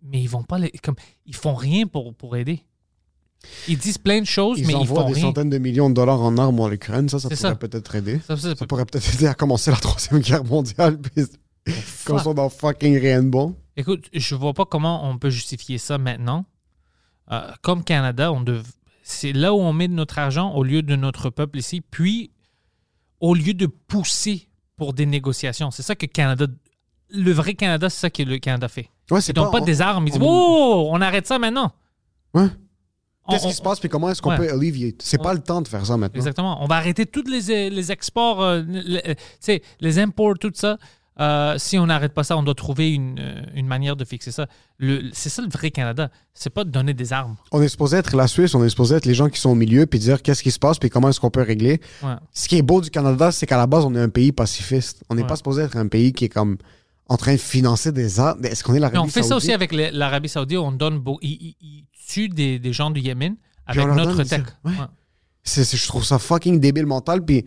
[0.04, 0.96] mais ils vont pas les, comme
[1.26, 2.64] ils font rien pour, pour aider.
[3.68, 5.24] Ils disent plein de choses, Ils mais ils envoient font des rien.
[5.24, 7.10] centaines de millions de dollars en armes à l'Ukraine.
[7.10, 8.20] Ça, ça pourrait peut-être aider.
[8.28, 11.00] Ça, ça, Ça pourrait peut-être aider à commencer la troisième guerre mondiale.
[11.16, 11.26] Puis,
[12.06, 13.56] comme ça, dans fucking rien de bon.
[13.78, 16.46] Écoute, je vois pas comment on peut justifier ça maintenant.
[17.32, 18.64] Euh, comme Canada, on dev...
[19.04, 22.32] c'est là où on met notre argent au lieu de notre peuple ici, puis
[23.20, 25.72] au lieu de pousser pour des négociations.
[25.72, 26.48] C'est ça que Canada,
[27.10, 28.90] le vrai Canada, c'est ça que le Canada fait.
[29.12, 30.08] Ouais, Ils n'ont pas, des armes.
[30.08, 31.72] Ils disent, oh, on arrête ça maintenant.
[32.34, 32.48] Ouais.
[33.30, 34.38] Qu'est-ce qui se passe puis comment est-ce qu'on Ouais.
[34.38, 35.02] peut alleviate?
[35.02, 36.18] C'est pas le temps de faire ça maintenant.
[36.18, 36.64] Exactement.
[36.64, 38.64] On va arrêter tous les, les exports, euh,
[39.80, 40.78] les imports, tout ça.
[41.22, 44.32] Euh, si on n'arrête pas ça, on doit trouver une, euh, une manière de fixer
[44.32, 44.48] ça.
[45.14, 46.10] C'est ça le vrai Canada.
[46.34, 47.36] C'est pas de donner des armes.
[47.52, 49.56] On est supposé être la Suisse, on est supposé être les gens qui sont au
[49.56, 51.80] milieu puis dire qu'est-ce qui se passe puis comment est-ce qu'on peut régler.
[52.02, 52.16] Ouais.
[52.34, 55.04] Ce qui est beau du Canada, c'est qu'à la base, on est un pays pacifiste.
[55.10, 55.28] On n'est Ouais.
[55.28, 56.58] pas supposé être un pays qui est comme
[57.08, 58.44] en train de financer des armes.
[58.46, 60.58] Est-ce qu'on est Mais on fait ça aussi avec l'Arabie Saoudite.
[60.58, 64.42] On donne beau, ils, ils- tuent des, des gens du Yémen avec notre tech.
[64.66, 64.72] Ouais.
[65.44, 67.24] C'est- je trouve ça fucking débile mental.
[67.24, 67.46] Puis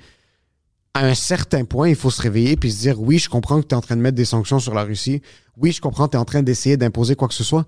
[0.95, 3.66] à un certain point, il faut se réveiller puis se dire oui, je comprends que
[3.66, 5.20] tu es en train de mettre des sanctions sur la Russie.
[5.57, 7.66] Oui, je comprends que tu es en train d'essayer d'imposer quoi que ce soit.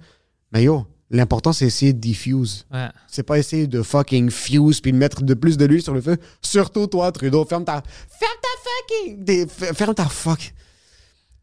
[0.52, 2.66] Mais yo, l'important, c'est essayer de diffuse.
[2.72, 2.88] Ouais.
[3.08, 6.00] C'est pas essayer de fucking fuse puis de mettre de plus de l'huile sur le
[6.00, 6.16] feu.
[6.40, 7.44] Surtout toi, Trudeau.
[7.44, 7.82] Ferme ta.
[8.08, 9.48] Ferme ta fucking.
[9.74, 10.54] ferme ta fuck.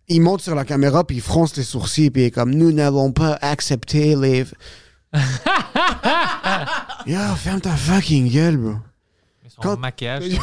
[0.07, 2.71] Il monte sur la caméra puis il fronce les sourcils puis il est comme nous
[2.71, 4.45] n'avons pas accepté les.
[7.05, 8.75] Yo, ferme ta fucking gueule, bro.
[9.49, 10.23] Son Quand- maquillage.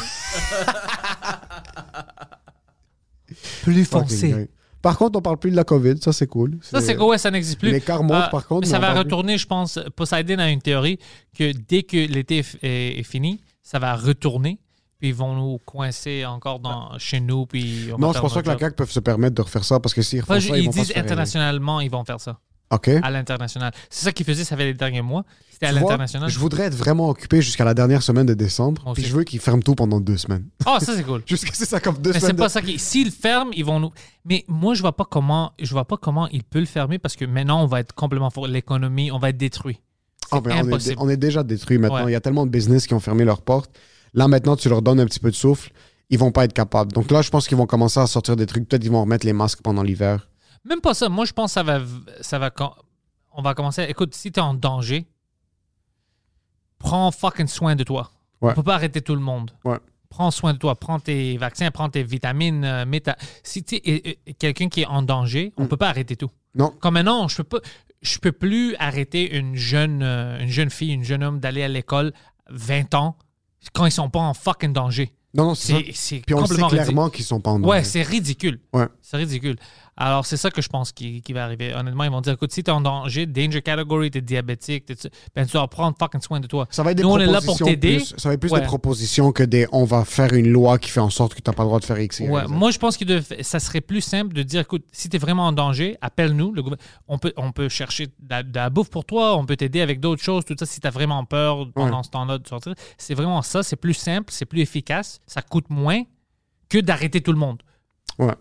[3.63, 4.49] Plus foncé.
[4.83, 5.97] Par contre, on parle plus de la COVID.
[6.01, 6.59] Ça, c'est cool.
[6.63, 6.97] Ça, c'est?
[6.97, 7.71] Ouais, ça n'existe plus.
[7.71, 9.79] L'écart monte, Euh, par contre, mais ça on va parle retourner, je pense.
[9.95, 10.99] Poseidon a une théorie
[11.37, 14.59] que dès que l'été est, est- est fini, ça va retourner.
[14.99, 17.45] Puis ils vont nous coincer encore dans, chez nous.
[17.47, 18.61] Puis on va Non, je pense pas que la job.
[18.61, 20.67] CAQ peuvent se permettre de refaire ça parce que s'ils refont Enfin, ça, ils, ils
[20.67, 21.13] vont pas disent se faire aider.
[21.13, 22.39] internationalement, ils vont faire ça.
[22.71, 22.89] OK.
[23.03, 23.73] À l'international.
[23.89, 25.25] C'est ça qu'ils faisaient, ça fait les derniers mois.
[25.51, 26.31] C'était à l'international.
[26.31, 28.93] Je voudrais être vraiment occupé jusqu'à la dernière semaine de décembre.
[28.95, 30.47] Puis je veux qu'ils ferment tout pendant deux semaines.
[30.65, 31.23] Ah, ça, c'est cool.
[31.27, 32.37] Jusqu'à c'est ça comme deux Mais c'est semaines.
[32.37, 32.79] pas de- ça qui.
[32.79, 33.91] S'ils ferment, ils vont nous.
[34.25, 35.53] Mais moi, je vois pas comment.
[35.61, 38.31] Je vois pas comment ils peuvent le fermer parce que maintenant, on va être complètement
[38.31, 38.47] fort.
[38.47, 39.81] L'économie, on va être détruit.
[40.31, 40.97] Ah, ben, on, est, impossible.
[40.99, 42.05] on est déjà détruits maintenant.
[42.05, 42.11] Ouais.
[42.11, 43.71] Il y a tellement de business qui ont fermé leurs portes.
[44.15, 45.73] Là, maintenant, tu leur donnes un petit peu de souffle.
[46.09, 46.93] Ils vont pas être capables.
[46.93, 48.69] Donc là, je pense qu'ils vont commencer à sortir des trucs.
[48.69, 50.29] Peut-être qu'ils vont remettre les masques pendant l'hiver.
[50.65, 51.09] Même pas ça.
[51.09, 51.81] Moi, je pense que ça va.
[52.21, 52.51] Ça va
[53.33, 53.83] on va commencer.
[53.89, 55.07] Écoute, si t'es en danger,
[56.79, 58.11] prends fucking soin de toi.
[58.41, 58.51] Ouais.
[58.51, 59.53] On peut pas arrêter tout le monde.
[59.65, 59.79] Ouais.
[60.09, 62.85] Prends soin de toi, prends tes vaccins, prends tes vitamines, euh,
[63.45, 66.31] Si tu es quelqu'un qui est en danger, on peut pas arrêter tout.
[66.57, 66.75] Non.
[66.81, 67.69] Comme maintenant, je peux pas,
[68.03, 71.69] je peux plus arrêter une jeune, euh, une jeune fille, une jeune homme d'aller à
[71.69, 72.13] l'école
[72.49, 73.17] 20 ans
[73.73, 75.15] quand ils sont pas en fucking danger.
[75.33, 75.75] Non, non, c'est
[76.27, 77.85] Puis on sait clairement qu'ils sont pas en Ouais, danger.
[77.85, 78.59] c'est ridicule.
[78.73, 78.89] Ouais.
[79.01, 79.57] C'est ridicule.
[80.03, 81.75] Alors, c'est ça que je pense qui, qui va arriver.
[81.75, 84.95] Honnêtement, ils vont dire écoute, si t'es en danger, danger category, t'es diabétique, t'es,
[85.37, 86.67] ben, tu dois prendre fucking soin de toi.
[86.71, 87.97] Ça va être des Nous, on est là pour propositions t'aider.
[87.97, 88.61] plus- Ça va être plus Ouais.
[88.61, 91.51] des propositions que des on va faire une loi qui fait en sorte que tu
[91.51, 92.21] n'as pas le droit de faire X.
[92.21, 93.05] Ouais, moi, je pense que
[93.43, 96.53] ça serait plus simple de dire écoute, si tu es vraiment en danger, appelle-nous.
[96.55, 96.63] Le
[97.07, 99.83] on, peut, on peut chercher de la, de la bouffe pour toi, on peut t'aider
[99.83, 102.03] avec d'autres choses, tout ça, si tu as vraiment peur pendant Ouais.
[102.05, 102.73] ce temps-là de sortir.
[102.97, 106.05] C'est vraiment ça, c'est plus simple, c'est plus efficace, ça coûte moins
[106.71, 107.63] que d'arrêter tout le monde.
[108.19, 108.33] Ouais.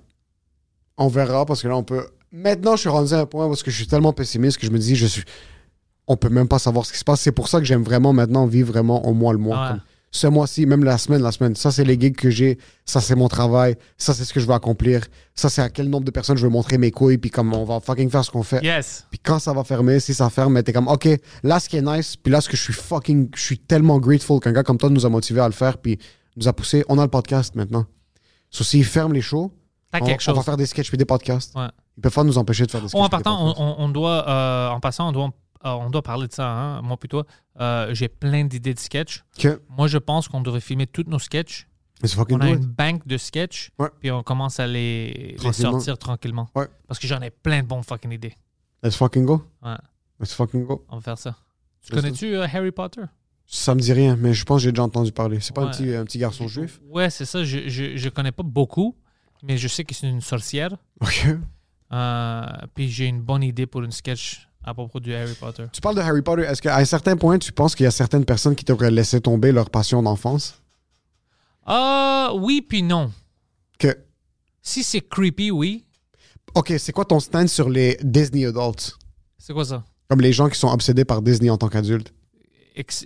[0.99, 2.05] On verra parce que là, on peut.
[2.31, 4.71] Maintenant, je suis rendu à un point parce que je suis tellement pessimiste que je
[4.71, 5.23] me dis, je suis.
[6.05, 7.21] On peut même pas savoir ce qui se passe.
[7.21, 9.57] C'est pour ça que j'aime vraiment maintenant vivre vraiment au mois le mois.
[9.57, 9.69] Ah ouais.
[9.71, 9.81] Comme
[10.11, 11.55] ce mois-ci, même la semaine, la semaine.
[11.55, 12.57] Ça, c'est les gigs que j'ai.
[12.85, 13.75] Ça, c'est mon travail.
[13.97, 15.05] Ça, c'est ce que je veux accomplir.
[15.35, 17.17] Ça, c'est à quel nombre de personnes je veux montrer mes couilles.
[17.17, 18.63] Puis comme on va fucking faire ce qu'on fait.
[18.63, 19.05] Yes.
[19.11, 21.07] Puis quand ça va fermer, si ça ferme, mais t'es comme, OK,
[21.43, 23.99] là, ce qui est nice, puis là, ce que je suis fucking, je suis tellement
[23.99, 25.99] grateful qu'un gars comme toi nous a motivé à le faire, puis
[26.37, 26.83] nous a poussé.
[26.89, 27.85] On a le podcast maintenant.
[28.49, 29.51] So, s'il ferme les shows,
[29.91, 29.99] T'as
[30.31, 31.55] on, va faire des sketchs puis des podcasts.
[31.55, 31.67] Ouais.
[31.97, 32.99] Ils peuvent pas nous empêcher de faire des sketchs.
[33.01, 35.31] Oh, en partant, on, doit, euh, en passant, on doit,
[35.65, 37.23] euh, on doit parler de ça, hein, moi plutôt.
[37.59, 39.23] Euh, J'ai plein d'idées de sketch.
[39.37, 41.67] Que- Moi, je pense qu'on devrait filmer tous nos sketchs.
[42.03, 42.69] On a une it.
[42.69, 43.89] banque de sketch, Ouais.
[43.99, 45.71] puis on commence à les, les Tranquillement.
[45.73, 46.49] sortir tranquillement.
[46.55, 46.67] Ouais.
[46.87, 48.35] Parce que j'en ai plein de bons fucking idées.
[48.83, 49.43] Let's fucking go.
[49.61, 49.75] Ouais,
[50.19, 50.85] Let's fucking go.
[50.89, 51.35] on va faire ça.
[51.81, 53.01] Tu connais-tu euh, Harry Potter?
[53.45, 55.39] Ça me dit rien, mais je pense que j'ai déjà entendu parler.
[55.41, 55.71] C'est pas un, Ouais.
[55.71, 56.79] petit, un petit garçon juif?
[56.87, 57.43] Ouais, c'est ça.
[57.43, 58.95] Je, je, je connais pas beaucoup,
[59.43, 60.75] mais je sais que c'est une sorcière.
[61.01, 61.27] OK.
[61.91, 65.65] Euh, puis j'ai une bonne idée pour une sketch à propos du Harry Potter.
[65.71, 66.43] Tu parles de Harry Potter.
[66.43, 69.19] Est-ce qu'à un certain point, tu penses qu'il y a certaines personnes qui devraient laisser
[69.21, 70.61] tomber leur passion d'enfance?
[71.65, 73.11] Ah, oui, puis non.
[73.77, 73.97] Que,
[74.61, 75.85] Si c'est creepy, oui.
[76.55, 78.97] OK, c'est quoi ton stand sur les Disney adults?
[79.37, 79.83] C'est quoi ça?
[80.09, 82.11] Comme les gens qui sont obsédés par Disney en tant qu'adultes?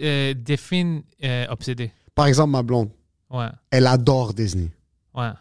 [0.01, 1.91] Euh, défine euh, obsédé.
[2.15, 2.89] Par exemple, ma blonde,
[3.29, 4.69] Ouais, elle adore Disney.
[5.15, 5.31] ouais.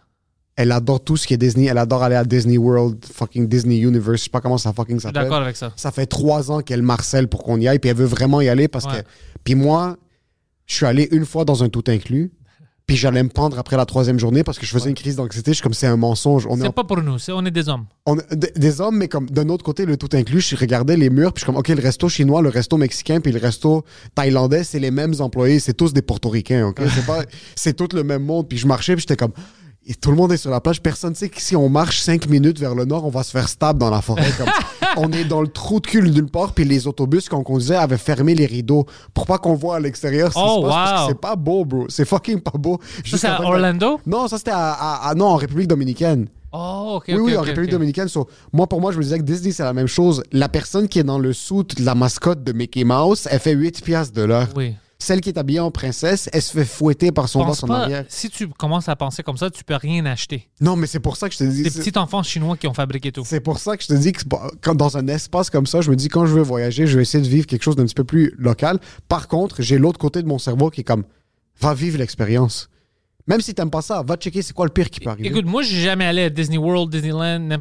[0.57, 1.67] Elle adore tout ce qui est Disney.
[1.67, 4.19] Elle adore aller à Disney World, fucking Disney Universe.
[4.19, 5.23] Je sais pas comment ça fucking s'appelle.
[5.23, 5.73] d'accord avec ça.
[5.77, 8.49] Ça fait trois ans qu'elle marcelle pour qu'on y aille, puis elle veut vraiment y
[8.49, 9.03] aller parce Ouais.
[9.03, 9.07] que.
[9.45, 9.97] Puis moi,
[10.67, 12.33] je suis allé une fois dans un tout inclus,
[12.87, 15.53] puis j'allais me pendre après la troisième journée parce que je faisais une crise d'anxiété.
[15.53, 16.47] Je suis comme c'est un mensonge.
[16.47, 17.87] On est, C'est en- pas pour nous, c'est- on est des hommes.
[18.05, 21.09] on des, des hommes, mais comme d'un autre côté, le tout inclus, je regardais les
[21.09, 23.85] murs, puis je suis comme ok, le resto chinois, le resto mexicain, puis le resto
[24.15, 26.81] thaïlandais, c'est les mêmes employés, c'est tous des portoricains, ok?
[26.95, 27.23] C'est pas,
[27.57, 28.49] c'est tout le même monde.
[28.49, 29.33] Puis je marchais, puis j'étais comme.
[29.87, 30.81] Et tout le monde est sur la plage.
[30.81, 33.33] Personne ne sait que si on marche cinq minutes vers le nord, on va se
[33.33, 34.31] faire stab dans la forêt.
[34.39, 34.47] Comme,
[34.97, 37.99] on est dans le trou de cul d'une part, puis les autobus qu'on conduisait avaient
[37.99, 40.75] fermé les rideaux pour pas qu'on voit à l'extérieur ce qui Oh, se passe.
[40.75, 41.09] parce que wow.
[41.09, 41.87] C'est pas beau, bro.
[41.89, 42.79] C'est fucking pas beau.
[43.05, 43.99] Ça, c'est à Orlando?
[44.07, 46.29] Non, ça c'était à, à- à- non, en République dominicaine.
[46.53, 48.09] Oh, ok, Oui, oui, en République dominicaine.
[48.09, 50.23] so, moi, pour moi, je me disais que Disney, c'est la même chose.
[50.33, 53.53] La personne qui est dans le suit de la mascotte de Mickey Mouse, elle fait
[53.55, 54.49] 8 piastres de l'heure.
[54.55, 54.75] Oui.
[55.03, 57.67] Celle qui est habillée en princesse, elle se fait fouetter par son Pense boss en
[57.67, 58.05] pas, arrière.
[58.07, 60.49] si tu commences à penser comme ça, tu peux rien acheter.
[60.61, 61.65] Non, mais c'est pour ça que je te dis.
[61.65, 63.25] Des petits enfants chinois qui ont fabriqué tout.
[63.27, 64.23] C'est pour ça que je te dis que
[64.61, 67.03] quand, dans un espace comme ça, je me dis quand je veux voyager, je vais
[67.03, 68.79] essayer de vivre quelque chose d'un petit peu plus local.
[69.09, 71.03] Par contre, j'ai l'autre côté de mon cerveau qui est comme
[71.61, 72.69] va vivre l'expérience.
[73.27, 75.31] Même si t'aimes pas ça, va checker c'est quoi le pire qui peut arriver.
[75.31, 77.59] Écoute, moi, j'ai jamais allé à Disney World, Disneyland,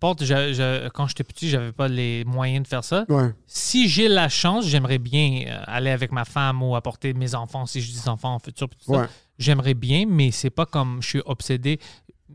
[0.00, 3.04] Quand j'étais petit, j'avais pas les moyens de faire ça.
[3.08, 3.32] ouais.
[3.46, 7.66] Si j'ai la chance, j'aimerais bien euh, aller avec ma femme ou apporter mes enfants,
[7.66, 8.68] si je dis enfants en futur.
[8.88, 9.06] Ouais.
[9.38, 11.78] J'aimerais bien, mais c'est pas comme je suis obsédé.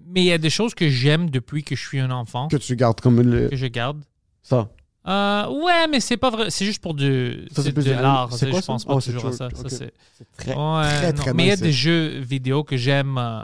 [0.10, 2.58] Mais il y a des choses que j'aime depuis que je suis un enfant, Que
[2.58, 4.02] tu gardes comme le- que je garde.
[4.44, 4.70] ça.
[5.08, 6.50] Euh, ouais, mais c'est pas vrai.
[6.50, 8.32] C'est juste pour du, Ça, c'est de l'art.
[8.34, 8.74] c'est quoi Je ça?
[8.74, 9.48] pense pas Oh, toujours à ça.
[9.70, 9.94] c'est-
[10.38, 13.44] Très, Ouais, très, mais il y a des jeux vidéo que j'aime, euh,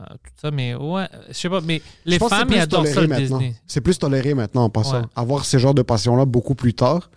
[0.00, 3.06] euh, tout ça, mais ouais, je sais pas, mais les femmes, ils adorent ça.
[3.06, 3.54] Disney.
[3.66, 5.00] C'est plus toléré maintenant en passant.
[5.02, 5.06] Ouais.
[5.16, 7.10] Avoir ce genre de passion-là beaucoup plus tard.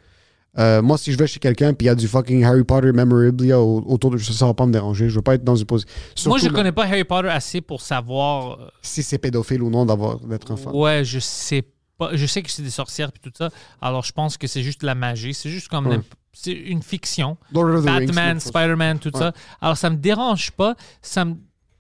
[0.58, 2.94] Euh, moi, si je vais chez quelqu'un puis il y a du fucking Harry Potter
[2.94, 5.10] memorabilia au- autour de ça, ça va pas me déranger.
[5.10, 5.92] Je veux pas être dans une position.
[6.28, 8.60] Moi, je connais pas Harry Potter assez pour savoir.
[8.62, 10.74] euh, Si c'est pédophile ou non d'avoir d'être un fan.
[10.74, 11.64] Ouais, je sais
[11.98, 12.12] pas.
[12.16, 13.50] Je sais que c'est des sorcières puis tout ça.
[13.82, 15.34] Alors, je pense que c'est juste la magie.
[15.34, 16.00] C'est juste comme Ouais.
[16.32, 17.36] c'est une fiction.
[17.52, 18.40] Batman.
[18.40, 19.20] Spider-Man, tout Ouais.
[19.20, 19.34] ça.
[19.60, 20.76] Alors, ça me dérange pas.
[21.02, 21.36] Ça, me-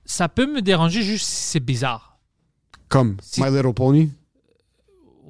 [0.06, 2.18] ça peut me déranger juste si c'est bizarre.
[2.88, 4.12] Comme Si- My Little Pony?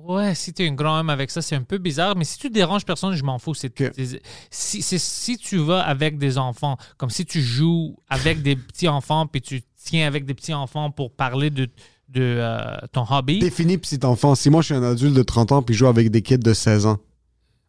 [0.07, 2.37] Ouais, si tu es un grand homme avec ça, c'est un peu bizarre, mais si
[2.37, 3.55] tu déranges personne, je m'en fous.
[3.55, 3.91] C'est, Ok.
[3.95, 4.21] c'est-
[4.99, 9.41] si, tu vas avec des enfants, comme si tu joues avec des petits enfants, puis
[9.41, 11.65] tu tiens avec des petits enfants pour parler de,
[12.09, 13.39] de euh, ton hobby.
[13.39, 14.35] Défini petit enfant.
[14.35, 16.37] Si moi je suis un adulte de 30 ans puis je joue avec des kids
[16.37, 16.99] de 16 ans.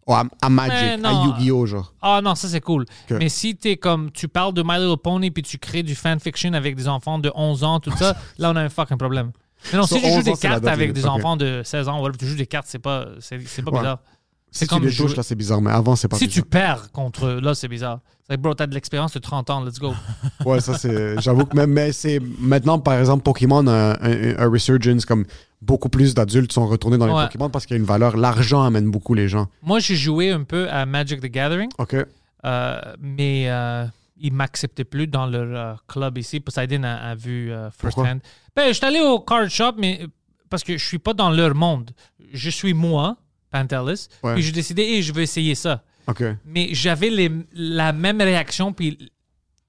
[0.09, 1.13] Oh, à, à Magic, à.
[1.25, 1.67] Yu-Gi-Oh!
[1.67, 1.93] genre.
[2.01, 2.85] Ah non, ça c'est cool.
[3.11, 6.53] Mais si t'es comme, tu parles de My Little Pony puis tu crées du fanfiction
[6.55, 9.33] avec des enfants de 11 ans, tout ça, là on a un fucking problème.
[9.73, 11.99] Mais non, si tu joues 11 des ans, cartes avec des enfants de 16 ans,
[11.99, 13.79] voilà, tu joues des cartes, c'est pas, c'est, c'est pas Ouais.
[13.79, 13.99] bizarre.
[14.57, 16.91] Si tu les jouer- touches, là, c'est bizarre, mais avant, c'est pas Si tu perds
[16.93, 18.01] contre eux, là c'est bizarre.
[18.29, 19.93] C'est bro, t'as de l'expérience de 30 ans, let's go.
[20.45, 21.21] Ouais, ça, c'est.
[21.21, 21.71] J'avoue que même.
[21.73, 22.21] Mais c'est.
[22.41, 25.25] Maintenant, par exemple, Pokémon a un, resurgence, comme
[25.63, 27.25] beaucoup plus d'adultes sont retournés dans les Ouais.
[27.27, 28.17] Pokémon parce qu'il y a une valeur.
[28.17, 29.47] L'argent amène beaucoup les gens.
[29.63, 31.71] Moi, j'ai joué un peu à Magic the Gathering.
[31.79, 31.95] OK.
[32.45, 33.87] Euh, mais euh,
[34.19, 36.41] ils m'acceptaient plus dans leur euh, club ici.
[36.41, 38.21] Poseidon a, a vu euh, first hand.
[38.55, 40.07] Ben, je suis allé au card shop, mais
[40.51, 41.91] parce que je suis pas dans leur monde.
[42.33, 43.17] Je suis moi,
[43.51, 44.09] Pantelis.
[44.23, 44.35] Ouais.
[44.35, 45.83] Puis j'ai décidé, hey, je veux essayer ça.
[46.45, 49.11] Mais j'avais les- la même réaction, puis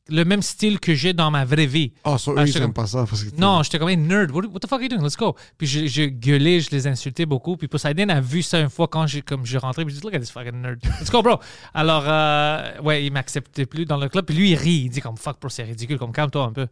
[0.09, 1.91] le même style que j'ai dans ma vraie vie.
[2.05, 3.05] Ah, eux, Ah, ils j'étais aiment comme- pas ça.
[3.09, 5.03] Parce que Non, j'étais comme, hey, nerd, what, what the fuck are you doing?
[5.03, 5.35] Let's go.
[5.57, 7.57] Puis je, je gueulais, je les insultais beaucoup.
[7.57, 9.83] Puis Poseidon a vu ça une fois quand j'ai, comme je rentrais.
[9.83, 10.79] Puis je dis, look at this fucking nerd.
[11.01, 11.39] Let's go, bro.
[11.73, 14.25] Alors, euh, ouais, il m'acceptait plus dans le club.
[14.25, 14.83] Puis lui, il rit.
[14.85, 15.97] Il dit, comme, fuck, bro, c'est ridicule.
[15.99, 16.67] Comme, calme-toi un peu.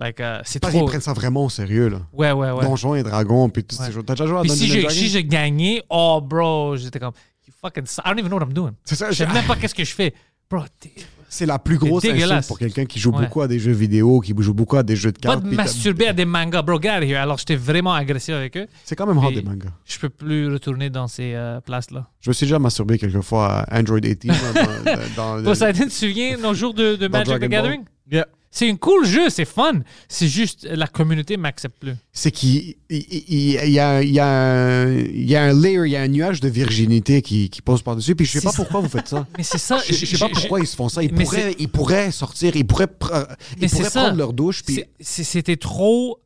[0.00, 0.86] Like, euh, c'est trop.
[0.86, 2.00] prennent ça vraiment au sérieux, là.
[2.12, 2.64] Ouais, ouais, ouais.
[2.64, 3.86] Donjons et Dragons, puis tout Ouais.
[3.86, 4.02] ces choses.
[4.06, 4.94] T'as déjà joué à Puis si j'ai, Dragons?
[4.94, 7.12] si j'ai gagné, oh, bro, j'étais comme,
[7.46, 7.84] you fucking.
[7.86, 8.04] suck.
[8.06, 8.72] I don't even know what I'm doing.
[8.84, 10.14] C'est ça, Je sais même pas qu'est-ce que je fais.
[10.50, 10.92] Bro, t'es-
[11.32, 13.20] C'est la plus grosse insulte pour quelqu'un qui joue Ouais.
[13.24, 15.42] beaucoup à des jeux vidéo, qui joue beaucoup à des jeux de pas cartes.
[15.44, 17.18] de puis t'as- masturber à des mangas, bro, get out of here.
[17.20, 18.66] Alors, j'étais vraiment agressif avec eux.
[18.84, 19.68] C'est quand même hard des mangas.
[19.84, 22.08] Je peux plus retourner dans ces euh, places-là.
[22.20, 24.26] Je me suis déjà masturbé quelques fois à Android 18.
[24.26, 27.48] là, dans, dans- Poseidon, tu te souviens nos jours de, de Dans Magic the Ball?
[27.48, 27.84] Gathering?
[28.10, 28.26] Yeah.
[28.52, 29.74] C'est un cool jeu, c'est fun.
[30.08, 31.94] C'est juste la communauté m'accepte plus.
[32.12, 35.52] c'est qu'il il- il- il y, a, il y, a un- il y a un
[35.52, 38.16] layer, il y a un nuage de virginité qui, qui pose par-dessus.
[38.16, 38.56] Puis je sais pas ça.
[38.56, 39.24] pourquoi vous faites ça.
[39.38, 39.78] Mais c'est ça.
[39.88, 41.00] Je, je sais pas pourquoi ils se font ça.
[41.02, 42.88] Ils pourraient, ils pourraient sortir, ils pourraient,
[43.60, 43.88] ils ça.
[44.02, 44.64] prendre leur douche.
[44.64, 46.18] Puis C'était trop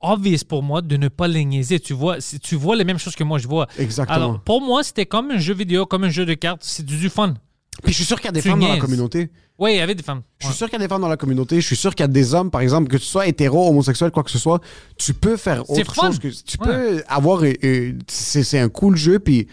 [0.00, 1.78] obvious pour moi de ne pas les niaiser.
[1.78, 3.68] Tu vois, tu vois les mêmes choses que moi je vois.
[3.78, 4.16] Exactement.
[4.16, 6.62] Alors, pour moi, c'était comme un jeu vidéo, comme un jeu de cartes.
[6.64, 7.34] C'est du, du fun.
[7.82, 8.82] Puis je suis sûr qu'il y a des Tu femmes dans la niaises.
[8.82, 9.30] communauté.
[9.58, 10.22] Oui, il y avait des femmes.
[10.40, 11.60] Je suis sûr qu'il y a des femmes dans la communauté.
[11.60, 14.10] Je suis sûr qu'il y a des hommes, par exemple, que tu sois hétéro, homosexuel,
[14.10, 14.60] quoi que ce soit,
[14.96, 16.06] tu peux faire C'est autre fun.
[16.08, 16.18] chose.
[16.18, 17.42] Que, tu peux avoir.
[17.44, 19.18] euh, euh, c'est c'est un cool jeu.
[19.18, 19.46] Puis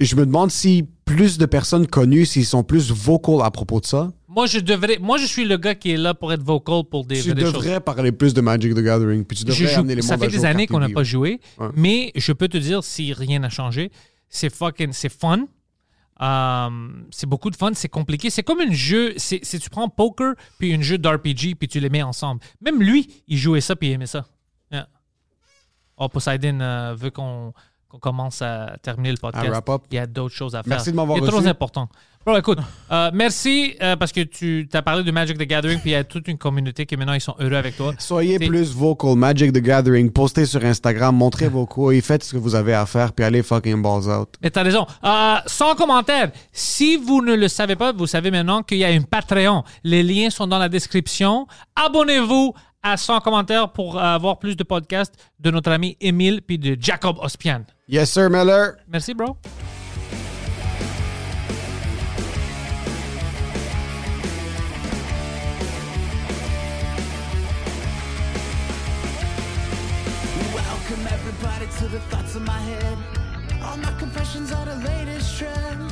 [0.00, 3.86] je me demande si plus de personnes connues, s'ils sont plus vocaux à propos de
[3.86, 4.98] ça, Moi, je devrais.
[5.00, 7.40] Moi, je suis le gars qui est là pour être vocal pour des tu vraies
[7.42, 7.52] choses.
[7.52, 9.24] devrais parler plus de Magic the Gathering.
[9.24, 10.66] Puis tu Je devrais joue- amener les ça mondes fait à jouer des aux années
[10.66, 11.68] cartes qu'on n'a pas joué, Ouais.
[11.76, 13.90] mais je peux te dire si rien n'a changé,
[14.28, 15.46] c'est fucking, c'est fun.
[16.20, 16.70] Euh,
[17.10, 18.30] c'est beaucoup de fun, c'est compliqué.
[18.30, 21.90] C'est comme un jeu, c'est, tu prends poker puis un jeu d'RPG puis tu les
[21.90, 22.40] mets ensemble.
[22.60, 24.24] Même lui, il jouait ça puis il aimait ça.
[24.70, 24.88] Yeah.
[25.96, 27.52] Oh, Poseidon euh, veut qu'on,
[28.00, 29.46] commence à terminer le podcast.
[29.90, 30.70] Il y a d'autres choses à faire.
[30.70, 31.48] Merci de m'avoir C'est trop reçu.
[31.48, 31.88] important.
[32.26, 32.58] Bon, écoute,
[32.90, 35.96] euh, merci euh, parce que tu as parlé de Magic the Gathering puis il y
[35.96, 37.92] a toute une communauté qui maintenant ils sont heureux avec toi.
[37.98, 39.14] Soyez plus vocal.
[39.14, 40.10] Magic the Gathering.
[40.10, 41.14] Postez sur Instagram.
[41.14, 42.00] Montrez vos couilles.
[42.00, 43.12] Faites ce que vous avez à faire.
[43.12, 44.30] Puis allez fucking balls out.
[44.42, 44.86] Mais t'as raison.
[45.04, 48.90] Euh, sans commentaire, si vous ne le savez pas, vous savez maintenant qu'il y a
[48.90, 49.62] une Patreon.
[49.82, 51.46] Les liens sont dans la description.
[51.76, 56.74] Abonnez-vous à Sans commentaire pour avoir plus de podcasts de notre ami Émile puis de
[56.80, 57.64] Jacob Ospian.
[57.86, 58.76] Yes, sir, Miller.
[58.88, 59.36] Merci, bro.
[72.54, 72.98] My head.
[73.64, 75.82] All my confessions are the latest trend.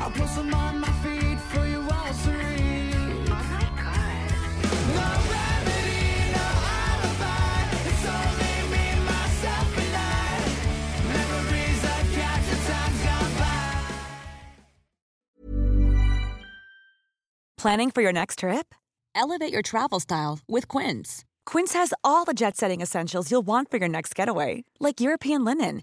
[0.00, 2.94] I'll post them on my feed for you all to read.
[3.86, 6.04] Oh no remedy,
[6.36, 6.46] no
[6.86, 7.56] alibi.
[7.90, 10.34] It's only me, myself, and I.
[11.16, 13.62] Memories I've captured, times gone by.
[17.62, 18.66] Planning for your next trip?
[19.14, 21.24] Elevate your travel style with Quince.
[21.46, 25.44] Quince has all the jet setting essentials you'll want for your next getaway, like European
[25.44, 25.82] linen,